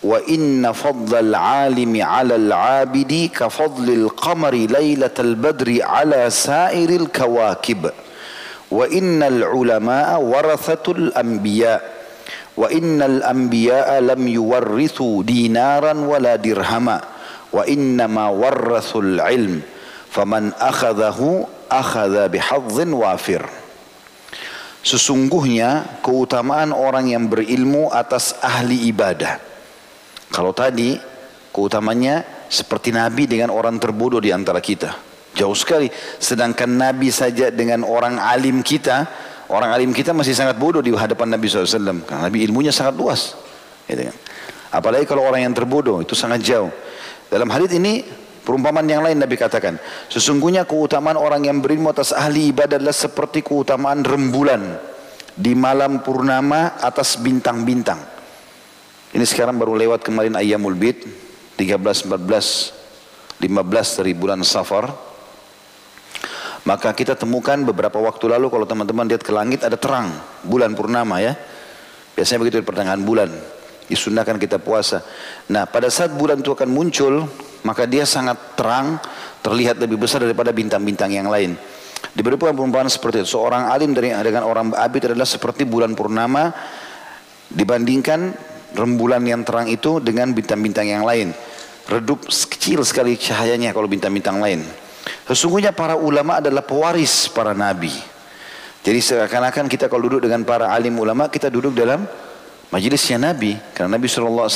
wa 0.00 0.16
inna 0.24 0.72
fadlal 0.72 1.36
alimi 1.36 2.00
'ala 2.00 2.40
al-'abidi 2.40 3.28
ka 3.28 3.52
fadlil 3.52 4.08
qamari 4.16 4.72
lailatal 4.72 5.36
badri 5.36 5.84
'ala 5.84 6.32
sa'iril 6.32 7.12
kawakib 7.12 7.92
wa 8.72 8.88
innal 8.88 9.52
ulama'a 9.52 10.16
warathatul 10.16 11.12
anbiya' 11.12 11.76
wa 12.56 12.72
innal 12.72 13.20
anbiya'a 13.20 14.00
lam 14.00 14.24
yuwarrithu 14.24 15.20
dinaran 15.28 16.08
wala 16.08 16.40
dirhama 16.40 17.11
wa 17.52 17.62
innama 17.68 18.32
warrathul 18.32 19.20
ilm 19.20 19.60
faman 20.08 20.50
akhadahu 20.56 21.44
akhadha 21.68 22.28
bihadzin 22.32 22.90
wafir. 22.92 23.44
Sesungguhnya 24.82 26.02
keutamaan 26.02 26.74
orang 26.74 27.06
yang 27.06 27.30
berilmu 27.30 27.86
atas 27.94 28.34
ahli 28.42 28.90
ibadah. 28.90 29.38
Kalau 30.34 30.50
tadi 30.50 30.98
keutamanya 31.54 32.26
seperti 32.50 32.90
nabi 32.90 33.30
dengan 33.30 33.54
orang 33.54 33.78
terbodoh 33.78 34.18
di 34.18 34.34
antara 34.34 34.58
kita. 34.58 34.90
Jauh 35.38 35.54
sekali. 35.54 35.86
Sedangkan 36.18 36.66
nabi 36.66 37.14
saja 37.14 37.54
dengan 37.54 37.86
orang 37.86 38.18
alim 38.18 38.60
kita 38.60 39.06
orang 39.52 39.70
alim 39.70 39.92
kita 39.92 40.10
masih 40.16 40.32
sangat 40.32 40.56
bodoh 40.56 40.80
di 40.80 40.90
hadapan 40.96 41.36
Nabi 41.36 41.44
SAW 41.46 42.02
karena 42.08 42.26
Nabi 42.26 42.42
ilmunya 42.48 42.72
sangat 42.72 42.96
luas. 42.96 43.36
Gitu 43.84 44.08
kan. 44.08 44.16
apalagi 44.72 45.04
kalau 45.04 45.26
orang 45.26 45.44
yang 45.44 45.52
terbodoh 45.52 46.00
itu 46.00 46.16
sangat 46.16 46.40
jauh 46.40 46.72
dalam 47.32 47.48
hadis 47.48 47.72
ini 47.72 48.04
perumpamaan 48.44 48.84
yang 48.84 49.00
lain 49.00 49.16
Nabi 49.16 49.40
katakan, 49.40 49.80
sesungguhnya 50.12 50.68
keutamaan 50.68 51.16
orang 51.16 51.48
yang 51.48 51.64
berilmu 51.64 51.88
atas 51.88 52.12
ahli 52.12 52.52
ibadah 52.52 52.76
adalah 52.76 52.92
seperti 52.92 53.40
keutamaan 53.40 54.04
rembulan 54.04 54.60
di 55.32 55.56
malam 55.56 56.04
purnama 56.04 56.76
atas 56.76 57.16
bintang-bintang. 57.16 57.96
Ini 59.16 59.24
sekarang 59.24 59.56
baru 59.56 59.80
lewat 59.80 60.04
kemarin 60.04 60.36
Ayyamul 60.36 60.76
Bid 60.76 61.08
13, 61.56 62.12
14, 62.12 63.40
15 63.40 63.40
dari 63.96 64.12
bulan 64.12 64.44
Safar. 64.44 64.92
Maka 66.68 66.92
kita 66.92 67.16
temukan 67.16 67.56
beberapa 67.64 67.96
waktu 67.96 68.28
lalu 68.28 68.52
kalau 68.52 68.68
teman-teman 68.68 69.08
lihat 69.08 69.24
ke 69.24 69.32
langit 69.32 69.64
ada 69.64 69.80
terang 69.80 70.12
bulan 70.44 70.76
purnama 70.76 71.16
ya. 71.24 71.32
Biasanya 72.12 72.44
begitu 72.44 72.60
di 72.60 72.68
pertengahan 72.68 73.00
bulan 73.00 73.32
disunahkan 73.86 74.38
kita 74.38 74.62
puasa. 74.62 75.02
Nah, 75.50 75.66
pada 75.66 75.90
saat 75.90 76.14
bulan 76.14 76.40
itu 76.40 76.52
akan 76.54 76.68
muncul, 76.70 77.26
maka 77.62 77.86
dia 77.86 78.02
sangat 78.06 78.58
terang, 78.58 78.98
terlihat 79.42 79.78
lebih 79.78 79.98
besar 79.98 80.22
daripada 80.22 80.50
bintang-bintang 80.50 81.10
yang 81.14 81.30
lain. 81.30 81.54
Diberikan 82.12 82.52
perumpamaan 82.52 82.90
seperti 82.90 83.22
itu. 83.22 83.38
Seorang 83.38 83.70
alim 83.70 83.94
dari 83.94 84.10
dengan 84.10 84.44
orang 84.44 84.74
abid 84.74 85.14
adalah 85.14 85.26
seperti 85.26 85.62
bulan 85.62 85.94
purnama 85.94 86.50
dibandingkan 87.48 88.34
rembulan 88.74 89.22
yang 89.22 89.46
terang 89.46 89.70
itu 89.70 90.02
dengan 90.02 90.34
bintang-bintang 90.34 90.90
yang 90.90 91.06
lain. 91.06 91.30
Redup 91.86 92.26
kecil 92.26 92.82
sekali 92.82 93.14
cahayanya 93.18 93.70
kalau 93.70 93.86
bintang-bintang 93.86 94.42
lain. 94.42 94.66
Sesungguhnya 95.26 95.74
para 95.74 95.98
ulama 95.98 96.38
adalah 96.38 96.62
pewaris 96.62 97.30
para 97.30 97.54
nabi. 97.54 97.90
Jadi 98.82 98.98
seakan-akan 98.98 99.70
kita 99.70 99.86
kalau 99.86 100.10
duduk 100.10 100.26
dengan 100.26 100.42
para 100.42 100.74
alim 100.74 100.98
ulama, 100.98 101.30
kita 101.30 101.46
duduk 101.46 101.70
dalam 101.70 102.02
Majlisnya 102.72 103.20
Nabi, 103.20 103.52
karena 103.76 104.00
Nabi 104.00 104.08
SAW 104.08 104.48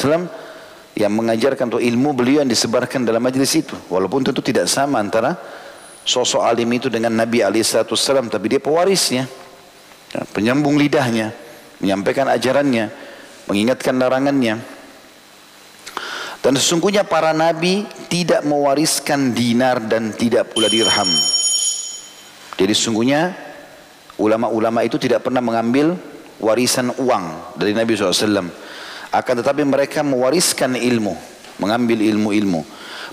yang 0.96 1.12
mengajarkan 1.12 1.68
atau 1.68 1.76
ilmu 1.76 2.16
beliau 2.16 2.40
yang 2.40 2.48
disebarkan 2.48 3.04
dalam 3.04 3.20
majlis 3.20 3.52
itu. 3.60 3.76
Walaupun 3.92 4.24
tentu 4.24 4.40
tidak 4.40 4.72
sama 4.72 4.96
antara 4.96 5.36
sosok 6.00 6.40
alim 6.40 6.72
itu 6.72 6.88
dengan 6.88 7.12
Nabi 7.12 7.44
SAW, 7.44 8.32
tapi 8.32 8.56
dia 8.56 8.60
pewarisnya, 8.64 9.28
ya, 10.16 10.20
penyambung 10.32 10.80
lidahnya, 10.80 11.36
menyampaikan 11.84 12.32
ajarannya, 12.32 12.88
mengingatkan 13.52 14.00
larangannya. 14.00 14.64
Dan 16.40 16.54
sesungguhnya 16.56 17.02
para 17.02 17.34
nabi 17.34 17.82
tidak 18.06 18.46
mewariskan 18.46 19.34
dinar 19.34 19.82
dan 19.82 20.14
tidak 20.14 20.54
pula 20.54 20.70
dirham. 20.70 21.10
Jadi 22.56 22.72
sesungguhnya 22.72 23.34
ulama-ulama 24.16 24.86
itu 24.86 24.96
tidak 24.96 25.26
pernah 25.26 25.42
mengambil 25.42 25.98
warisan 26.40 26.92
uang 26.96 27.56
dari 27.56 27.72
Nabi 27.72 27.96
SAW. 27.96 28.48
Akan 29.12 29.34
tetapi 29.40 29.62
mereka 29.64 30.02
mewariskan 30.04 30.76
ilmu, 30.76 31.16
mengambil 31.62 32.02
ilmu-ilmu. 32.04 32.60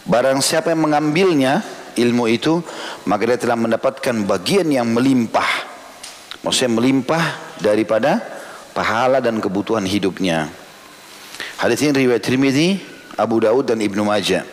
Barang 0.03 0.43
siapa 0.43 0.76
yang 0.76 0.84
mengambilnya 0.84 1.63
ilmu 1.95 2.28
itu, 2.28 2.59
maka 3.07 3.24
dia 3.24 3.39
telah 3.39 3.55
mendapatkan 3.55 4.15
bagian 4.28 4.67
yang 4.67 4.91
melimpah. 4.91 5.71
Maksudnya 6.43 6.76
melimpah 6.76 7.24
daripada 7.63 8.19
pahala 8.76 9.24
dan 9.24 9.39
kebutuhan 9.39 9.88
hidupnya. 9.88 10.51
Hadis 11.55 11.80
ini 11.88 12.03
riwayat 12.03 12.19
Tirmidzi, 12.19 12.84
Abu 13.15 13.39
Daud 13.39 13.71
dan 13.71 13.80
Ibnu 13.80 14.03
Majah. 14.03 14.43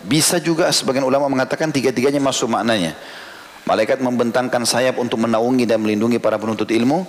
bisa 0.08 0.40
juga 0.40 0.72
sebagian 0.72 1.04
ulama 1.04 1.28
mengatakan 1.28 1.70
tiga-tiganya 1.76 2.24
masuk 2.24 2.48
maknanya. 2.48 2.96
Malaikat 3.68 4.00
membentangkan 4.00 4.64
sayap 4.64 4.96
untuk 4.96 5.20
menaungi 5.20 5.68
dan 5.68 5.84
melindungi 5.84 6.24
para 6.24 6.40
penuntut 6.40 6.72
ilmu. 6.72 7.04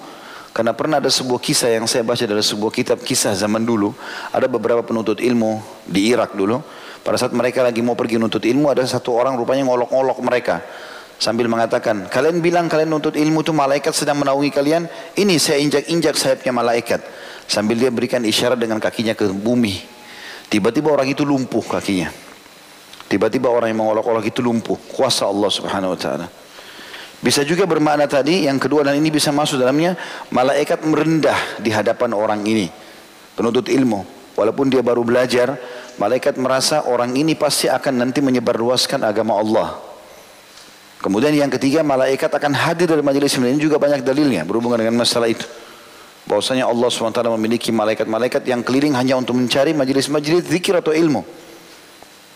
Karena 0.50 0.74
pernah 0.74 0.98
ada 0.98 1.06
sebuah 1.06 1.38
kisah 1.38 1.70
yang 1.70 1.86
saya 1.86 2.02
baca 2.02 2.26
dalam 2.26 2.42
sebuah 2.42 2.74
kitab 2.74 2.98
kisah 2.98 3.30
zaman 3.38 3.62
dulu. 3.62 3.94
Ada 4.34 4.50
beberapa 4.50 4.82
penuntut 4.82 5.22
ilmu 5.22 5.62
di 5.86 6.10
Irak 6.10 6.34
dulu. 6.34 6.58
Pada 7.06 7.14
saat 7.14 7.30
mereka 7.30 7.62
lagi 7.62 7.78
mau 7.78 7.94
pergi 7.94 8.18
nuntut 8.18 8.42
ilmu, 8.42 8.74
ada 8.74 8.82
satu 8.82 9.14
orang 9.14 9.38
rupanya 9.38 9.62
ngolok-ngolok 9.70 10.18
mereka. 10.18 10.58
Sambil 11.18 11.50
mengatakan, 11.50 12.06
kalian 12.06 12.38
bilang 12.38 12.70
kalian 12.70 12.94
nuntut 12.94 13.18
ilmu 13.18 13.42
itu 13.42 13.50
malaikat 13.50 13.90
sedang 13.90 14.22
menaungi 14.22 14.54
kalian. 14.54 14.86
Ini 15.18 15.34
saya 15.42 15.58
injak-injak 15.58 16.14
sayapnya 16.14 16.54
malaikat. 16.54 17.02
Sambil 17.50 17.74
dia 17.74 17.90
berikan 17.90 18.22
isyarat 18.22 18.54
dengan 18.54 18.78
kakinya 18.78 19.18
ke 19.18 19.26
bumi. 19.26 19.82
Tiba-tiba 20.46 20.94
orang 20.94 21.10
itu 21.10 21.26
lumpuh 21.26 21.66
kakinya. 21.66 22.14
Tiba-tiba 23.10 23.50
orang 23.50 23.74
yang 23.74 23.82
mengolok-olok 23.82 24.30
itu 24.30 24.38
lumpuh. 24.38 24.78
Kuasa 24.94 25.26
Allah 25.26 25.50
subhanahu 25.50 25.96
wa 25.96 25.98
ta'ala. 25.98 26.26
Bisa 27.18 27.42
juga 27.42 27.66
bermakna 27.66 28.06
tadi, 28.06 28.46
yang 28.46 28.62
kedua 28.62 28.86
dan 28.86 28.94
ini 28.94 29.10
bisa 29.10 29.34
masuk 29.34 29.58
dalamnya, 29.58 29.98
malaikat 30.30 30.86
merendah 30.86 31.58
di 31.58 31.74
hadapan 31.74 32.14
orang 32.14 32.46
ini. 32.46 32.70
Penuntut 33.34 33.66
ilmu. 33.66 34.06
Walaupun 34.38 34.70
dia 34.70 34.86
baru 34.86 35.02
belajar, 35.02 35.58
malaikat 35.98 36.38
merasa 36.38 36.86
orang 36.86 37.10
ini 37.18 37.34
pasti 37.34 37.66
akan 37.66 38.06
nanti 38.06 38.22
menyebarluaskan 38.22 39.02
agama 39.02 39.34
Allah. 39.34 39.87
Kemudian 40.98 41.30
yang 41.30 41.50
ketiga, 41.50 41.86
malaikat 41.86 42.26
akan 42.26 42.52
hadir 42.58 42.90
dari 42.90 43.02
majelis 43.06 43.38
ini 43.38 43.54
juga 43.62 43.78
banyak 43.78 44.02
dalilnya 44.02 44.42
berhubungan 44.42 44.82
dengan 44.82 44.98
masalah 44.98 45.30
itu. 45.30 45.46
Bahwasanya 46.26 46.68
Allah 46.68 46.90
SWT 46.92 47.24
memiliki 47.38 47.72
malaikat-malaikat 47.72 48.44
yang 48.44 48.60
keliling 48.60 48.92
hanya 48.98 49.16
untuk 49.16 49.38
mencari 49.38 49.72
majelis-majelis 49.72 50.50
zikir 50.50 50.76
atau 50.76 50.92
ilmu. 50.92 51.24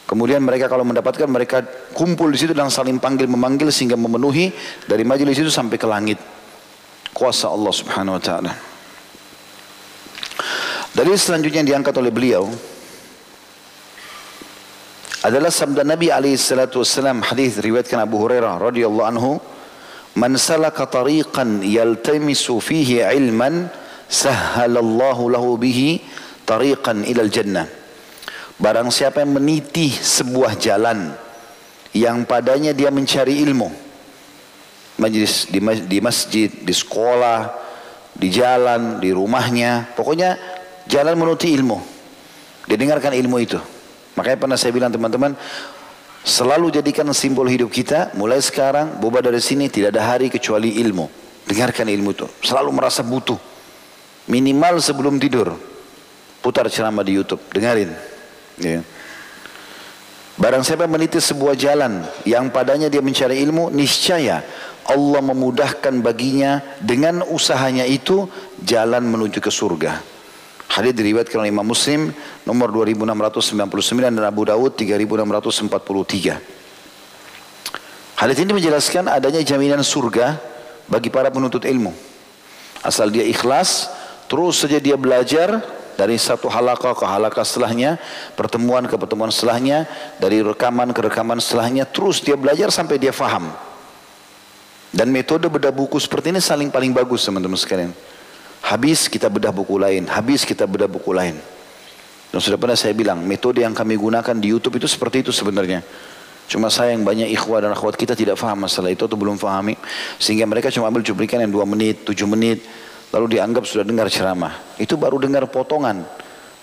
Kemudian 0.09 0.41
mereka 0.41 0.69
kalau 0.69 0.85
mendapatkan 0.85 1.25
mereka 1.25 1.65
kumpul 1.93 2.29
di 2.31 2.39
situ 2.41 2.53
dan 2.53 2.69
saling 2.69 3.01
panggil 3.01 3.29
memanggil 3.29 3.69
sehingga 3.73 3.99
memenuhi 3.99 4.53
dari 4.85 5.03
majelis 5.09 5.41
itu 5.41 5.51
sampai 5.53 5.77
ke 5.77 5.89
langit. 5.89 6.19
Kuasa 7.13 7.53
Allah 7.53 7.73
Subhanahu 7.73 8.17
wa 8.17 8.23
taala. 8.23 8.53
Dalil 10.93 11.17
selanjutnya 11.17 11.65
yang 11.65 11.71
diangkat 11.77 11.95
oleh 11.97 12.13
beliau 12.13 12.49
adalah 15.23 15.51
sabda 15.55 15.87
Nabi 15.87 16.11
alaihi 16.11 16.39
salatu 16.39 16.83
wasallam 16.83 17.23
hadis 17.23 17.59
riwayatkan 17.63 18.03
Abu 18.03 18.19
Hurairah 18.19 18.59
radhiyallahu 18.59 19.09
anhu 19.09 19.31
man 20.19 20.35
salaka 20.35 20.87
tariqan 20.91 21.63
yaltamisu 21.63 22.59
fihi 22.59 23.07
ilman 23.07 23.71
sahhalallahu 24.11 25.31
lahu 25.31 25.57
bihi 25.57 26.03
tariqan 26.45 27.07
ilal 27.07 27.31
jannah 27.31 27.71
barang 28.59 28.91
siapa 28.91 29.23
yang 29.23 29.39
meniti 29.39 29.95
sebuah 29.95 30.59
jalan 30.59 31.15
yang 31.95 32.27
padanya 32.27 32.75
dia 32.75 32.91
mencari 32.91 33.41
ilmu 33.47 33.71
majlis 34.99 35.49
di, 35.49 35.59
di 35.87 35.99
masjid 36.03 36.51
di 36.51 36.75
sekolah 36.75 37.49
di 38.13 38.29
jalan 38.29 39.01
di 39.01 39.09
rumahnya 39.15 39.97
pokoknya 39.97 40.37
jalan 40.87 41.15
menuti 41.19 41.53
ilmu. 41.55 41.79
Didengarkan 42.67 43.15
ilmu 43.15 43.37
itu. 43.43 43.59
Makanya 44.23 44.39
pernah 44.39 44.55
saya 44.55 44.71
bilang 44.71 44.95
teman-teman, 44.95 45.35
selalu 46.23 46.71
jadikan 46.71 47.11
simbol 47.11 47.51
hidup 47.51 47.75
kita, 47.75 48.15
mulai 48.15 48.39
sekarang, 48.39 49.03
boba 49.03 49.19
dari 49.19 49.43
sini, 49.43 49.67
tidak 49.67 49.99
ada 49.99 50.15
hari 50.15 50.31
kecuali 50.31 50.79
ilmu. 50.79 51.11
Dengarkan 51.43 51.91
ilmu 51.91 52.15
itu. 52.15 52.31
Selalu 52.39 52.71
merasa 52.71 53.03
butuh. 53.03 53.35
Minimal 54.31 54.79
sebelum 54.79 55.19
tidur. 55.19 55.59
Putar 56.39 56.71
ceramah 56.71 57.03
di 57.03 57.19
Youtube, 57.19 57.43
dengarin. 57.51 57.91
Ya. 58.63 58.87
Barang 60.39 60.63
siapa 60.63 60.87
meniti 60.87 61.19
sebuah 61.19 61.59
jalan 61.59 62.07
yang 62.23 62.55
padanya 62.55 62.87
dia 62.87 63.03
mencari 63.03 63.43
ilmu, 63.43 63.75
niscaya 63.75 64.47
Allah 64.87 65.19
memudahkan 65.19 65.99
baginya 65.99 66.63
dengan 66.79 67.27
usahanya 67.27 67.91
itu 67.91 68.31
jalan 68.63 69.03
menuju 69.03 69.43
ke 69.43 69.51
surga. 69.51 70.12
Hadis 70.73 70.97
diriwayatkan 70.97 71.37
oleh 71.37 71.53
Imam 71.53 71.69
Muslim 71.69 72.17
nomor 72.49 72.73
2699 72.73 73.69
dan 74.09 74.25
Abu 74.25 74.49
Dawud 74.49 74.73
3643. 74.73 76.41
Hadis 78.17 78.37
ini 78.41 78.57
menjelaskan 78.57 79.05
adanya 79.13 79.45
jaminan 79.45 79.85
surga 79.85 80.41
bagi 80.89 81.13
para 81.13 81.29
penuntut 81.29 81.69
ilmu. 81.69 81.93
Asal 82.81 83.13
dia 83.13 83.21
ikhlas, 83.21 83.93
terus 84.33 84.65
saja 84.65 84.81
dia 84.81 84.97
belajar 84.97 85.61
dari 86.01 86.17
satu 86.17 86.49
halakah 86.49 86.97
ke 86.97 87.05
halakah 87.05 87.45
setelahnya, 87.45 88.01
pertemuan 88.33 88.89
ke 88.89 88.97
pertemuan 88.97 89.29
setelahnya, 89.29 89.85
dari 90.17 90.41
rekaman 90.41 90.97
ke 90.97 91.05
rekaman 91.05 91.37
setelahnya, 91.37 91.85
terus 91.85 92.25
dia 92.25 92.33
belajar 92.33 92.73
sampai 92.73 92.97
dia 92.97 93.13
faham. 93.13 93.53
Dan 94.89 95.13
metode 95.13 95.53
bedah 95.53 95.69
buku 95.69 96.01
seperti 96.01 96.33
ini 96.33 96.41
saling 96.41 96.73
paling 96.73 96.97
bagus 96.97 97.29
teman-teman 97.29 97.61
sekalian. 97.61 97.93
Habis 98.63 99.11
kita 99.11 99.27
bedah 99.27 99.51
buku 99.51 99.75
lain, 99.77 100.07
habis 100.07 100.47
kita 100.47 100.65
bedah 100.67 100.87
buku 100.87 101.11
lain. 101.11 101.37
Dan 102.33 102.41
sudah 102.41 102.57
pernah 102.57 102.79
saya 102.79 102.97
bilang, 102.97 103.21
metode 103.21 103.61
yang 103.61 103.77
kami 103.77 103.99
gunakan 103.99 104.33
di 104.39 104.49
YouTube 104.49 104.81
itu 104.81 104.89
seperti 104.89 105.21
itu 105.21 105.35
sebenarnya. 105.35 105.85
Cuma 106.49 106.73
saya 106.73 106.97
yang 106.97 107.05
banyak 107.05 107.29
ikhwah 107.33 107.61
dan 107.61 107.77
akhwat 107.77 107.97
kita 107.97 108.17
tidak 108.17 108.41
faham 108.41 108.65
masalah 108.65 108.89
itu 108.89 109.05
atau 109.05 109.19
belum 109.21 109.37
fahami. 109.37 109.77
Sehingga 110.17 110.49
mereka 110.49 110.73
cuma 110.73 110.89
ambil 110.89 111.05
cuplikan 111.05 111.45
yang 111.45 111.53
dua 111.53 111.69
menit, 111.69 112.09
tujuh 112.09 112.25
menit. 112.25 112.65
Lalu 113.13 113.37
dianggap 113.37 113.69
sudah 113.69 113.85
dengar 113.85 114.09
ceramah. 114.09 114.57
Itu 114.81 114.97
baru 114.97 115.21
dengar 115.21 115.45
potongan. 115.53 116.09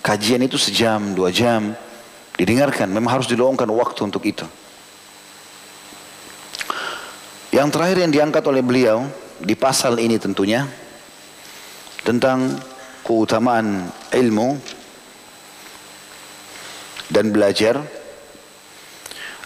Kajian 0.01 0.41
itu 0.41 0.57
sejam, 0.57 1.13
dua 1.13 1.29
jam. 1.29 1.77
Didengarkan, 2.33 2.89
memang 2.89 3.21
harus 3.21 3.27
diluangkan 3.29 3.67
waktu 3.69 3.99
untuk 4.07 4.23
itu. 4.25 4.47
Yang 7.49 7.69
terakhir 7.73 7.97
yang 8.01 8.11
diangkat 8.13 8.43
oleh 8.45 8.61
beliau 8.61 9.09
di 9.41 9.57
pasal 9.57 9.97
ini 9.97 10.21
tentunya 10.21 10.69
tentang 12.09 12.57
keutamaan 13.05 13.85
ilmu 14.17 14.57
dan 17.13 17.29
belajar 17.29 17.77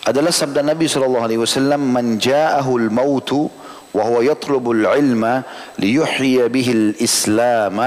adalah 0.07 0.31
sabda 0.31 0.63
Nabi 0.63 0.87
sallallahu 0.87 1.27
alaihi 1.27 1.43
wasallam 1.43 1.91
man 1.91 2.15
ja'ahu 2.15 2.87
al-maut 2.87 3.51
wa 3.91 4.03
huwa 4.07 4.23
yatlubu 4.23 4.71
al-ilma 4.71 5.43
liyuhyiya 5.75 6.47
bihi 6.47 6.71
al-islam 6.71 7.83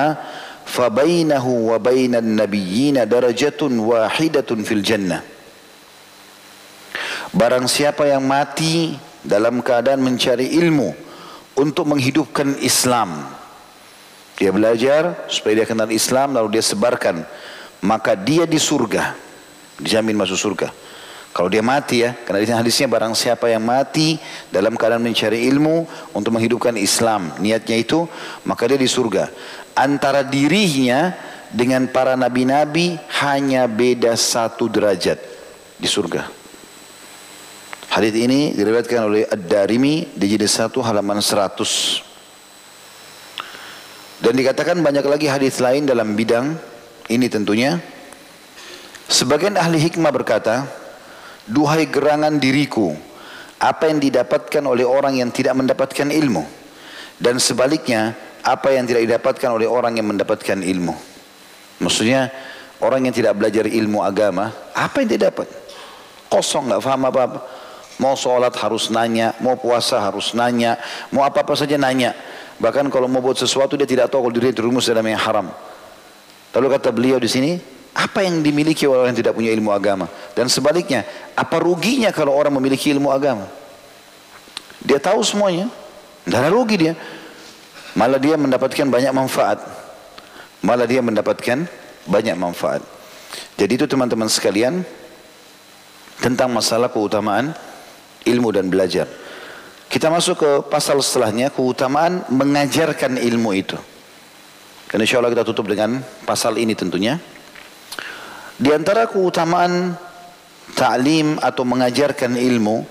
fa 0.68 0.86
bainahu 0.92 1.72
wa 1.72 1.80
bainan 1.80 2.36
nabiyyin 2.36 3.00
darajatun 3.08 3.80
wahidatun 3.80 4.60
fil 4.60 4.84
jannah. 4.84 5.24
Barang 7.32 7.64
siapa 7.64 8.08
yang 8.08 8.24
mati 8.24 8.92
dalam 9.24 9.64
keadaan 9.64 10.04
mencari 10.04 10.52
ilmu 10.56 10.92
untuk 11.56 11.84
menghidupkan 11.88 12.60
Islam 12.60 13.35
dia 14.36 14.52
belajar 14.52 15.26
supaya 15.32 15.64
dia 15.64 15.66
kenal 15.68 15.88
Islam 15.88 16.36
lalu 16.36 16.60
dia 16.60 16.64
sebarkan. 16.64 17.24
Maka 17.80 18.12
dia 18.12 18.44
di 18.44 18.60
surga. 18.60 19.16
Dijamin 19.80 20.16
masuk 20.16 20.36
surga. 20.36 20.68
Kalau 21.36 21.52
dia 21.52 21.60
mati 21.60 22.00
ya, 22.00 22.16
karena 22.24 22.40
di 22.40 22.48
hadisnya 22.48 22.88
barang 22.88 23.12
siapa 23.12 23.52
yang 23.52 23.60
mati 23.60 24.16
dalam 24.48 24.72
keadaan 24.72 25.04
mencari 25.04 25.44
ilmu 25.52 25.84
untuk 26.16 26.32
menghidupkan 26.32 26.72
Islam, 26.80 27.28
niatnya 27.44 27.76
itu, 27.76 28.08
maka 28.48 28.64
dia 28.64 28.80
di 28.80 28.88
surga. 28.88 29.28
Antara 29.76 30.24
dirinya 30.24 31.12
dengan 31.52 31.92
para 31.92 32.16
nabi-nabi 32.16 32.96
hanya 33.20 33.68
beda 33.68 34.16
satu 34.16 34.64
derajat 34.72 35.20
di 35.76 35.84
surga. 35.84 36.24
Hadis 37.92 38.16
ini 38.16 38.56
diriwayatkan 38.56 39.00
oleh 39.04 39.28
Ad-Darimi 39.28 40.16
di 40.16 40.26
jilid 40.32 40.48
1 40.48 40.72
halaman 40.80 41.20
100. 41.20 42.05
Dan 44.20 44.32
dikatakan 44.36 44.80
banyak 44.80 45.04
lagi 45.04 45.26
hadis 45.28 45.60
lain 45.60 45.84
dalam 45.84 46.16
bidang 46.16 46.56
ini 47.12 47.26
tentunya. 47.28 47.78
Sebagian 49.06 49.54
ahli 49.54 49.78
hikmah 49.78 50.10
berkata, 50.10 50.66
Duhai 51.46 51.86
gerangan 51.86 52.42
diriku, 52.42 52.90
apa 53.62 53.86
yang 53.86 54.02
didapatkan 54.02 54.64
oleh 54.66 54.82
orang 54.82 55.22
yang 55.22 55.30
tidak 55.30 55.54
mendapatkan 55.54 56.10
ilmu. 56.10 56.42
Dan 57.16 57.38
sebaliknya, 57.38 58.18
apa 58.42 58.74
yang 58.74 58.82
tidak 58.84 59.06
didapatkan 59.06 59.50
oleh 59.54 59.70
orang 59.70 59.94
yang 59.94 60.10
mendapatkan 60.10 60.58
ilmu. 60.58 60.94
Maksudnya, 61.78 62.34
Orang 62.76 63.08
yang 63.08 63.14
tidak 63.16 63.40
belajar 63.40 63.64
ilmu 63.64 64.04
agama, 64.04 64.52
apa 64.76 65.00
yang 65.00 65.08
dia 65.16 65.32
dapat? 65.32 65.48
Kosong, 66.28 66.68
nggak 66.68 66.82
paham 66.84 67.02
apa-apa. 67.08 67.38
Mau 67.96 68.12
sholat 68.12 68.52
harus 68.60 68.92
nanya, 68.92 69.32
mau 69.40 69.56
puasa 69.56 69.96
harus 69.96 70.36
nanya, 70.36 70.76
mau 71.08 71.24
apa-apa 71.24 71.56
saja 71.56 71.80
nanya. 71.80 72.12
Bahkan 72.56 72.88
kalau 72.88 73.04
mau 73.06 73.20
buat 73.20 73.36
sesuatu 73.36 73.76
dia 73.76 73.84
tidak 73.84 74.08
tahu 74.08 74.28
kalau 74.28 74.34
diri 74.34 74.52
terumus 74.52 74.88
dalam 74.88 75.04
yang 75.04 75.20
haram. 75.20 75.52
Lalu 76.56 76.66
kata 76.72 76.88
beliau 76.88 77.20
di 77.20 77.28
sini, 77.28 77.60
apa 77.92 78.24
yang 78.24 78.40
dimiliki 78.40 78.88
oleh 78.88 79.04
orang 79.04 79.12
yang 79.12 79.20
tidak 79.20 79.36
punya 79.36 79.52
ilmu 79.52 79.72
agama? 79.72 80.08
Dan 80.32 80.48
sebaliknya, 80.48 81.04
apa 81.36 81.56
ruginya 81.60 82.08
kalau 82.12 82.32
orang 82.32 82.52
memiliki 82.56 82.92
ilmu 82.92 83.12
agama? 83.12 83.44
Dia 84.80 84.96
tahu 84.96 85.20
semuanya, 85.20 85.68
tidak 86.24 86.38
ada 86.44 86.50
rugi 86.52 86.76
dia. 86.76 86.94
Malah 87.96 88.20
dia 88.20 88.36
mendapatkan 88.36 88.86
banyak 88.88 89.12
manfaat. 89.12 89.60
Malah 90.60 90.88
dia 90.88 91.00
mendapatkan 91.00 91.64
banyak 92.08 92.36
manfaat. 92.36 92.80
Jadi 93.56 93.72
itu 93.80 93.86
teman-teman 93.88 94.28
sekalian 94.28 94.84
tentang 96.20 96.52
masalah 96.52 96.88
keutamaan 96.88 97.52
ilmu 98.24 98.52
dan 98.52 98.68
belajar. 98.68 99.08
Kita 99.96 100.12
masuk 100.12 100.36
ke 100.44 100.50
pasal 100.68 101.00
setelahnya 101.00 101.48
keutamaan 101.48 102.20
mengajarkan 102.28 103.16
ilmu 103.16 103.56
itu. 103.56 103.80
Dan 104.92 105.00
insya 105.00 105.24
Allah 105.24 105.32
kita 105.32 105.40
tutup 105.48 105.72
dengan 105.72 106.04
pasal 106.28 106.60
ini 106.60 106.76
tentunya. 106.76 107.16
Di 108.60 108.76
antara 108.76 109.08
keutamaan 109.08 109.96
ta'lim 110.76 111.40
atau 111.40 111.64
mengajarkan 111.64 112.36
ilmu 112.36 112.84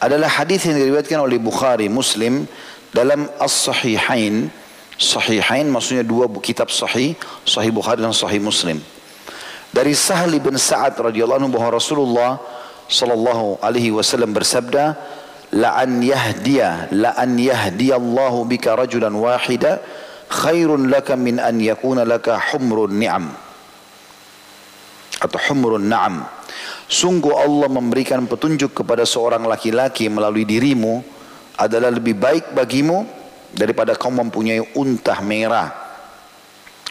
adalah 0.00 0.32
hadis 0.32 0.64
yang 0.64 0.80
diriwayatkan 0.80 1.20
oleh 1.20 1.36
Bukhari, 1.36 1.92
Muslim 1.92 2.48
dalam 2.88 3.28
As-Sahihain 3.36 4.48
Sahihain 4.96 5.68
maksudnya 5.68 6.08
dua 6.08 6.24
kitab 6.40 6.72
sahih 6.72 7.12
Sahih 7.44 7.68
Bukhari 7.68 8.00
dan 8.00 8.16
Sahih 8.16 8.40
Muslim 8.40 8.80
dari 9.76 9.92
Sahal 9.92 10.32
bin 10.40 10.56
Sa'ad 10.56 10.96
radhiyallahu 10.96 11.44
anhu 11.44 11.52
bahwa 11.52 11.76
Rasulullah 11.76 12.40
sallallahu 12.88 13.60
alaihi 13.60 13.92
wasallam 13.92 14.32
bersabda 14.32 14.96
la 15.56 15.80
an 15.80 16.04
yahdiya 16.04 16.92
la 16.92 17.16
an 17.16 17.40
yahdiyallahu 17.40 18.44
bika 18.44 18.76
rajulan 18.76 19.16
wahida 19.16 19.80
khairun 20.28 20.92
laka 20.92 21.16
min 21.16 21.40
an 21.40 21.56
yakuna 21.56 22.04
laka 22.04 22.36
humrun 22.52 22.92
ni'am. 23.00 23.32
Atau 25.16 25.40
humrun 25.48 25.88
na'am. 25.88 26.28
Sungguh 26.86 27.34
Allah 27.34 27.66
memberikan 27.72 28.28
petunjuk 28.28 28.76
kepada 28.84 29.02
seorang 29.02 29.42
laki-laki 29.48 30.06
melalui 30.06 30.46
dirimu 30.46 31.02
adalah 31.56 31.90
lebih 31.90 32.14
baik 32.14 32.52
bagimu 32.52 33.08
daripada 33.56 33.96
kau 33.96 34.12
mempunyai 34.12 34.60
unta 34.76 35.18
merah 35.24 35.72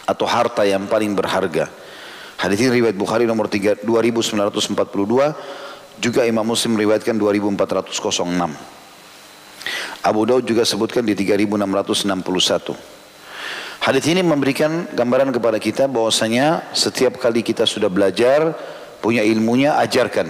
atau 0.10 0.26
harta 0.26 0.66
yang 0.66 0.90
paling 0.90 1.14
berharga. 1.14 1.70
Hadis 2.36 2.60
ini 2.60 2.84
riwayat 2.84 2.98
Bukhari 3.00 3.24
nomor 3.24 3.48
3, 3.48 3.88
2942 3.88 5.65
juga 6.00 6.26
Imam 6.28 6.46
Muslim 6.46 6.76
riwayatkan 6.80 7.16
2406. 7.18 8.76
Abu 10.06 10.22
Daud 10.30 10.46
juga 10.46 10.62
sebutkan 10.62 11.02
di 11.02 11.18
3661. 11.18 12.78
Hadis 13.82 14.06
ini 14.10 14.22
memberikan 14.26 14.90
gambaran 14.94 15.30
kepada 15.34 15.62
kita 15.62 15.86
bahwasanya 15.86 16.74
setiap 16.74 17.18
kali 17.22 17.42
kita 17.46 17.66
sudah 17.70 17.90
belajar 17.90 18.54
punya 19.02 19.22
ilmunya 19.22 19.78
ajarkan. 19.82 20.30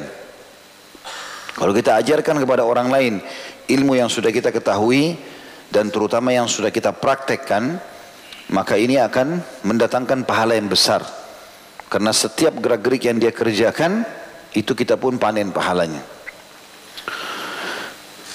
Kalau 1.56 1.72
kita 1.72 1.96
ajarkan 1.96 2.44
kepada 2.44 2.68
orang 2.68 2.92
lain 2.92 3.24
ilmu 3.72 3.96
yang 3.96 4.12
sudah 4.12 4.28
kita 4.28 4.52
ketahui 4.52 5.16
dan 5.72 5.88
terutama 5.88 6.36
yang 6.36 6.52
sudah 6.52 6.70
kita 6.70 6.92
praktekkan 6.92 7.80
maka 8.52 8.78
ini 8.78 9.00
akan 9.00 9.42
mendatangkan 9.66 10.28
pahala 10.28 10.54
yang 10.54 10.70
besar 10.70 11.02
karena 11.90 12.12
setiap 12.14 12.60
gerak-gerik 12.60 13.08
yang 13.10 13.18
dia 13.18 13.32
kerjakan 13.34 14.06
itu 14.56 14.72
kita 14.74 14.96
pun 14.96 15.20
panen 15.20 15.52
pahalanya 15.52 16.02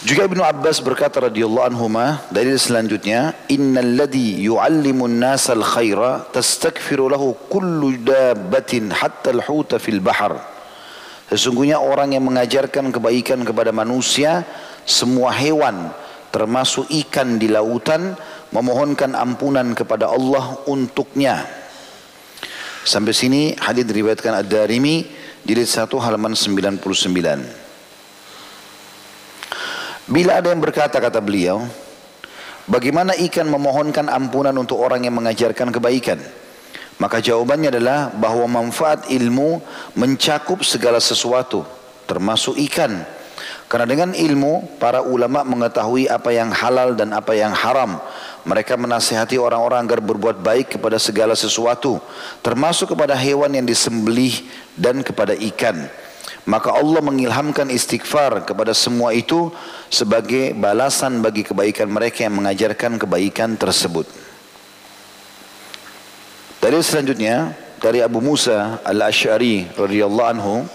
juga 0.01 0.25
Ibnu 0.25 0.41
Abbas 0.41 0.81
berkata 0.81 1.29
radhiyallahu 1.29 1.77
anhuma 1.77 2.25
dari 2.33 2.57
selanjutnya 2.57 3.37
innal 3.53 4.01
ladhi 4.01 4.41
yu'allimun 4.49 5.21
nasal 5.21 5.61
khaira 5.61 6.25
tastakfiru 6.33 7.13
lahu 7.13 7.37
kullu 7.53 8.01
dabbatin 8.01 8.89
hatta 8.97 9.29
al-huta 9.33 9.77
fil 9.77 10.01
bahr 10.01 10.61
Sesungguhnya 11.31 11.79
orang 11.79 12.19
yang 12.19 12.27
mengajarkan 12.27 12.91
kebaikan 12.91 13.47
kepada 13.47 13.71
manusia 13.71 14.43
semua 14.83 15.31
hewan 15.31 15.95
termasuk 16.35 16.91
ikan 16.91 17.39
di 17.39 17.47
lautan 17.47 18.19
memohonkan 18.51 19.15
ampunan 19.15 19.71
kepada 19.79 20.11
Allah 20.11 20.59
untuknya. 20.67 21.47
Sampai 22.83 23.15
sini 23.15 23.55
hadis 23.55 23.87
diriwayatkan 23.87 24.43
Ad-Darimi 24.43 25.07
jilid 25.51 25.67
1 25.67 25.91
halaman 25.99 26.39
99. 26.39 26.79
Bila 30.07 30.39
ada 30.39 30.55
yang 30.55 30.63
berkata 30.63 31.03
kata 31.03 31.19
beliau, 31.19 31.67
bagaimana 32.71 33.19
ikan 33.19 33.51
memohonkan 33.51 34.07
ampunan 34.07 34.55
untuk 34.55 34.79
orang 34.79 35.03
yang 35.03 35.19
mengajarkan 35.19 35.75
kebaikan? 35.75 36.23
Maka 37.03 37.19
jawabannya 37.19 37.75
adalah 37.75 38.15
bahwa 38.15 38.47
manfaat 38.63 39.11
ilmu 39.11 39.59
mencakup 39.99 40.63
segala 40.63 41.03
sesuatu 41.03 41.67
termasuk 42.07 42.55
ikan 42.71 43.03
karena 43.67 43.87
dengan 43.91 44.11
ilmu 44.15 44.79
para 44.79 45.03
ulama 45.03 45.43
mengetahui 45.43 46.07
apa 46.07 46.31
yang 46.31 46.55
halal 46.55 46.95
dan 46.95 47.11
apa 47.11 47.35
yang 47.35 47.51
haram. 47.51 47.99
Mereka 48.45 48.77
menasihati 48.81 49.37
orang-orang 49.37 49.85
agar 49.85 50.01
berbuat 50.01 50.41
baik 50.41 50.77
kepada 50.79 50.97
segala 50.97 51.37
sesuatu, 51.37 52.01
termasuk 52.41 52.97
kepada 52.97 53.13
hewan 53.13 53.53
yang 53.53 53.67
disembelih 53.69 54.33
dan 54.77 55.05
kepada 55.05 55.37
ikan. 55.37 55.89
Maka 56.49 56.73
Allah 56.73 57.05
mengilhamkan 57.05 57.69
istighfar 57.69 58.49
kepada 58.49 58.73
semua 58.73 59.13
itu 59.13 59.53
sebagai 59.93 60.57
balasan 60.57 61.21
bagi 61.21 61.45
kebaikan 61.45 61.87
mereka 61.93 62.25
yang 62.25 62.41
mengajarkan 62.41 62.97
kebaikan 62.97 63.61
tersebut. 63.61 64.09
Dari 66.61 66.77
selanjutnya 66.81 67.57
dari 67.81 68.05
Abu 68.05 68.21
Musa 68.21 68.85
al-Ash'ari 68.85 69.73
radhiyallahu 69.73 70.29
anhu 70.29 70.69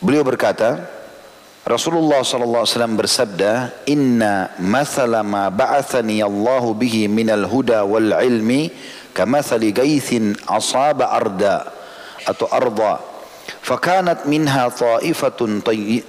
beliau 0.00 0.24
berkata 0.24 0.95
Rasulullah 1.66 2.22
sallallahu 2.22 2.62
alaihi 2.62 2.74
wasallam 2.78 2.94
bersabda, 2.94 3.74
Inna 3.90 4.54
mathala 4.62 5.26
ma 5.26 5.50
ba'athani 5.50 6.22
Allahu 6.22 6.78
bihi 6.78 7.10
minal 7.10 7.42
huda 7.42 7.82
wal 7.82 8.14
ilmi, 8.22 8.70
kamathali 9.10 9.74
gaithin 9.74 10.38
asaba 10.46 11.10
arda, 11.10 11.66
atau 12.22 12.46
arda, 12.54 13.02
فكانت 13.66 14.30
منها 14.30 14.70
ta'ifatun 14.78 15.62
طي... 15.66 16.02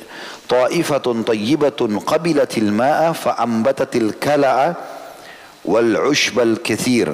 طائفة 0.50 1.06
طيبة 1.26 1.80
قبلت 2.06 2.54
الماء 2.58 3.02
kala'a 4.22 4.68
wal 5.66 5.90
'ushbal 6.06 6.62
الكثير 6.62 7.08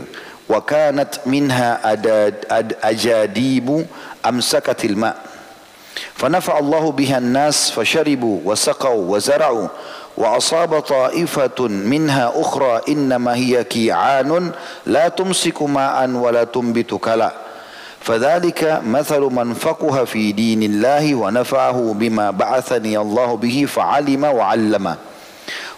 وكانت 0.49 1.11
منها 1.25 1.91
أداد... 1.91 2.35
أجاديب 2.83 3.67
أمسكت 4.25 4.85
الماء 4.85 5.15
فنفع 6.15 6.59
الله 6.59 6.91
بها 6.91 7.17
الناس 7.17 7.71
فشربوا 7.71 8.39
وسقوا 8.45 9.15
وزرعوا 9.15 9.67
وأصاب 10.17 10.79
طائفة 10.79 11.67
منها 11.67 12.31
أخرى 12.35 12.81
إنما 12.89 13.35
هي 13.35 13.63
كيعان 13.63 14.51
لا 14.85 15.07
تمسك 15.07 15.61
ماء 15.61 16.09
ولا 16.09 16.43
تنبت 16.43 16.93
كلأ. 16.93 17.33
فذلك 18.01 18.81
مثل 18.85 19.19
من 19.19 19.53
فقه 19.53 20.05
في 20.05 20.31
دين 20.31 20.63
الله 20.63 21.15
ونفعه 21.15 21.93
بما 21.93 22.31
بعثني 22.31 22.97
الله 22.97 23.37
به 23.37 23.65
فعلم 23.67 24.23
وعلم. 24.23 24.95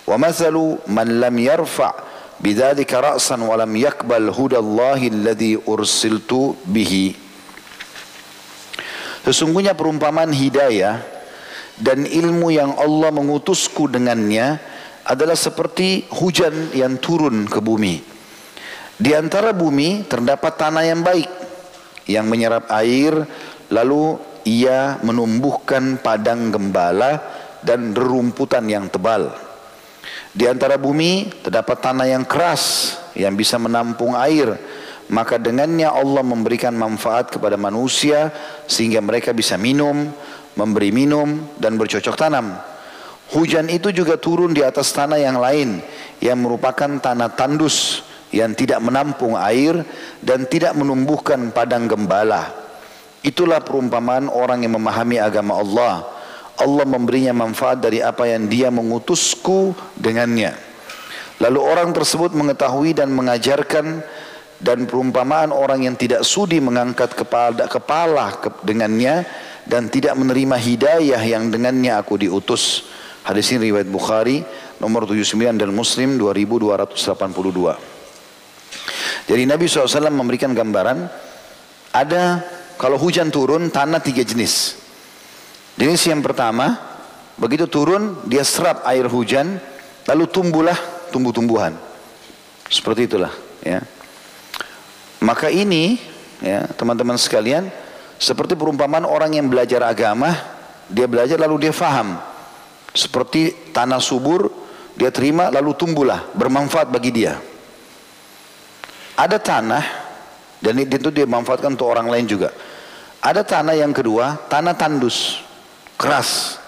ومثل 0.08 0.76
من 0.88 1.20
لم 1.20 1.40
يرفع 1.40 1.94
بذلك 2.40 2.94
رأسا 2.94 3.44
ولم 3.44 3.76
يقبل 3.76 4.30
هدى 4.30 4.58
الله 4.58 5.08
الذي 5.08 5.60
أرسلت 5.70 6.56
به. 6.66 7.14
Sesungguhnya 9.26 9.74
perumpamaan 9.74 10.30
hidayah 10.30 11.02
dan 11.82 12.06
ilmu 12.06 12.54
yang 12.54 12.78
Allah 12.78 13.10
mengutusku 13.10 13.90
dengannya 13.90 14.62
adalah 15.02 15.34
seperti 15.34 16.06
hujan 16.14 16.70
yang 16.78 17.02
turun 17.02 17.50
ke 17.50 17.58
bumi. 17.58 18.06
Di 18.96 19.12
antara 19.18 19.52
bumi 19.52 20.06
terdapat 20.06 20.54
tanah 20.56 20.86
yang 20.86 21.02
baik 21.02 21.28
yang 22.06 22.30
menyerap 22.30 22.70
air 22.70 23.28
lalu 23.74 24.22
ia 24.46 25.02
menumbuhkan 25.02 25.98
padang 26.00 26.54
gembala 26.54 27.18
dan 27.66 27.98
rerumputan 27.98 28.70
yang 28.70 28.88
tebal. 28.94 29.34
Di 30.32 30.46
antara 30.46 30.78
bumi 30.78 31.34
terdapat 31.42 31.82
tanah 31.82 32.06
yang 32.06 32.24
keras 32.30 32.94
yang 33.18 33.34
bisa 33.34 33.58
menampung 33.58 34.14
air 34.14 34.54
maka 35.10 35.38
dengannya 35.38 35.86
Allah 35.86 36.26
memberikan 36.26 36.74
manfaat 36.74 37.30
kepada 37.30 37.58
manusia 37.58 38.34
sehingga 38.66 39.02
mereka 39.06 39.36
bisa 39.38 39.54
minum, 39.58 40.10
memberi 40.58 40.90
minum 40.90 41.46
dan 41.62 41.78
bercocok 41.78 42.16
tanam. 42.18 42.58
Hujan 43.34 43.70
itu 43.74 43.90
juga 43.90 44.22
turun 44.22 44.54
di 44.54 44.62
atas 44.62 44.94
tanah 44.94 45.18
yang 45.18 45.38
lain 45.42 45.82
yang 46.22 46.38
merupakan 46.42 46.90
tanah 47.02 47.34
tandus 47.34 48.06
yang 48.34 48.54
tidak 48.54 48.82
menampung 48.82 49.34
air 49.38 49.82
dan 50.22 50.46
tidak 50.50 50.74
menumbuhkan 50.78 51.50
padang 51.54 51.90
gembala. 51.90 52.54
Itulah 53.26 53.62
perumpamaan 53.66 54.30
orang 54.30 54.62
yang 54.62 54.78
memahami 54.78 55.18
agama 55.18 55.58
Allah. 55.58 56.06
Allah 56.56 56.86
memberinya 56.88 57.34
manfaat 57.34 57.82
dari 57.82 58.00
apa 58.00 58.30
yang 58.30 58.46
dia 58.46 58.70
mengutusku 58.70 59.74
dengannya. 59.98 60.54
Lalu 61.42 61.60
orang 61.60 61.92
tersebut 61.92 62.32
mengetahui 62.32 62.96
dan 62.96 63.12
mengajarkan 63.12 64.00
dan 64.60 64.88
perumpamaan 64.88 65.52
orang 65.52 65.84
yang 65.84 65.96
tidak 66.00 66.24
sudi 66.24 66.64
mengangkat 66.64 67.12
kepala, 67.12 67.68
kepala 67.68 68.40
dengannya 68.64 69.28
dan 69.68 69.90
tidak 69.92 70.16
menerima 70.16 70.56
hidayah 70.56 71.22
yang 71.22 71.52
dengannya 71.52 71.92
aku 71.98 72.16
diutus. 72.22 72.88
Hadis 73.26 73.52
ini 73.52 73.74
riwayat 73.74 73.90
Bukhari 73.90 74.46
nomor 74.78 75.10
79 75.10 75.58
dan 75.58 75.70
Muslim 75.74 76.22
2282. 76.22 77.96
Jadi 79.26 79.44
Nabi 79.50 79.66
SAW 79.66 80.14
memberikan 80.14 80.54
gambaran 80.54 81.10
ada 81.90 82.46
kalau 82.78 83.02
hujan 83.02 83.34
turun 83.34 83.74
tanah 83.74 83.98
tiga 84.04 84.22
jenis. 84.22 84.78
Jenis 85.76 86.06
yang 86.06 86.22
pertama 86.22 86.78
begitu 87.36 87.66
turun 87.68 88.22
dia 88.30 88.46
serap 88.46 88.86
air 88.88 89.10
hujan 89.10 89.58
lalu 90.06 90.30
tumbuhlah 90.30 90.78
tumbuh-tumbuhan. 91.10 91.74
Seperti 92.70 93.10
itulah 93.10 93.34
ya. 93.66 93.82
Maka 95.26 95.50
ini 95.50 95.98
ya 96.38 96.70
teman-teman 96.78 97.18
sekalian 97.18 97.66
seperti 98.22 98.54
perumpamaan 98.54 99.10
orang 99.10 99.34
yang 99.34 99.50
belajar 99.50 99.82
agama 99.82 100.38
dia 100.86 101.10
belajar 101.10 101.42
lalu 101.42 101.66
dia 101.66 101.74
faham 101.74 102.22
seperti 102.94 103.74
tanah 103.74 103.98
subur 103.98 104.54
dia 104.94 105.10
terima 105.10 105.50
lalu 105.50 105.74
tumbuhlah 105.74 106.30
bermanfaat 106.38 106.94
bagi 106.94 107.10
dia. 107.10 107.42
Ada 109.18 109.42
tanah 109.42 109.84
dan 110.62 110.78
itu 110.78 111.10
dia 111.10 111.26
manfaatkan 111.26 111.74
untuk 111.74 111.90
orang 111.90 112.08
lain 112.08 112.30
juga. 112.30 112.54
Ada 113.20 113.42
tanah 113.42 113.76
yang 113.76 113.92
kedua, 113.92 114.38
tanah 114.48 114.78
tandus, 114.78 115.42
keras. 115.98 116.62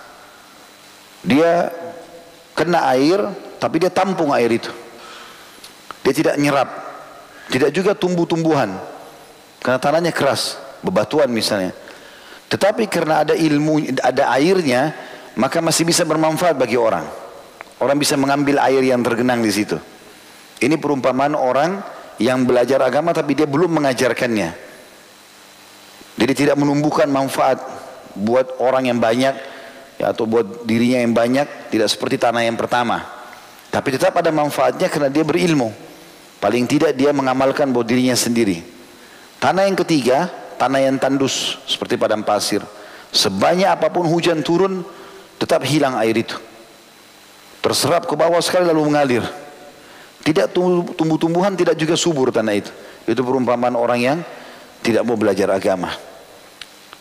Dia 1.21 1.69
kena 2.57 2.89
air, 2.89 3.19
tapi 3.61 3.77
dia 3.83 3.91
tampung 3.93 4.33
air 4.33 4.49
itu. 4.49 4.71
Dia 6.01 6.13
tidak 6.15 6.35
nyerap, 6.39 6.86
tidak 7.47 7.71
juga 7.71 7.91
tumbuh-tumbuhan. 7.95 8.75
Karena 9.63 9.79
tanahnya 9.79 10.13
keras, 10.15 10.59
bebatuan 10.83 11.27
misalnya. 11.31 11.71
Tetapi 12.47 12.87
karena 12.87 13.27
ada 13.27 13.35
ilmu, 13.35 13.83
ada 13.99 14.31
airnya, 14.35 14.95
maka 15.35 15.59
masih 15.59 15.83
bisa 15.83 16.07
bermanfaat 16.07 16.55
bagi 16.55 16.79
orang. 16.79 17.03
Orang 17.77 17.99
bisa 17.99 18.17
mengambil 18.17 18.57
air 18.63 18.81
yang 18.81 19.03
tergenang 19.03 19.43
di 19.43 19.51
situ. 19.51 19.77
Ini 20.57 20.79
perumpamaan 20.81 21.37
orang 21.37 21.83
yang 22.17 22.41
belajar 22.49 22.81
agama 22.81 23.13
tapi 23.13 23.37
dia 23.37 23.45
belum 23.45 23.77
mengajarkannya. 23.77 24.49
Jadi 26.17 26.33
tidak 26.33 26.57
menumbuhkan 26.57 27.05
manfaat 27.05 27.61
buat 28.17 28.57
orang 28.57 28.89
yang 28.89 28.97
banyak 28.97 29.37
ya, 30.01 30.09
atau 30.09 30.25
buat 30.25 30.65
dirinya 30.65 30.97
yang 31.05 31.13
banyak 31.13 31.69
tidak 31.69 31.93
seperti 31.93 32.17
tanah 32.17 32.41
yang 32.41 32.57
pertama. 32.57 33.05
Tapi 33.69 33.93
tetap 33.93 34.17
ada 34.17 34.33
manfaatnya 34.33 34.89
karena 34.89 35.13
dia 35.13 35.21
berilmu. 35.21 35.69
Paling 36.47 36.63
tidak 36.63 36.95
dia 36.95 37.11
mengamalkan 37.11 37.75
buat 37.75 37.83
dirinya 37.83 38.15
sendiri. 38.15 38.63
Tanah 39.35 39.67
yang 39.67 39.75
ketiga, 39.83 40.31
tanah 40.55 40.79
yang 40.79 40.95
tandus 40.95 41.59
seperti 41.67 41.99
padang 41.99 42.23
pasir. 42.23 42.63
Sebanyak 43.11 43.67
apa 43.67 43.91
pun 43.91 44.07
hujan 44.07 44.39
turun, 44.39 44.79
tetap 45.35 45.67
hilang 45.67 45.99
air 45.99 46.15
itu. 46.15 46.39
Terserap 47.59 48.07
ke 48.07 48.15
bawah 48.15 48.39
sekali 48.39 48.63
lalu 48.63 48.79
mengalir. 48.79 49.27
Tidak 50.23 50.55
tumbuh-tumbuhan, 50.95 51.51
tidak 51.59 51.75
juga 51.75 51.99
subur 51.99 52.31
tanah 52.31 52.55
itu. 52.55 52.71
Itu 53.03 53.27
perumpamaan 53.27 53.75
orang 53.75 53.99
yang 53.99 54.17
tidak 54.79 55.03
mau 55.03 55.19
belajar 55.19 55.51
agama. 55.51 55.99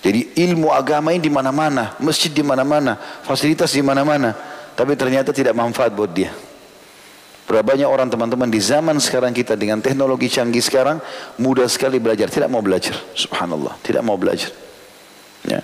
Jadi 0.02 0.42
ilmu 0.42 0.74
agama 0.74 1.14
ini 1.14 1.22
di 1.22 1.30
mana-mana, 1.30 1.94
masjid 2.02 2.34
di 2.34 2.42
mana-mana, 2.42 2.98
fasilitas 3.22 3.70
di 3.70 3.82
mana-mana, 3.86 4.34
tapi 4.74 4.98
ternyata 4.98 5.30
tidak 5.30 5.54
manfaat 5.54 5.94
buat 5.94 6.10
dia. 6.10 6.34
Berapa 7.46 7.62
banyak 7.62 7.86
orang 7.86 8.10
teman-teman 8.10 8.50
di 8.50 8.58
zaman 8.58 8.98
sekarang 8.98 9.30
kita 9.30 9.54
dengan 9.54 9.78
teknologi 9.78 10.26
canggih 10.26 10.58
sekarang 10.58 10.98
mudah 11.38 11.70
sekali 11.70 12.02
belajar, 12.02 12.26
tidak 12.26 12.50
mau 12.50 12.58
belajar. 12.58 12.98
Subhanallah, 13.14 13.78
tidak 13.86 14.02
mau 14.02 14.18
belajar. 14.18 14.50
Ya. 15.46 15.62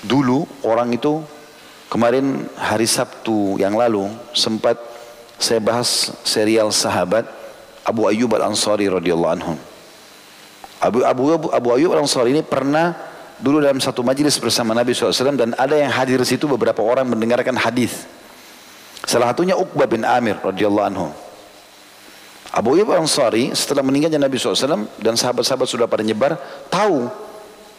Dulu 0.00 0.48
orang 0.64 0.96
itu 0.96 1.20
kemarin 1.92 2.48
hari 2.56 2.88
Sabtu 2.88 3.60
yang 3.60 3.76
lalu 3.76 4.08
sempat 4.32 4.80
saya 5.36 5.60
bahas 5.60 6.08
serial 6.24 6.72
sahabat 6.72 7.28
Abu 7.84 8.08
Ayyub 8.08 8.32
Al-Ansari 8.40 8.88
radhiyallahu 8.88 9.32
anhu. 9.36 9.52
Abu, 10.80 11.04
Abu, 11.04 11.22
Abu 11.52 11.68
Ayyub 11.76 11.92
Al-Ansari 11.92 12.32
ini 12.32 12.40
pernah 12.40 12.96
dulu 13.36 13.60
dalam 13.60 13.76
satu 13.76 14.00
majelis 14.00 14.40
bersama 14.40 14.72
Nabi 14.72 14.96
SAW 14.96 15.36
dan 15.36 15.52
ada 15.56 15.76
yang 15.76 15.92
hadir 15.92 16.16
di 16.16 16.28
situ 16.28 16.48
beberapa 16.48 16.80
orang 16.80 17.08
mendengarkan 17.08 17.56
hadis. 17.60 18.08
Salah 19.04 19.32
satunya 19.32 19.56
Uqbah 19.56 19.88
bin 19.88 20.04
Amir 20.04 20.38
radhiyallahu 20.40 20.86
anhu. 20.86 21.08
Abu 22.50 22.74
Ayyub 22.74 22.90
Al-Ansari 22.90 23.54
setelah 23.54 23.86
meninggalnya 23.86 24.18
Nabi 24.18 24.34
SAW 24.34 24.90
dan 24.98 25.14
sahabat-sahabat 25.14 25.70
sudah 25.70 25.86
pada 25.86 26.02
nyebar 26.02 26.34
tahu 26.66 27.06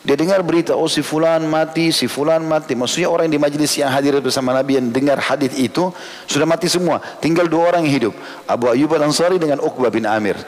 dia 0.02 0.18
dengar 0.18 0.42
berita, 0.42 0.74
oh 0.74 0.90
si 0.90 1.06
fulan 1.06 1.46
mati, 1.46 1.94
si 1.94 2.10
fulan 2.10 2.42
mati. 2.42 2.74
Maksudnya 2.74 3.06
orang 3.06 3.30
yang 3.30 3.38
di 3.38 3.42
majlis 3.46 3.78
yang 3.78 3.94
hadir 3.94 4.18
bersama 4.18 4.50
Nabi 4.50 4.82
yang 4.82 4.90
dengar 4.90 5.22
hadis 5.22 5.54
itu 5.54 5.94
sudah 6.26 6.50
mati 6.50 6.66
semua. 6.66 6.98
Tinggal 7.22 7.46
dua 7.46 7.70
orang 7.70 7.86
yang 7.86 8.10
hidup. 8.10 8.14
Abu 8.50 8.66
Ayyub 8.66 8.90
al-Ansari 8.98 9.38
dengan 9.38 9.62
Uqbah 9.62 9.94
bin 9.94 10.10
Amir. 10.10 10.42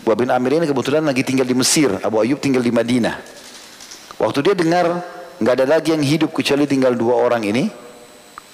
Uqbah 0.00 0.16
bin 0.16 0.32
Amir 0.32 0.64
ini 0.64 0.64
kebetulan 0.64 1.04
lagi 1.04 1.20
tinggal 1.20 1.44
di 1.44 1.52
Mesir. 1.52 1.92
Abu 2.00 2.24
Ayyub 2.24 2.40
tinggal 2.40 2.64
di 2.64 2.72
Madinah. 2.72 3.20
Waktu 4.16 4.38
dia 4.40 4.54
dengar 4.56 5.04
nggak 5.36 5.54
ada 5.60 5.66
lagi 5.68 5.92
yang 5.92 6.00
hidup 6.00 6.32
kecuali 6.32 6.64
tinggal 6.64 6.96
dua 6.96 7.20
orang 7.20 7.44
ini. 7.44 7.68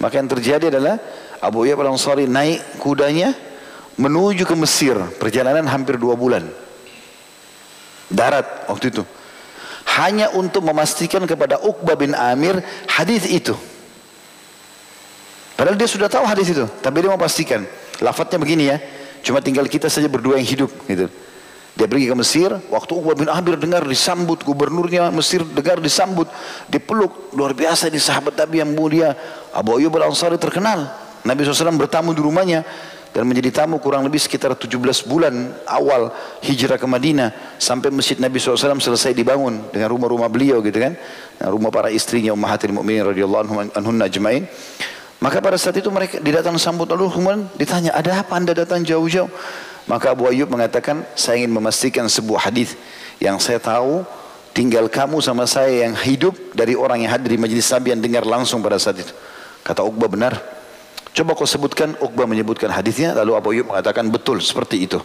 Maka 0.03 0.18
yang 0.18 0.30
terjadi 0.30 0.74
adalah 0.74 0.99
Abu 1.38 1.64
Ayyub 1.66 1.80
al-Ansari 1.80 2.26
naik 2.26 2.80
kudanya 2.82 3.34
menuju 4.01 4.47
ke 4.47 4.55
Mesir. 4.59 4.99
Perjalanan 5.18 5.66
hampir 5.70 5.99
dua 6.01 6.18
bulan. 6.18 6.47
Darat 8.11 8.68
waktu 8.68 8.92
itu 8.95 9.03
hanya 9.95 10.32
untuk 10.34 10.64
memastikan 10.66 11.22
kepada 11.28 11.61
Uqbah 11.62 11.95
bin 11.95 12.16
Amir 12.16 12.59
hadis 12.90 13.28
itu. 13.28 13.55
Padahal 15.55 15.78
dia 15.78 15.86
sudah 15.86 16.11
tahu 16.11 16.26
hadis 16.26 16.51
itu, 16.51 16.66
tapi 16.82 17.05
dia 17.05 17.11
mau 17.12 17.20
pastikan. 17.20 17.62
Begini 18.42 18.74
ya, 18.74 18.82
cuma 19.22 19.38
tinggal 19.38 19.70
kita 19.70 19.86
saja 19.86 20.11
berdua 20.11 20.34
yang 20.34 20.49
hidup 20.49 20.70
gitu. 20.90 21.07
Dia 21.75 21.91
pergi 21.91 22.07
ke 22.07 22.14
Mesir, 22.14 22.55
waktu 22.70 22.93
Uqbah 22.95 23.18
bin 23.18 23.27
Amir 23.27 23.59
dengar 23.59 23.83
disambut, 23.83 24.47
gubernurnya 24.47 25.11
Mesir 25.11 25.43
dengar 25.43 25.83
disambut, 25.83 26.31
dipeluk, 26.70 27.35
luar 27.35 27.51
biasa 27.51 27.91
ini 27.91 27.99
sahabat 27.99 28.39
Nabi 28.39 28.62
yang 28.62 28.70
mulia. 28.70 29.11
Abu 29.51 29.83
Ayyub 29.83 29.91
al-Ansari 29.99 30.39
terkenal. 30.39 30.87
Nabi 31.27 31.43
SAW 31.43 31.75
bertamu 31.75 32.14
di 32.14 32.22
rumahnya, 32.22 32.62
dan 33.14 33.31
menjadi 33.31 33.62
tamu 33.62 33.79
kurang 33.79 34.03
lebih 34.03 34.18
sekitar 34.18 34.55
17 34.59 35.07
bulan 35.07 35.55
awal 35.70 36.11
hijrah 36.43 36.75
ke 36.75 36.87
Madinah 36.87 37.59
sampai 37.62 37.95
masjid 37.95 38.18
Nabi 38.18 38.43
SAW 38.43 38.59
selesai 38.83 39.14
dibangun 39.14 39.70
dengan 39.70 39.95
rumah-rumah 39.95 40.27
beliau 40.27 40.59
gitu 40.66 40.83
kan. 40.83 40.99
Rumah 41.39 41.70
para 41.70 41.95
istrinya 41.95 42.35
ummahatil 42.35 42.75
mu'minin 42.75 43.07
radhiyallahu 43.07 43.70
anhum 43.70 43.95
ajmain. 44.03 44.51
Maka 45.22 45.39
pada 45.39 45.55
saat 45.55 45.79
itu 45.79 45.87
mereka 45.95 46.18
didatang 46.18 46.59
sambut. 46.59 46.91
Lalu 46.91 47.07
kemudian 47.14 47.47
ditanya 47.55 47.95
ada 47.95 48.18
apa 48.18 48.35
anda 48.35 48.51
datang 48.51 48.83
jauh-jauh 48.83 49.31
maka 49.85 50.12
Abu 50.12 50.28
Ayyub 50.28 50.49
mengatakan 50.49 51.05
saya 51.14 51.45
ingin 51.45 51.53
memastikan 51.53 52.09
sebuah 52.09 52.49
hadis 52.49 52.76
yang 53.20 53.37
saya 53.39 53.61
tahu 53.61 54.05
tinggal 54.57 54.89
kamu 54.89 55.20
sama 55.20 55.45
saya 55.45 55.87
yang 55.87 55.95
hidup 55.99 56.35
dari 56.57 56.78
orang 56.78 57.05
yang 57.05 57.12
hadir 57.12 57.35
di 57.35 57.41
majlis 57.41 57.68
Nabi 57.68 57.95
yang 57.97 58.03
dengar 58.03 58.24
langsung 58.24 58.64
pada 58.64 58.80
saat 58.80 59.01
itu 59.03 59.12
kata 59.64 59.85
Uqbah 59.85 60.09
benar 60.09 60.35
Coba 61.14 61.39
kau 61.39 61.47
sebutkan, 61.47 61.95
Uqbah 62.03 62.26
menyebutkan 62.26 62.74
hadisnya, 62.74 63.14
lalu 63.14 63.39
Abu 63.39 63.49
Ayyub 63.55 63.70
mengatakan 63.70 64.11
betul 64.11 64.43
seperti 64.43 64.82
itu. 64.82 64.99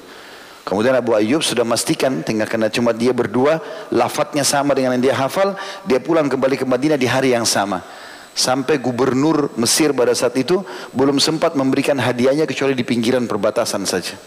Kemudian 0.66 0.98
Abu 0.98 1.14
Ayyub 1.14 1.46
sudah 1.46 1.62
memastikan 1.62 2.26
tinggal 2.26 2.50
karena 2.50 2.66
cuma 2.74 2.98
dia 2.98 3.14
berdua, 3.14 3.62
lafadznya 3.94 4.42
sama 4.42 4.74
dengan 4.74 4.98
yang 4.98 5.06
dia 5.06 5.14
hafal, 5.14 5.54
dia 5.86 6.02
pulang 6.02 6.26
kembali 6.26 6.58
ke 6.58 6.66
Madinah 6.66 6.98
di 6.98 7.06
hari 7.06 7.38
yang 7.38 7.46
sama. 7.46 7.86
Sampai 8.34 8.82
gubernur 8.82 9.54
Mesir 9.62 9.94
pada 9.94 10.10
saat 10.18 10.34
itu 10.34 10.66
belum 10.98 11.22
sempat 11.22 11.54
memberikan 11.54 11.98
hadiahnya 12.02 12.50
kecuali 12.50 12.74
di 12.74 12.82
pinggiran 12.82 13.30
perbatasan 13.30 13.86
saja. 13.86 14.18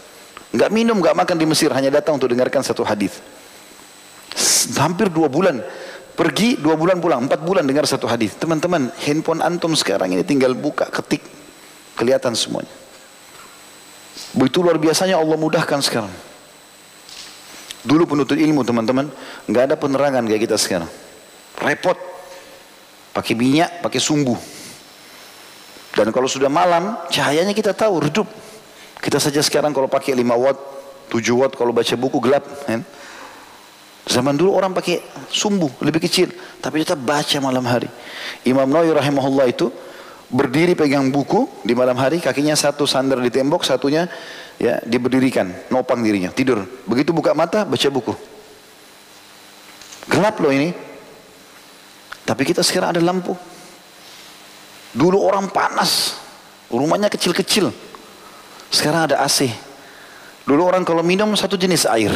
Enggak 0.53 0.69
minum, 0.69 0.97
enggak 1.01 1.17
makan 1.17 1.35
di 1.37 1.45
Mesir, 1.49 1.73
hanya 1.73 1.89
datang 1.89 2.21
untuk 2.21 2.29
dengarkan 2.29 2.61
satu 2.61 2.85
hadis. 2.85 3.17
Hampir 4.77 5.09
dua 5.09 5.27
bulan. 5.29 5.61
Pergi 6.13 6.61
dua 6.61 6.77
bulan 6.77 7.01
pulang, 7.01 7.25
empat 7.25 7.41
bulan 7.41 7.65
dengar 7.65 7.89
satu 7.89 8.05
hadis. 8.05 8.37
Teman-teman, 8.37 8.93
handphone 9.01 9.41
antum 9.41 9.73
sekarang 9.73 10.13
ini 10.13 10.21
tinggal 10.21 10.53
buka, 10.53 10.85
ketik, 10.93 11.25
Kelihatan 11.93 12.33
semuanya. 12.33 12.73
Begitu 14.33 14.65
luar 14.65 14.81
biasanya 14.81 15.21
Allah 15.21 15.37
mudahkan 15.37 15.79
sekarang. 15.85 16.13
Dulu 17.85 18.03
penuntut 18.09 18.37
ilmu 18.39 18.65
teman-teman, 18.65 19.09
nggak 19.45 19.63
ada 19.69 19.75
penerangan 19.77 20.23
kayak 20.25 20.41
kita 20.49 20.57
sekarang. 20.57 20.89
Repot. 21.61 21.97
Pakai 23.13 23.37
minyak, 23.37 23.85
pakai 23.85 24.01
sumbu. 24.01 24.33
Dan 25.93 26.09
kalau 26.09 26.25
sudah 26.25 26.49
malam, 26.49 26.97
cahayanya 27.13 27.53
kita 27.53 27.77
tahu, 27.77 28.01
redup. 28.01 28.25
Kita 29.03 29.19
saja 29.19 29.43
sekarang 29.43 29.75
kalau 29.75 29.91
pakai 29.91 30.15
5 30.15 30.23
watt, 30.39 30.57
7 31.11 31.35
watt 31.35 31.59
kalau 31.59 31.75
baca 31.75 31.91
buku 31.99 32.23
gelap. 32.23 32.47
Kan? 32.63 32.87
Zaman 34.07 34.39
dulu 34.39 34.55
orang 34.55 34.71
pakai 34.71 35.03
sumbu 35.27 35.67
lebih 35.83 35.99
kecil, 36.07 36.31
tapi 36.63 36.87
tetap 36.87 37.03
baca 37.03 37.37
malam 37.43 37.67
hari. 37.67 37.91
Imam 38.47 38.67
Nawawi 38.67 38.95
rahimahullah 38.95 39.47
itu 39.51 39.67
berdiri 40.31 40.71
pegang 40.75 41.11
buku 41.11 41.63
di 41.67 41.75
malam 41.75 41.99
hari, 41.99 42.23
kakinya 42.23 42.55
satu 42.55 42.87
sandar 42.87 43.19
di 43.19 43.27
tembok, 43.27 43.67
satunya 43.67 44.07
ya 44.55 44.79
diberdirikan, 44.87 45.51
nopang 45.67 45.99
dirinya, 45.99 46.31
tidur. 46.31 46.63
Begitu 46.87 47.11
buka 47.11 47.35
mata, 47.35 47.67
baca 47.67 47.87
buku. 47.91 48.15
Gelap 50.07 50.35
loh 50.39 50.51
ini. 50.51 50.71
Tapi 52.23 52.43
kita 52.47 52.63
sekarang 52.63 52.95
ada 52.95 53.03
lampu. 53.03 53.35
Dulu 54.95 55.19
orang 55.19 55.51
panas, 55.51 56.15
rumahnya 56.71 57.11
kecil-kecil. 57.11 57.92
Sekarang 58.73 59.05
ada 59.05 59.21
AC. 59.21 59.53
Dulu 60.49 60.65
orang 60.65 60.81
kalau 60.81 61.05
minum 61.05 61.29
satu 61.37 61.53
jenis 61.53 61.85
air. 61.85 62.09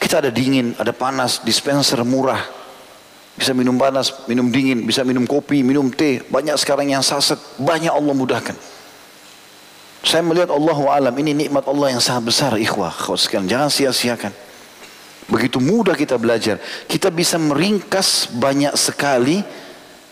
Kita 0.00 0.24
ada 0.24 0.32
dingin, 0.32 0.72
ada 0.80 0.90
panas, 0.96 1.44
dispenser 1.44 2.00
murah. 2.00 2.40
Bisa 3.36 3.52
minum 3.52 3.76
panas, 3.76 4.24
minum 4.24 4.48
dingin, 4.48 4.88
bisa 4.88 5.04
minum 5.04 5.28
kopi, 5.28 5.60
minum 5.60 5.92
teh. 5.92 6.24
Banyak 6.32 6.56
sekarang 6.56 6.88
yang 6.88 7.04
saset, 7.04 7.36
banyak 7.60 7.92
Allah 7.92 8.16
mudahkan. 8.16 8.56
Saya 10.02 10.24
melihat 10.26 10.50
Allah 10.50 10.78
alam 10.90 11.14
ini 11.14 11.46
nikmat 11.46 11.62
Allah 11.68 11.94
yang 11.94 12.02
sangat 12.02 12.32
besar 12.32 12.52
ikhwah. 12.58 12.90
Sekalian, 13.14 13.46
jangan 13.46 13.70
sia-siakan. 13.70 14.32
Begitu 15.30 15.62
mudah 15.62 15.94
kita 15.94 16.18
belajar. 16.18 16.58
Kita 16.88 17.12
bisa 17.14 17.38
meringkas 17.38 18.32
banyak 18.34 18.74
sekali 18.74 19.38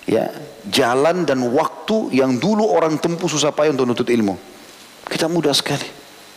ya 0.07 0.31
jalan 0.71 1.27
dan 1.27 1.43
waktu 1.51 2.15
yang 2.15 2.39
dulu 2.39 2.71
orang 2.71 2.97
tempuh 3.03 3.27
susah 3.27 3.51
payah 3.51 3.75
untuk 3.75 3.91
menuntut 3.91 4.09
ilmu. 4.09 4.60
Kita 5.09 5.31
mudah 5.31 5.55
sekali. 5.55 5.87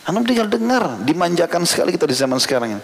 Anda 0.04 0.20
tinggal 0.28 0.48
dengar, 0.52 1.00
dimanjakan 1.04 1.64
sekali 1.64 1.96
kita 1.96 2.04
di 2.04 2.16
zaman 2.16 2.40
sekarang 2.40 2.80
ini. 2.80 2.84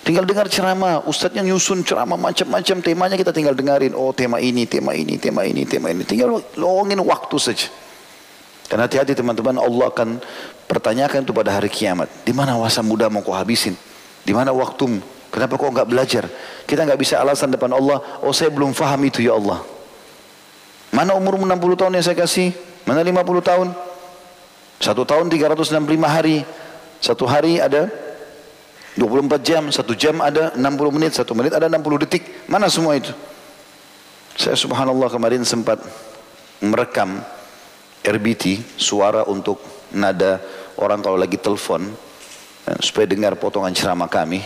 Tinggal 0.00 0.24
dengar 0.24 0.48
ceramah, 0.48 1.04
ustadznya 1.04 1.44
nyusun 1.44 1.84
ceramah 1.84 2.16
macam-macam 2.16 2.76
temanya 2.80 3.16
kita 3.20 3.36
tinggal 3.36 3.52
dengarin. 3.52 3.92
Oh 3.92 4.16
tema 4.16 4.40
ini, 4.40 4.64
tema 4.64 4.96
ini, 4.96 5.20
tema 5.20 5.44
ini, 5.44 5.68
tema 5.68 5.92
ini. 5.92 6.08
Tinggal 6.08 6.40
lowongin 6.56 6.96
waktu 7.04 7.36
saja. 7.36 7.68
Dan 8.72 8.80
hati-hati 8.80 9.12
teman-teman 9.12 9.60
Allah 9.60 9.92
akan 9.92 10.22
pertanyakan 10.64 11.20
itu 11.28 11.36
pada 11.36 11.52
hari 11.52 11.68
kiamat. 11.68 12.08
Di 12.24 12.32
mana 12.32 12.56
wasa 12.56 12.80
muda 12.80 13.12
mau 13.12 13.20
kau 13.20 13.36
habisin? 13.36 13.76
Di 14.24 14.32
mana 14.32 14.56
waktumu? 14.56 15.04
Kenapa 15.28 15.60
kau 15.60 15.68
enggak 15.68 15.90
belajar? 15.90 16.24
Kita 16.64 16.88
enggak 16.88 16.96
bisa 16.96 17.20
alasan 17.20 17.52
depan 17.52 17.68
Allah, 17.68 18.00
oh 18.24 18.32
saya 18.32 18.48
belum 18.48 18.72
faham 18.72 19.04
itu 19.04 19.20
ya 19.20 19.36
Allah. 19.36 19.60
Mana 20.96 21.12
umur 21.12 21.36
60 21.36 21.60
tahun 21.76 21.92
yang 22.00 22.04
saya 22.08 22.16
kasih? 22.16 22.56
Mana 22.88 23.04
50 23.04 23.20
tahun? 23.44 23.68
Satu 24.80 25.04
tahun 25.04 25.28
365 25.28 25.76
hari. 26.08 26.40
Satu 27.00 27.28
hari 27.28 27.60
ada 27.60 27.88
24 28.96 29.40
jam, 29.44 29.62
satu 29.68 29.92
jam 29.92 30.20
ada 30.24 30.56
60 30.56 30.96
menit, 30.96 31.12
satu 31.12 31.36
menit 31.36 31.52
ada 31.52 31.68
60 31.68 32.00
detik. 32.00 32.48
Mana 32.48 32.68
semua 32.72 32.96
itu? 32.96 33.12
Saya 34.40 34.56
subhanallah 34.56 35.12
kemarin 35.12 35.44
sempat 35.44 35.80
merekam 36.64 37.20
RBT, 38.00 38.76
suara 38.80 39.28
untuk 39.28 39.60
nada 39.92 40.40
orang 40.80 41.04
kalau 41.04 41.20
lagi 41.20 41.36
telepon, 41.36 41.92
eh, 42.64 42.78
supaya 42.80 43.04
dengar 43.04 43.36
potongan 43.36 43.76
ceramah 43.76 44.08
kami. 44.08 44.40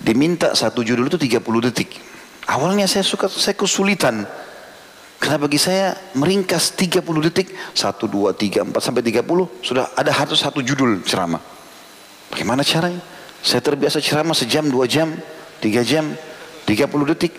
Diminta 0.00 0.56
satu 0.56 0.80
judul 0.80 1.12
itu 1.12 1.20
30 1.20 1.60
detik. 1.68 2.00
Awalnya 2.48 2.88
saya 2.88 3.04
suka, 3.04 3.28
saya 3.28 3.52
kesulitan. 3.52 4.24
Karena 5.18 5.36
bagi 5.42 5.58
saya 5.58 5.98
meringkas 6.14 6.78
30 6.78 7.02
detik, 7.26 7.50
1, 7.74 8.06
2, 8.06 8.32
3, 8.38 8.62
4 8.70 8.78
sampai 8.78 9.02
30, 9.02 9.50
sudah 9.66 9.90
ada 9.98 10.14
harus 10.14 10.38
satu 10.38 10.62
judul 10.62 11.02
ceramah. 11.02 11.42
Bagaimana 12.30 12.62
caranya? 12.62 13.02
Saya 13.42 13.62
terbiasa 13.62 14.02
ceramah 14.02 14.34
sejam, 14.34 14.66
dua 14.66 14.84
jam, 14.90 15.14
tiga 15.62 15.80
jam, 15.86 16.10
tiga 16.66 16.90
puluh 16.90 17.06
detik. 17.08 17.34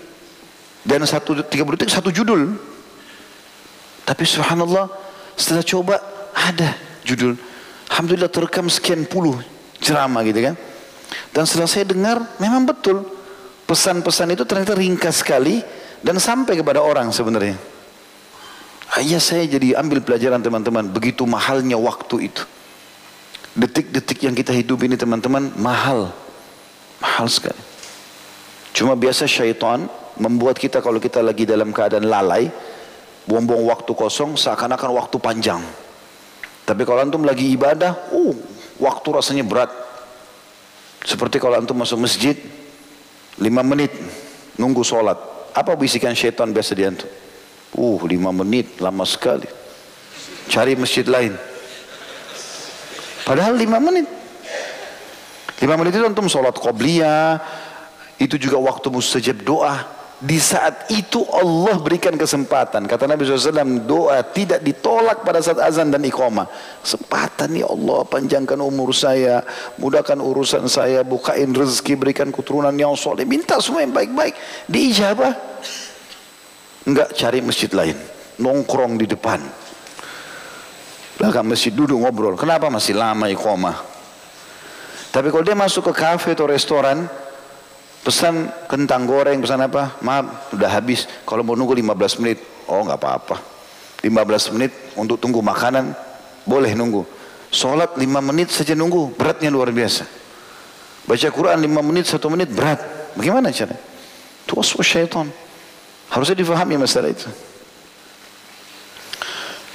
Dan 0.83 1.03
satu, 1.03 1.43
tiga 1.45 1.67
puluh 1.67 1.75
detik 1.75 1.91
satu 1.91 2.09
judul. 2.09 2.55
Tapi 4.07 4.23
subhanallah 4.25 4.89
setelah 5.37 5.61
coba 5.61 5.95
ada 6.33 6.73
judul. 7.05 7.37
Alhamdulillah 7.91 8.31
terekam 8.31 8.65
sekian 8.71 9.05
puluh 9.05 9.37
ceramah 9.77 10.23
gitu 10.25 10.39
kan. 10.39 10.55
Dan 11.29 11.43
setelah 11.45 11.69
saya 11.69 11.85
dengar 11.85 12.17
memang 12.41 12.65
betul. 12.65 13.05
Pesan-pesan 13.69 14.33
itu 14.33 14.49
ternyata 14.49 14.73
ringkas 14.73 15.21
sekali 15.21 15.61
dan 16.01 16.17
sampai 16.17 16.57
kepada 16.57 16.81
orang 16.81 17.13
sebenarnya. 17.13 17.68
Ayah 18.97 19.21
saya 19.21 19.45
jadi 19.45 19.77
ambil 19.77 20.01
pelajaran 20.01 20.41
teman-teman. 20.41 20.89
Begitu 20.89 21.21
mahalnya 21.29 21.77
waktu 21.77 22.33
itu. 22.33 22.43
Detik-detik 23.53 24.25
yang 24.25 24.33
kita 24.33 24.49
hidup 24.49 24.81
ini 24.81 24.97
teman-teman 24.97 25.53
mahal. 25.61 26.09
Mahal 26.97 27.27
sekali. 27.29 27.61
Cuma 28.73 28.97
biasa 28.97 29.29
syaitan 29.29 29.85
membuat 30.17 30.57
kita 30.57 30.81
kalau 30.81 30.97
kita 30.97 31.21
lagi 31.21 31.45
dalam 31.45 31.69
keadaan 31.69 32.09
lalai, 32.09 32.49
buang-buang 33.29 33.69
waktu 33.69 33.91
kosong 33.93 34.33
seakan-akan 34.35 34.91
waktu 34.97 35.17
panjang. 35.21 35.61
Tapi 36.65 36.81
kalau 36.85 37.01
antum 37.01 37.25
lagi 37.25 37.49
ibadah, 37.49 38.13
uh, 38.13 38.33
waktu 38.81 39.07
rasanya 39.09 39.45
berat. 39.45 39.69
Seperti 41.05 41.37
kalau 41.41 41.57
antum 41.57 41.77
masuk 41.77 42.01
masjid, 42.01 42.35
lima 43.37 43.61
menit 43.61 43.93
nunggu 44.57 44.81
sholat. 44.81 45.17
Apa 45.53 45.73
bisikan 45.77 46.13
syaitan 46.13 46.49
biasa 46.53 46.71
di 46.73 46.83
antum? 46.85 47.09
Uh, 47.77 48.01
lima 48.09 48.33
menit, 48.33 48.81
lama 48.81 49.05
sekali. 49.05 49.47
Cari 50.49 50.73
masjid 50.73 51.05
lain. 51.05 51.37
Padahal 53.27 53.53
lima 53.53 53.77
menit. 53.77 54.09
Lima 55.61 55.75
menit 55.77 55.93
itu 55.93 56.05
untuk 56.07 56.25
sholat 56.25 56.57
qobliyah. 56.57 57.37
Itu 58.17 58.41
juga 58.41 58.57
waktu 58.57 58.89
mustajab 58.89 59.45
doa. 59.45 59.99
Di 60.19 60.35
saat 60.35 60.91
itu 60.91 61.23
Allah 61.31 61.79
berikan 61.79 62.11
kesempatan. 62.11 62.83
Kata 62.91 63.07
Nabi 63.07 63.23
SAW, 63.23 63.87
doa 63.87 64.19
tidak 64.19 64.59
ditolak 64.59 65.23
pada 65.23 65.39
saat 65.39 65.63
azan 65.63 65.95
dan 65.95 66.03
iqamah. 66.03 66.43
Kesempatan 66.83 67.55
ya 67.55 67.71
Allah, 67.71 68.03
panjangkan 68.03 68.59
umur 68.59 68.91
saya, 68.91 69.39
mudahkan 69.79 70.19
urusan 70.19 70.67
saya, 70.67 71.07
bukain 71.07 71.55
rezeki, 71.55 71.95
berikan 71.95 72.35
keturunan 72.35 72.75
yang 72.75 72.99
soleh. 72.99 73.23
Minta 73.23 73.63
semua 73.63 73.79
yang 73.79 73.95
baik-baik. 73.95 74.35
Diijabah. 74.67 75.31
Enggak 76.89 77.13
cari 77.13 77.45
masjid 77.45 77.69
lain. 77.69 77.93
Nongkrong 78.41 78.97
di 78.97 79.05
depan 79.05 79.69
belakang 81.19 81.51
masjid 81.51 81.75
duduk 81.75 81.99
ngobrol. 81.99 82.39
Kenapa 82.39 82.71
masih 82.71 82.95
lama 82.95 83.27
iqamah? 83.27 83.75
Tapi 85.11 85.27
kalau 85.27 85.43
dia 85.43 85.53
masuk 85.59 85.91
ke 85.91 85.93
kafe 85.99 86.31
atau 86.31 86.47
restoran, 86.47 87.03
pesan 88.07 88.47
kentang 88.71 89.03
goreng, 89.03 89.43
pesan 89.43 89.59
apa? 89.67 89.99
Maaf, 89.99 90.55
sudah 90.55 90.71
habis. 90.71 91.11
Kalau 91.27 91.43
mau 91.43 91.59
nunggu 91.59 91.75
15 91.75 92.23
menit, 92.23 92.39
oh 92.71 92.87
nggak 92.87 92.95
apa-apa. 93.03 93.35
15 93.99 94.55
menit 94.55 94.71
untuk 94.95 95.19
tunggu 95.19 95.43
makanan, 95.43 95.91
boleh 96.47 96.71
nunggu. 96.71 97.03
Sholat 97.51 97.99
5 97.99 98.07
menit 98.23 98.55
saja 98.55 98.71
nunggu, 98.71 99.11
beratnya 99.19 99.51
luar 99.51 99.75
biasa. 99.75 100.07
Baca 101.03 101.27
Quran 101.35 101.59
5 101.67 101.83
menit, 101.83 102.05
1 102.07 102.15
menit, 102.31 102.47
berat. 102.47 102.79
Bagaimana 103.19 103.51
cara? 103.51 103.75
Itu 104.47 104.55
waswas 104.55 104.87
syaitan. 104.87 105.27
Harusnya 106.09 106.37
difahami 106.37 106.75
masalah 106.81 107.13
itu. 107.13 107.29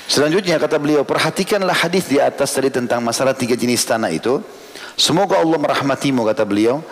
Selanjutnya 0.04 0.60
kata 0.60 0.76
beliau, 0.76 1.02
perhatikanlah 1.02 1.74
hadis 1.74 2.06
di 2.06 2.20
atas 2.20 2.52
tadi 2.52 2.68
tentang 2.68 3.00
masalah 3.00 3.32
tiga 3.32 3.56
jenis 3.56 3.82
tanah 3.82 4.12
itu. 4.12 4.42
Semoga 4.94 5.40
Allah 5.40 5.58
merahmatimu 5.58 6.22
kata 6.28 6.44
beliau. 6.46 6.84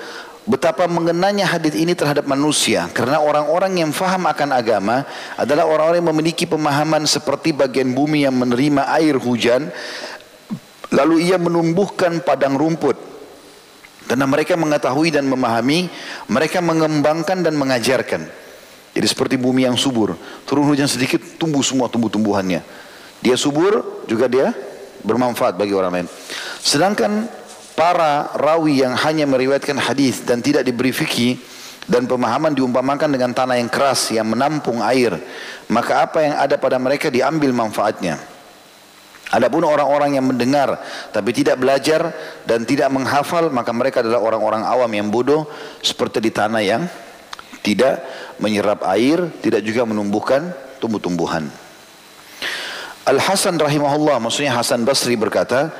Betapa 0.42 0.90
mengenanya 0.90 1.46
hadis 1.46 1.78
ini 1.78 1.94
terhadap 1.94 2.26
manusia 2.26 2.90
karena 2.90 3.22
orang-orang 3.22 3.78
yang 3.78 3.94
faham 3.94 4.26
akan 4.26 4.50
agama 4.50 5.06
adalah 5.38 5.70
orang-orang 5.70 6.02
yang 6.02 6.10
memiliki 6.10 6.50
pemahaman 6.50 7.06
seperti 7.06 7.54
bagian 7.54 7.94
bumi 7.94 8.26
yang 8.26 8.34
menerima 8.34 8.90
air 8.90 9.22
hujan 9.22 9.70
lalu 10.90 11.30
ia 11.30 11.38
menumbuhkan 11.38 12.26
padang 12.26 12.58
rumput 12.58 12.98
karena 14.10 14.26
mereka 14.26 14.58
mengetahui 14.58 15.14
dan 15.14 15.30
memahami 15.30 15.86
mereka 16.26 16.58
mengembangkan 16.58 17.46
dan 17.46 17.54
mengajarkan 17.54 18.26
jadi 18.92 19.06
seperti 19.08 19.40
bumi 19.40 19.64
yang 19.64 19.76
subur 19.76 20.14
turun 20.44 20.68
hujan 20.68 20.88
sedikit 20.88 21.20
tumbuh 21.40 21.64
semua 21.64 21.88
tumbuh-tumbuhannya 21.88 22.60
dia 23.22 23.38
subur 23.38 24.02
juga 24.10 24.26
dia 24.26 24.50
bermanfaat 25.06 25.54
bagi 25.54 25.74
orang 25.74 26.02
lain. 26.02 26.08
Sedangkan 26.58 27.30
para 27.78 28.34
rawi 28.34 28.82
yang 28.82 28.98
hanya 28.98 29.26
meriwayatkan 29.30 29.78
hadis 29.78 30.26
dan 30.26 30.42
tidak 30.42 30.66
diberi 30.66 30.90
fikih 30.90 31.38
dan 31.86 32.06
pemahaman 32.06 32.54
diumpamakan 32.54 33.10
dengan 33.10 33.30
tanah 33.30 33.58
yang 33.58 33.70
keras 33.70 34.10
yang 34.10 34.26
menampung 34.26 34.82
air, 34.82 35.18
maka 35.70 36.06
apa 36.06 36.18
yang 36.22 36.34
ada 36.38 36.58
pada 36.58 36.78
mereka 36.82 37.10
diambil 37.10 37.54
manfaatnya. 37.54 38.18
Adapun 39.32 39.64
orang-orang 39.64 40.20
yang 40.20 40.28
mendengar 40.28 40.76
tapi 41.08 41.32
tidak 41.32 41.56
belajar 41.56 42.12
dan 42.44 42.68
tidak 42.68 42.92
menghafal 42.92 43.48
maka 43.48 43.72
mereka 43.72 44.04
adalah 44.04 44.20
orang-orang 44.20 44.60
awam 44.60 44.92
yang 44.92 45.08
bodoh 45.08 45.48
seperti 45.80 46.20
di 46.20 46.28
tanah 46.28 46.60
yang 46.60 46.84
tidak 47.62 48.02
menyerap 48.42 48.82
air, 48.90 49.30
tidak 49.40 49.62
juga 49.62 49.86
menumbuhkan 49.86 50.50
tumbuh-tumbuhan. 50.82 51.46
Al-Hasan 53.06 53.58
rahimahullah, 53.58 54.18
maksudnya 54.22 54.54
Hasan 54.54 54.86
Basri 54.86 55.14
berkata, 55.18 55.70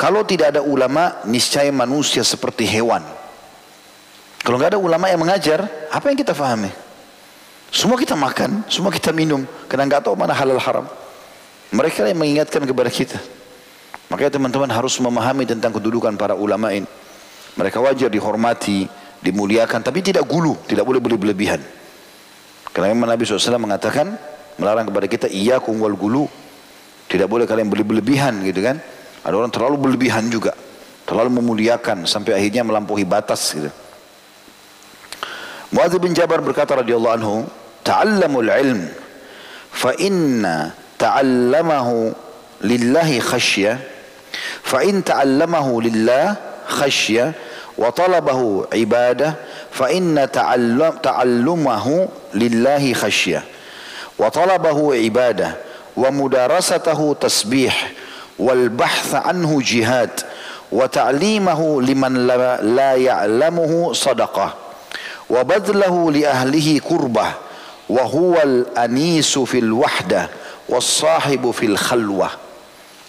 kalau 0.00 0.24
tidak 0.24 0.56
ada 0.56 0.64
ulama, 0.64 1.20
niscaya 1.28 1.68
manusia 1.68 2.24
seperti 2.24 2.64
hewan. 2.64 3.04
Kalau 4.40 4.56
nggak 4.56 4.76
ada 4.76 4.80
ulama 4.80 5.12
yang 5.12 5.20
mengajar, 5.20 5.68
apa 5.92 6.08
yang 6.08 6.16
kita 6.16 6.32
fahami? 6.32 6.72
Semua 7.68 8.00
kita 8.00 8.16
makan, 8.16 8.64
semua 8.72 8.88
kita 8.88 9.12
minum, 9.12 9.44
karena 9.68 9.84
nggak 9.84 10.08
tahu 10.08 10.16
mana 10.16 10.32
halal 10.32 10.56
haram. 10.56 10.88
Mereka 11.70 12.08
yang 12.08 12.16
mengingatkan 12.16 12.64
kepada 12.64 12.88
kita. 12.88 13.20
Makanya 14.10 14.40
teman-teman 14.40 14.72
harus 14.72 14.98
memahami 14.98 15.46
tentang 15.46 15.70
kedudukan 15.76 16.16
para 16.16 16.34
ulama 16.34 16.74
ini. 16.74 16.88
Mereka 17.54 17.78
wajar 17.78 18.10
dihormati, 18.10 18.88
dimuliakan, 19.20 19.80
tapi 19.84 20.00
tidak 20.00 20.24
gulu, 20.24 20.56
tidak 20.64 20.84
boleh 20.84 21.00
berlebihan. 21.00 21.60
Karena 22.70 22.92
memang 22.94 23.12
Nabi 23.12 23.26
SAW 23.26 23.60
mengatakan, 23.60 24.16
melarang 24.56 24.88
kepada 24.88 25.06
kita, 25.08 25.26
iya 25.28 25.60
wal 25.60 25.96
gulu. 25.96 26.28
Tidak 27.10 27.26
boleh 27.26 27.42
kalian 27.42 27.66
berlebihan 27.66 28.38
gitu 28.46 28.62
kan. 28.62 28.78
Ada 29.26 29.34
orang 29.34 29.50
terlalu 29.50 29.76
berlebihan 29.82 30.30
juga. 30.30 30.54
Terlalu 31.02 31.42
memuliakan 31.42 32.06
sampai 32.06 32.38
akhirnya 32.38 32.62
melampaui 32.62 33.02
batas 33.02 33.50
gitu. 33.50 33.66
Muadz 35.74 35.98
bin 35.98 36.14
Jabar 36.14 36.38
berkata 36.38 36.78
radhiyallahu 36.78 37.14
anhu, 37.18 37.34
"Ta'allamul 37.82 38.46
ilm 38.46 38.80
fa 39.74 39.90
inna 39.98 40.70
ta'allamahu 40.98 42.14
lillahi 42.62 43.22
khasyah 43.22 43.78
fa 44.62 44.84
in 44.84 45.00
ta'allamahu 45.00 45.80
lillah 45.80 46.36
khasyah 46.68 47.32
wa 47.80 47.88
talabahu 47.88 48.68
ibadah 48.76 49.40
fa 49.72 49.88
inna 49.88 50.28
ta'allam 50.28 51.00
ta'allumahu 51.00 52.12
lillahi 52.36 52.92
khasyah 52.92 53.40
wa 54.20 54.28
talabahu 54.28 54.92
ibadah 54.92 55.56
wa 55.96 56.12
mudarasatahu 56.12 57.16
tasbih 57.16 57.72
wal 58.36 58.68
bahtha 58.68 59.24
anhu 59.24 59.64
jihad 59.64 60.12
wa 60.68 60.84
ta'limahu 60.84 61.80
liman 61.80 62.28
la, 62.28 62.60
la 62.60 63.00
ya'lamuhu 63.00 63.96
sadaqah 63.96 64.52
wa 65.32 65.40
badlahu 65.40 66.12
li 66.12 66.28
ahlihi 66.28 66.84
kurbah 66.84 67.32
wa 67.88 68.04
huwal 68.04 68.68
anisu 68.76 69.48
fil 69.48 69.72
wahdah 69.72 70.28
was 70.68 70.84
sahibu 70.84 71.56
fil 71.56 71.80
khalwah 71.80 72.36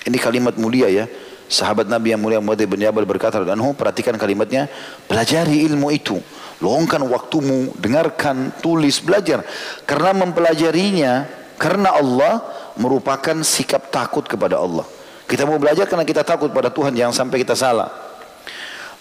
ini 0.07 0.15
kalimat 0.15 0.55
mulia 0.55 0.87
ya 0.87 1.05
sahabat 1.51 1.91
Nabi 1.91 2.15
yang 2.15 2.23
mulia 2.23 2.39
Muhammad 2.39 2.63
bin 2.63 2.79
Jabal 2.79 3.03
berkata 3.03 3.43
anhu 3.43 3.75
perhatikan 3.75 4.15
kalimatnya 4.15 4.71
pelajari 5.11 5.67
ilmu 5.67 5.91
itu 5.91 6.15
luangkan 6.63 7.03
waktumu 7.11 7.75
dengarkan 7.75 8.55
tulis 8.63 9.03
belajar 9.03 9.43
karena 9.83 10.15
mempelajarinya 10.15 11.27
karena 11.59 11.91
Allah 11.99 12.39
merupakan 12.79 13.35
sikap 13.43 13.91
takut 13.91 14.23
kepada 14.23 14.55
Allah 14.55 14.87
kita 15.27 15.43
mau 15.43 15.59
belajar 15.59 15.83
karena 15.91 16.07
kita 16.07 16.23
takut 16.23 16.55
pada 16.55 16.71
Tuhan 16.71 16.95
jangan 16.95 17.11
sampai 17.11 17.43
kita 17.43 17.59
salah 17.59 18.11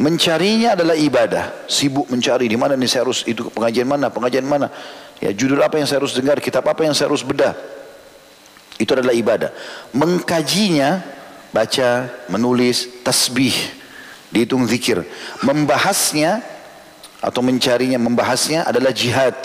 Mencarinya 0.01 0.73
adalah 0.73 0.97
ibadah. 0.97 1.69
Sibuk 1.69 2.09
mencari 2.09 2.49
di 2.49 2.57
mana 2.57 2.73
nih 2.73 2.89
saya 2.89 3.05
harus 3.05 3.21
itu 3.29 3.53
pengajian 3.53 3.85
mana, 3.85 4.09
pengajian 4.09 4.49
mana. 4.49 4.73
Ya 5.21 5.29
judul 5.37 5.61
apa 5.61 5.77
yang 5.77 5.85
saya 5.85 6.01
harus 6.01 6.17
dengar, 6.17 6.41
kitab 6.41 6.65
apa 6.65 6.89
yang 6.89 6.97
saya 6.97 7.13
harus 7.13 7.21
bedah. 7.21 7.53
Itu 8.81 8.97
adalah 8.97 9.13
ibadah. 9.13 9.53
Mengkajinya, 9.93 11.05
baca, 11.51 12.11
menulis, 12.31 13.03
tasbih, 13.03 13.55
dihitung 14.31 14.67
zikir. 14.67 15.03
Membahasnya 15.43 16.43
atau 17.21 17.45
mencarinya, 17.45 18.01
membahasnya 18.01 18.67
adalah 18.67 18.95
jihad. 18.95 19.37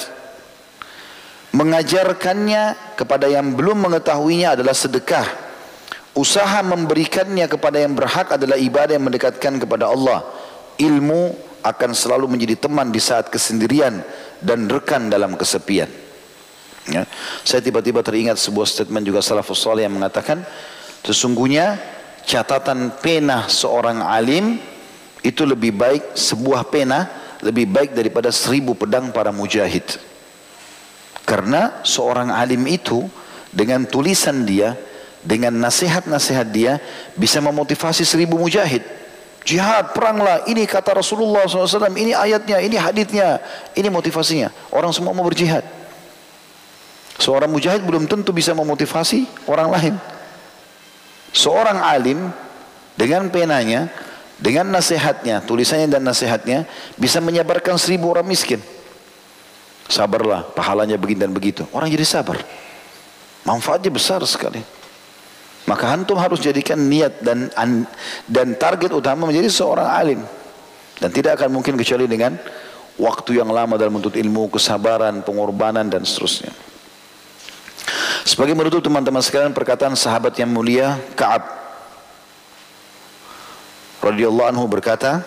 Mengajarkannya 1.55 2.95
kepada 2.99 3.31
yang 3.31 3.55
belum 3.55 3.87
mengetahuinya 3.87 4.59
adalah 4.59 4.75
sedekah. 4.75 5.27
Usaha 6.15 6.63
memberikannya 6.63 7.43
kepada 7.51 7.83
yang 7.83 7.91
berhak 7.91 8.31
adalah 8.39 8.55
ibadah 8.55 8.95
yang 8.95 9.03
mendekatkan 9.03 9.59
kepada 9.59 9.91
Allah 9.91 10.23
ilmu 10.79 11.35
akan 11.65 11.91
selalu 11.91 12.29
menjadi 12.29 12.67
teman 12.67 12.93
di 12.93 13.01
saat 13.01 13.27
kesendirian 13.27 13.99
dan 14.39 14.69
rekan 14.69 15.11
dalam 15.11 15.35
kesepian. 15.35 15.89
Ya. 16.85 17.09
Saya 17.41 17.65
tiba-tiba 17.65 18.05
teringat 18.05 18.37
sebuah 18.37 18.69
statement 18.69 19.01
juga 19.01 19.25
salafus 19.25 19.65
salih 19.65 19.89
yang 19.89 19.97
mengatakan 19.97 20.45
sesungguhnya 21.05 21.77
catatan 22.25 22.97
pena 22.97 23.45
seorang 23.45 24.01
alim 24.01 24.57
itu 25.21 25.45
lebih 25.45 25.77
baik 25.77 26.17
sebuah 26.17 26.65
pena 26.73 27.25
lebih 27.45 27.69
baik 27.69 27.93
daripada 27.93 28.33
seribu 28.33 28.73
pedang 28.73 29.13
para 29.13 29.29
mujahid. 29.29 29.85
Karena 31.25 31.81
seorang 31.85 32.33
alim 32.33 32.65
itu 32.69 33.05
dengan 33.53 33.85
tulisan 33.85 34.45
dia, 34.45 34.77
dengan 35.21 35.53
nasihat-nasihat 35.57 36.47
dia 36.49 36.77
bisa 37.17 37.41
memotivasi 37.41 38.05
seribu 38.05 38.37
mujahid. 38.41 38.81
Jihad, 39.45 39.93
peranglah. 39.93 40.41
Ini 40.49 40.65
kata 40.65 40.97
Rasulullah 40.97 41.45
SAW. 41.45 41.93
Ini 41.93 42.17
ayatnya, 42.17 42.57
ini 42.65 42.77
haditnya. 42.81 43.37
Ini 43.77 43.93
motivasinya. 43.93 44.49
Orang 44.73 44.89
semua 44.89 45.13
mau 45.13 45.21
berjihad. 45.21 45.61
Seorang 47.21 47.53
mujahid 47.53 47.85
belum 47.85 48.09
tentu 48.09 48.33
bisa 48.33 48.57
memotivasi 48.57 49.45
orang 49.45 49.69
lain. 49.69 49.93
Seorang 51.35 51.83
alim 51.83 52.31
dengan 52.95 53.27
penanya, 53.27 53.91
dengan 54.39 54.71
nasihatnya, 54.71 55.43
tulisannya 55.43 55.91
dan 55.91 56.07
nasihatnya, 56.07 56.63
bisa 56.95 57.19
menyabarkan 57.19 57.75
seribu 57.75 58.15
orang 58.15 58.23
miskin. 58.23 58.63
Sabarlah, 59.91 60.47
pahalanya 60.55 60.95
begini 60.95 61.27
dan 61.27 61.35
begitu. 61.35 61.67
Orang 61.75 61.91
jadi 61.91 62.07
sabar. 62.07 62.39
Manfaatnya 63.43 63.91
besar 63.91 64.23
sekali. 64.23 64.63
Maka 65.67 65.91
antum 65.91 66.17
harus 66.17 66.39
jadikan 66.41 66.77
niat 66.77 67.21
dan 67.21 67.51
dan 68.25 68.47
target 68.55 68.95
utama 68.95 69.27
menjadi 69.27 69.51
seorang 69.51 69.91
alim. 69.91 70.21
Dan 70.97 71.11
tidak 71.11 71.43
akan 71.43 71.51
mungkin 71.51 71.75
kecuali 71.75 72.07
dengan 72.07 72.39
waktu 72.95 73.43
yang 73.43 73.51
lama 73.51 73.75
dalam 73.75 73.99
menuntut 73.99 74.15
ilmu, 74.15 74.47
kesabaran, 74.55 75.19
pengorbanan 75.21 75.91
dan 75.91 76.07
seterusnya. 76.07 76.64
Sebagai 78.25 78.57
menutup 78.57 78.81
teman-teman 78.81 79.21
sekalian 79.21 79.53
perkataan 79.53 79.93
sahabat 79.93 80.33
yang 80.37 80.49
mulia 80.49 80.97
Ka'ab 81.13 81.45
radhiyallahu 84.01 84.49
anhu 84.53 84.65
berkata, 84.69 85.25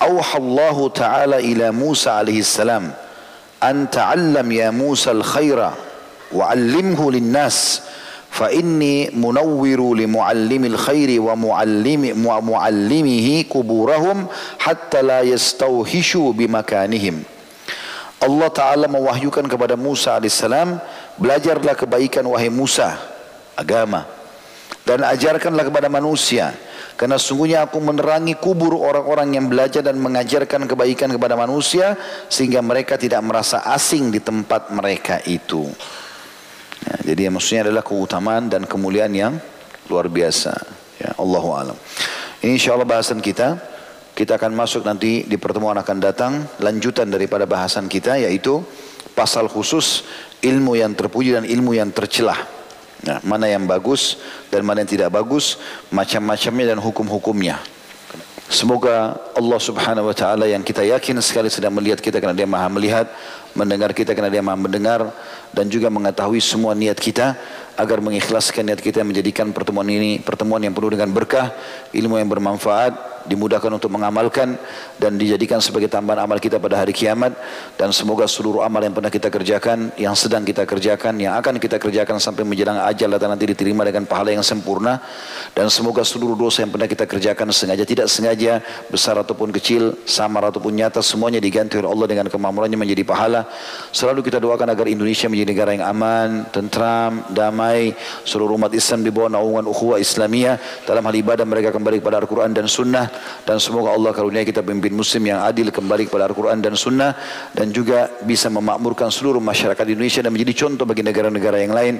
"Auhallahu 0.00 0.92
ta'ala 0.92 1.40
ila 1.40 1.72
Musa 1.72 2.20
alaihi 2.20 2.44
salam 2.44 2.92
an 3.60 3.76
ta'allam 3.88 4.46
ya 4.52 4.68
Musa 4.72 5.12
al-khaira 5.12 5.72
wa 6.32 6.52
lin-nas." 6.56 7.88
fa 8.30 8.46
inni 8.54 9.10
munawwiru 9.10 9.90
li 9.98 10.06
muallimil 10.06 10.78
khairi 10.78 11.18
wa 11.18 11.34
muallimi 11.34 12.14
muallimihi 12.14 13.50
kuburahum 13.50 14.30
hatta 14.62 15.02
la 15.02 15.26
yastauhishu 15.26 16.30
bimakanihim 16.38 17.26
Allah 18.20 18.48
Ta'ala 18.52 18.86
mewahyukan 18.86 19.48
kepada 19.48 19.80
Musa 19.80 20.20
AS 20.20 20.44
belajarlah 21.20 21.76
kebaikan 21.76 22.24
wahai 22.24 22.48
Musa 22.48 22.96
agama 23.54 24.08
dan 24.88 25.04
ajarkanlah 25.04 25.68
kepada 25.68 25.92
manusia 25.92 26.56
karena 27.00 27.16
sungguhnya 27.16 27.64
aku 27.64 27.80
menerangi 27.80 28.36
kubur 28.36 28.76
orang-orang 28.76 29.32
yang 29.32 29.48
belajar 29.48 29.80
dan 29.80 29.96
mengajarkan 29.96 30.68
kebaikan 30.68 31.08
kepada 31.08 31.32
manusia 31.32 31.96
sehingga 32.28 32.60
mereka 32.60 33.00
tidak 33.00 33.24
merasa 33.24 33.64
asing 33.72 34.12
di 34.12 34.20
tempat 34.20 34.68
mereka 34.68 35.16
itu. 35.24 35.64
Ya, 36.84 37.12
jadi 37.12 37.32
maksudnya 37.32 37.72
adalah 37.72 37.80
keutamaan 37.80 38.52
dan 38.52 38.68
kemuliaan 38.68 39.16
yang 39.16 39.32
luar 39.88 40.12
biasa. 40.12 40.52
Ya, 41.00 41.16
Allahu 41.16 41.56
alam. 41.56 41.76
Ini 42.44 42.60
insyaallah 42.60 42.84
bahasan 42.84 43.24
kita. 43.24 43.56
Kita 44.12 44.36
akan 44.36 44.52
masuk 44.52 44.84
nanti 44.84 45.24
di 45.24 45.40
pertemuan 45.40 45.80
akan 45.80 45.96
datang 46.04 46.44
lanjutan 46.60 47.08
daripada 47.08 47.48
bahasan 47.48 47.88
kita 47.88 48.20
yaitu 48.20 48.60
pasal 49.16 49.48
khusus 49.48 50.04
ilmu 50.40 50.76
yang 50.76 50.92
terpuji 50.96 51.36
dan 51.36 51.44
ilmu 51.44 51.76
yang 51.76 51.92
tercelah. 51.92 52.36
Nah, 53.00 53.16
mana 53.24 53.48
yang 53.48 53.64
bagus 53.64 54.20
dan 54.52 54.60
mana 54.60 54.84
yang 54.84 54.90
tidak 54.92 55.10
bagus, 55.16 55.56
macam-macamnya 55.88 56.76
dan 56.76 56.78
hukum-hukumnya. 56.80 57.56
Semoga 58.50 59.14
Allah 59.38 59.60
subhanahu 59.62 60.10
wa 60.10 60.16
ta'ala 60.16 60.44
yang 60.50 60.66
kita 60.66 60.82
yakin 60.82 61.22
sekali 61.22 61.46
sedang 61.46 61.70
melihat 61.70 62.02
kita 62.02 62.18
karena 62.18 62.34
dia 62.34 62.50
maha 62.50 62.66
melihat, 62.66 63.06
mendengar 63.54 63.94
kita 63.94 64.10
karena 64.10 64.26
dia 64.26 64.42
maha 64.42 64.58
mendengar, 64.58 65.06
dan 65.54 65.70
juga 65.70 65.86
mengetahui 65.86 66.42
semua 66.42 66.74
niat 66.74 66.98
kita 66.98 67.38
agar 67.78 68.02
mengikhlaskan 68.02 68.66
niat 68.66 68.82
kita 68.82 69.06
menjadikan 69.06 69.54
pertemuan 69.54 69.86
ini 69.86 70.18
pertemuan 70.18 70.58
yang 70.60 70.74
penuh 70.74 70.90
dengan 70.92 71.14
berkah, 71.14 71.54
ilmu 71.94 72.18
yang 72.18 72.26
bermanfaat, 72.26 72.92
dimudahkan 73.28 73.68
untuk 73.68 73.92
mengamalkan 73.92 74.56
dan 74.96 75.16
dijadikan 75.20 75.60
sebagai 75.60 75.92
tambahan 75.92 76.24
amal 76.24 76.40
kita 76.40 76.56
pada 76.56 76.80
hari 76.80 76.96
kiamat. 76.96 77.36
Dan 77.76 77.92
semoga 77.92 78.24
seluruh 78.24 78.64
amal 78.64 78.80
yang 78.80 78.96
pernah 78.96 79.12
kita 79.12 79.28
kerjakan, 79.28 79.92
yang 80.00 80.16
sedang 80.16 80.46
kita 80.46 80.64
kerjakan, 80.64 81.20
yang 81.20 81.36
akan 81.36 81.60
kita 81.60 81.76
kerjakan 81.76 82.16
sampai 82.16 82.46
menjelang 82.48 82.80
ajal 82.88 83.12
dan 83.20 83.28
nanti 83.34 83.50
diterima 83.50 83.84
dengan 83.84 84.08
pahala 84.08 84.32
yang 84.32 84.46
sempurna. 84.46 85.02
Dan 85.52 85.68
semoga 85.68 86.06
seluruh 86.06 86.38
dosa 86.38 86.64
yang 86.64 86.72
pernah 86.72 86.88
kita 86.88 87.04
kerjakan 87.04 87.52
sengaja 87.52 87.84
tidak 87.84 88.06
sengaja, 88.06 88.62
besar 88.88 89.18
ataupun 89.18 89.50
kecil, 89.52 89.98
samar 90.06 90.48
ataupun 90.48 90.72
nyata 90.72 91.02
semuanya 91.02 91.42
diganti 91.42 91.76
oleh 91.76 91.90
Allah 91.90 92.06
dengan 92.06 92.26
kemampuannya 92.30 92.78
menjadi 92.78 93.02
pahala. 93.02 93.44
Selalu 93.90 94.22
kita 94.22 94.38
doakan 94.38 94.70
agar 94.70 94.86
Indonesia 94.86 95.26
menjadi 95.26 95.48
negara 95.50 95.70
yang 95.74 95.84
aman, 95.90 96.28
tentram, 96.54 97.26
damai, 97.34 97.92
seluruh 98.22 98.54
umat 98.56 98.70
Islam 98.72 99.02
di 99.02 99.10
bawah 99.10 99.30
naungan 99.34 99.66
ukhuwah 99.66 99.98
Islamiyah. 99.98 100.86
Dalam 100.86 101.02
hal 101.02 101.14
ibadah 101.18 101.42
mereka 101.42 101.74
kembali 101.74 101.98
kepada 101.98 102.22
Al-Quran 102.22 102.54
dan 102.54 102.70
Sunnah 102.70 103.09
dan 103.46 103.56
semoga 103.58 103.94
Allah 103.94 104.14
karunia 104.14 104.44
kita 104.46 104.62
pemimpin 104.62 104.94
muslim 104.94 105.26
yang 105.26 105.42
adil 105.42 105.72
kembali 105.74 106.06
kepada 106.06 106.30
Al-Quran 106.30 106.58
dan 106.62 106.74
sunnah 106.76 107.16
dan 107.54 107.72
juga 107.74 108.10
bisa 108.22 108.46
memakmurkan 108.52 109.10
seluruh 109.10 109.42
masyarakat 109.42 109.84
Indonesia 109.90 110.20
dan 110.22 110.30
menjadi 110.30 110.66
contoh 110.66 110.84
bagi 110.86 111.02
negara-negara 111.02 111.60
yang 111.62 111.74
lain. 111.74 111.94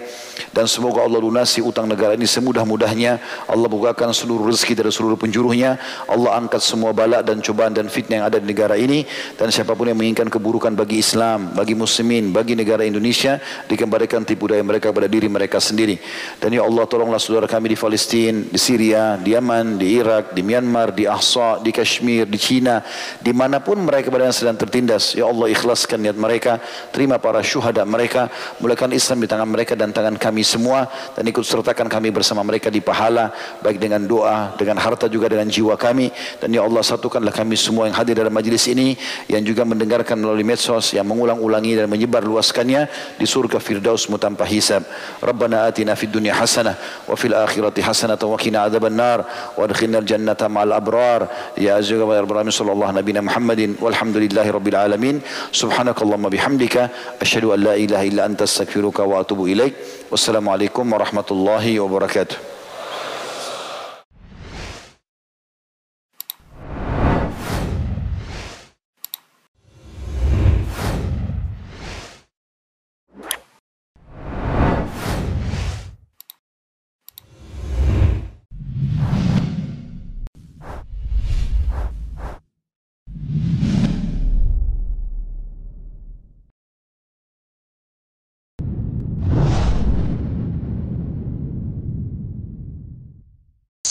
Dan 0.51 0.65
semoga 0.67 1.05
Allah 1.05 1.21
lunasi 1.23 1.61
utang 1.61 1.87
negara 1.87 2.15
ini 2.15 2.27
semudah-mudahnya. 2.27 3.13
Allah 3.47 3.69
bukakan 3.69 4.15
seluruh 4.15 4.51
rezeki 4.51 4.79
dari 4.79 4.93
seluruh 4.93 5.19
penjuruhnya. 5.19 5.77
Allah 6.07 6.39
angkat 6.39 6.63
semua 6.63 6.91
balak 6.91 7.27
dan 7.27 7.39
cobaan 7.41 7.75
dan 7.75 7.87
fitnah 7.87 8.25
yang 8.25 8.27
ada 8.27 8.39
di 8.39 8.47
negara 8.49 8.75
ini. 8.75 9.07
Dan 9.39 9.51
siapa 9.53 9.75
pun 9.75 9.89
yang 9.89 9.99
menginginkan 9.99 10.29
keburukan 10.29 10.75
bagi 10.75 11.03
Islam, 11.03 11.55
bagi 11.55 11.75
muslimin, 11.75 12.31
bagi 12.35 12.55
negara 12.55 12.83
Indonesia 12.83 13.39
dikembalikan 13.69 14.27
tipu 14.27 14.51
daya 14.51 14.63
mereka 14.65 14.91
pada 14.91 15.07
diri 15.07 15.29
mereka 15.31 15.63
sendiri. 15.63 15.99
Dan 16.39 16.55
ya 16.55 16.67
Allah 16.67 16.85
tolonglah 16.89 17.21
saudara 17.23 17.47
kami 17.47 17.73
di 17.73 17.79
Palestina, 17.79 18.43
di 18.45 18.59
Syria, 18.61 19.17
di 19.21 19.33
Yaman, 19.37 19.79
di 19.79 19.99
Irak, 19.99 20.35
di 20.35 20.43
Myanmar, 20.43 20.93
di 20.93 21.00
Ahsa, 21.07 21.61
di 21.63 21.71
Kashmir, 21.71 22.27
di 22.27 22.37
China, 22.41 22.83
di 23.21 23.31
mana 23.31 23.61
pun 23.61 23.79
mereka 23.79 24.09
berada 24.11 24.33
sedang 24.35 24.59
tertindas. 24.59 25.15
Ya 25.15 25.29
Allah 25.29 25.47
ikhlaskan 25.53 26.03
niat 26.03 26.19
mereka, 26.19 26.59
terima 26.91 27.21
para 27.21 27.45
syuhada 27.45 27.85
mereka, 27.85 28.33
mulakan 28.59 28.97
Islam 28.97 29.25
di 29.25 29.29
tangan 29.29 29.49
mereka 29.49 29.77
dan 29.77 29.93
tangan 29.93 30.17
kami 30.17 30.43
semua. 30.43 30.91
Dan 31.15 31.29
ikut 31.29 31.45
sertakan 31.47 31.87
kami 31.87 32.11
bersama 32.11 32.43
mereka 32.43 32.69
di 32.69 32.83
pahala 32.83 33.31
baik 33.63 33.79
dengan 33.79 34.03
doa, 34.03 34.53
dengan 34.59 34.81
harta 34.83 35.07
juga 35.07 35.31
dengan 35.31 35.47
jiwa 35.47 35.79
kami. 35.79 36.11
Dan 36.43 36.51
ya 36.51 36.67
Allah 36.67 36.83
satukanlah 36.83 37.33
kami 37.33 37.55
semua 37.55 37.87
yang 37.87 37.95
hadir 37.95 38.19
dalam 38.19 38.35
majlis 38.35 38.67
ini 38.67 38.99
yang 39.31 39.47
juga 39.47 39.63
mendengarkan 39.63 40.19
melalui 40.19 40.43
medsos 40.43 40.93
yang 40.93 41.07
mengulang-ulangi 41.07 41.79
dan 41.79 41.87
menyebar 41.87 42.27
luaskannya 42.27 42.91
di 43.17 43.27
surga 43.29 43.63
firdaus 43.63 44.11
tanpa 44.19 44.43
hisab. 44.45 44.83
Rabbana 45.23 45.71
atina 45.71 45.95
fid 45.95 46.11
dunya 46.11 46.35
hasanah 46.35 47.07
wa 47.07 47.15
fil 47.15 47.33
akhirati 47.33 47.81
hasanah 47.81 48.19
wa 48.19 48.35
qina 48.35 48.67
adzaban 48.67 48.99
nar 48.99 49.25
wa 49.55 49.63
adkhilna 49.63 50.03
al 50.03 50.07
jannata 50.07 50.51
ma'al 50.51 50.75
abrar 50.75 50.90
الأبرار. 50.91 51.29
يا 51.59 51.79
أزواج 51.79 52.03
الأبرار 52.03 52.51
صلى 52.51 52.73
الله 52.73 52.91
نبينا 52.93 53.21
محمد 53.21 53.75
والحمد 53.81 54.17
لله 54.17 54.51
رب 54.51 54.69
العالمين. 54.69 55.21
سبحانك 55.53 56.03
اللهم 56.03 56.27
بحمدك 56.29 56.91
أشهد 57.23 57.45
أن 57.45 57.61
لا 57.61 57.75
إله 57.75 58.03
إلا 58.11 58.27
أنت 58.27 58.43
أستغفرك 58.43 58.99
وأتوب 58.99 59.47
إليك. 59.47 59.75
والسلام 60.11 60.49
عليكم 60.49 60.85
ورحمة 60.93 61.29
الله 61.31 61.81
وبركاته. 61.81 62.50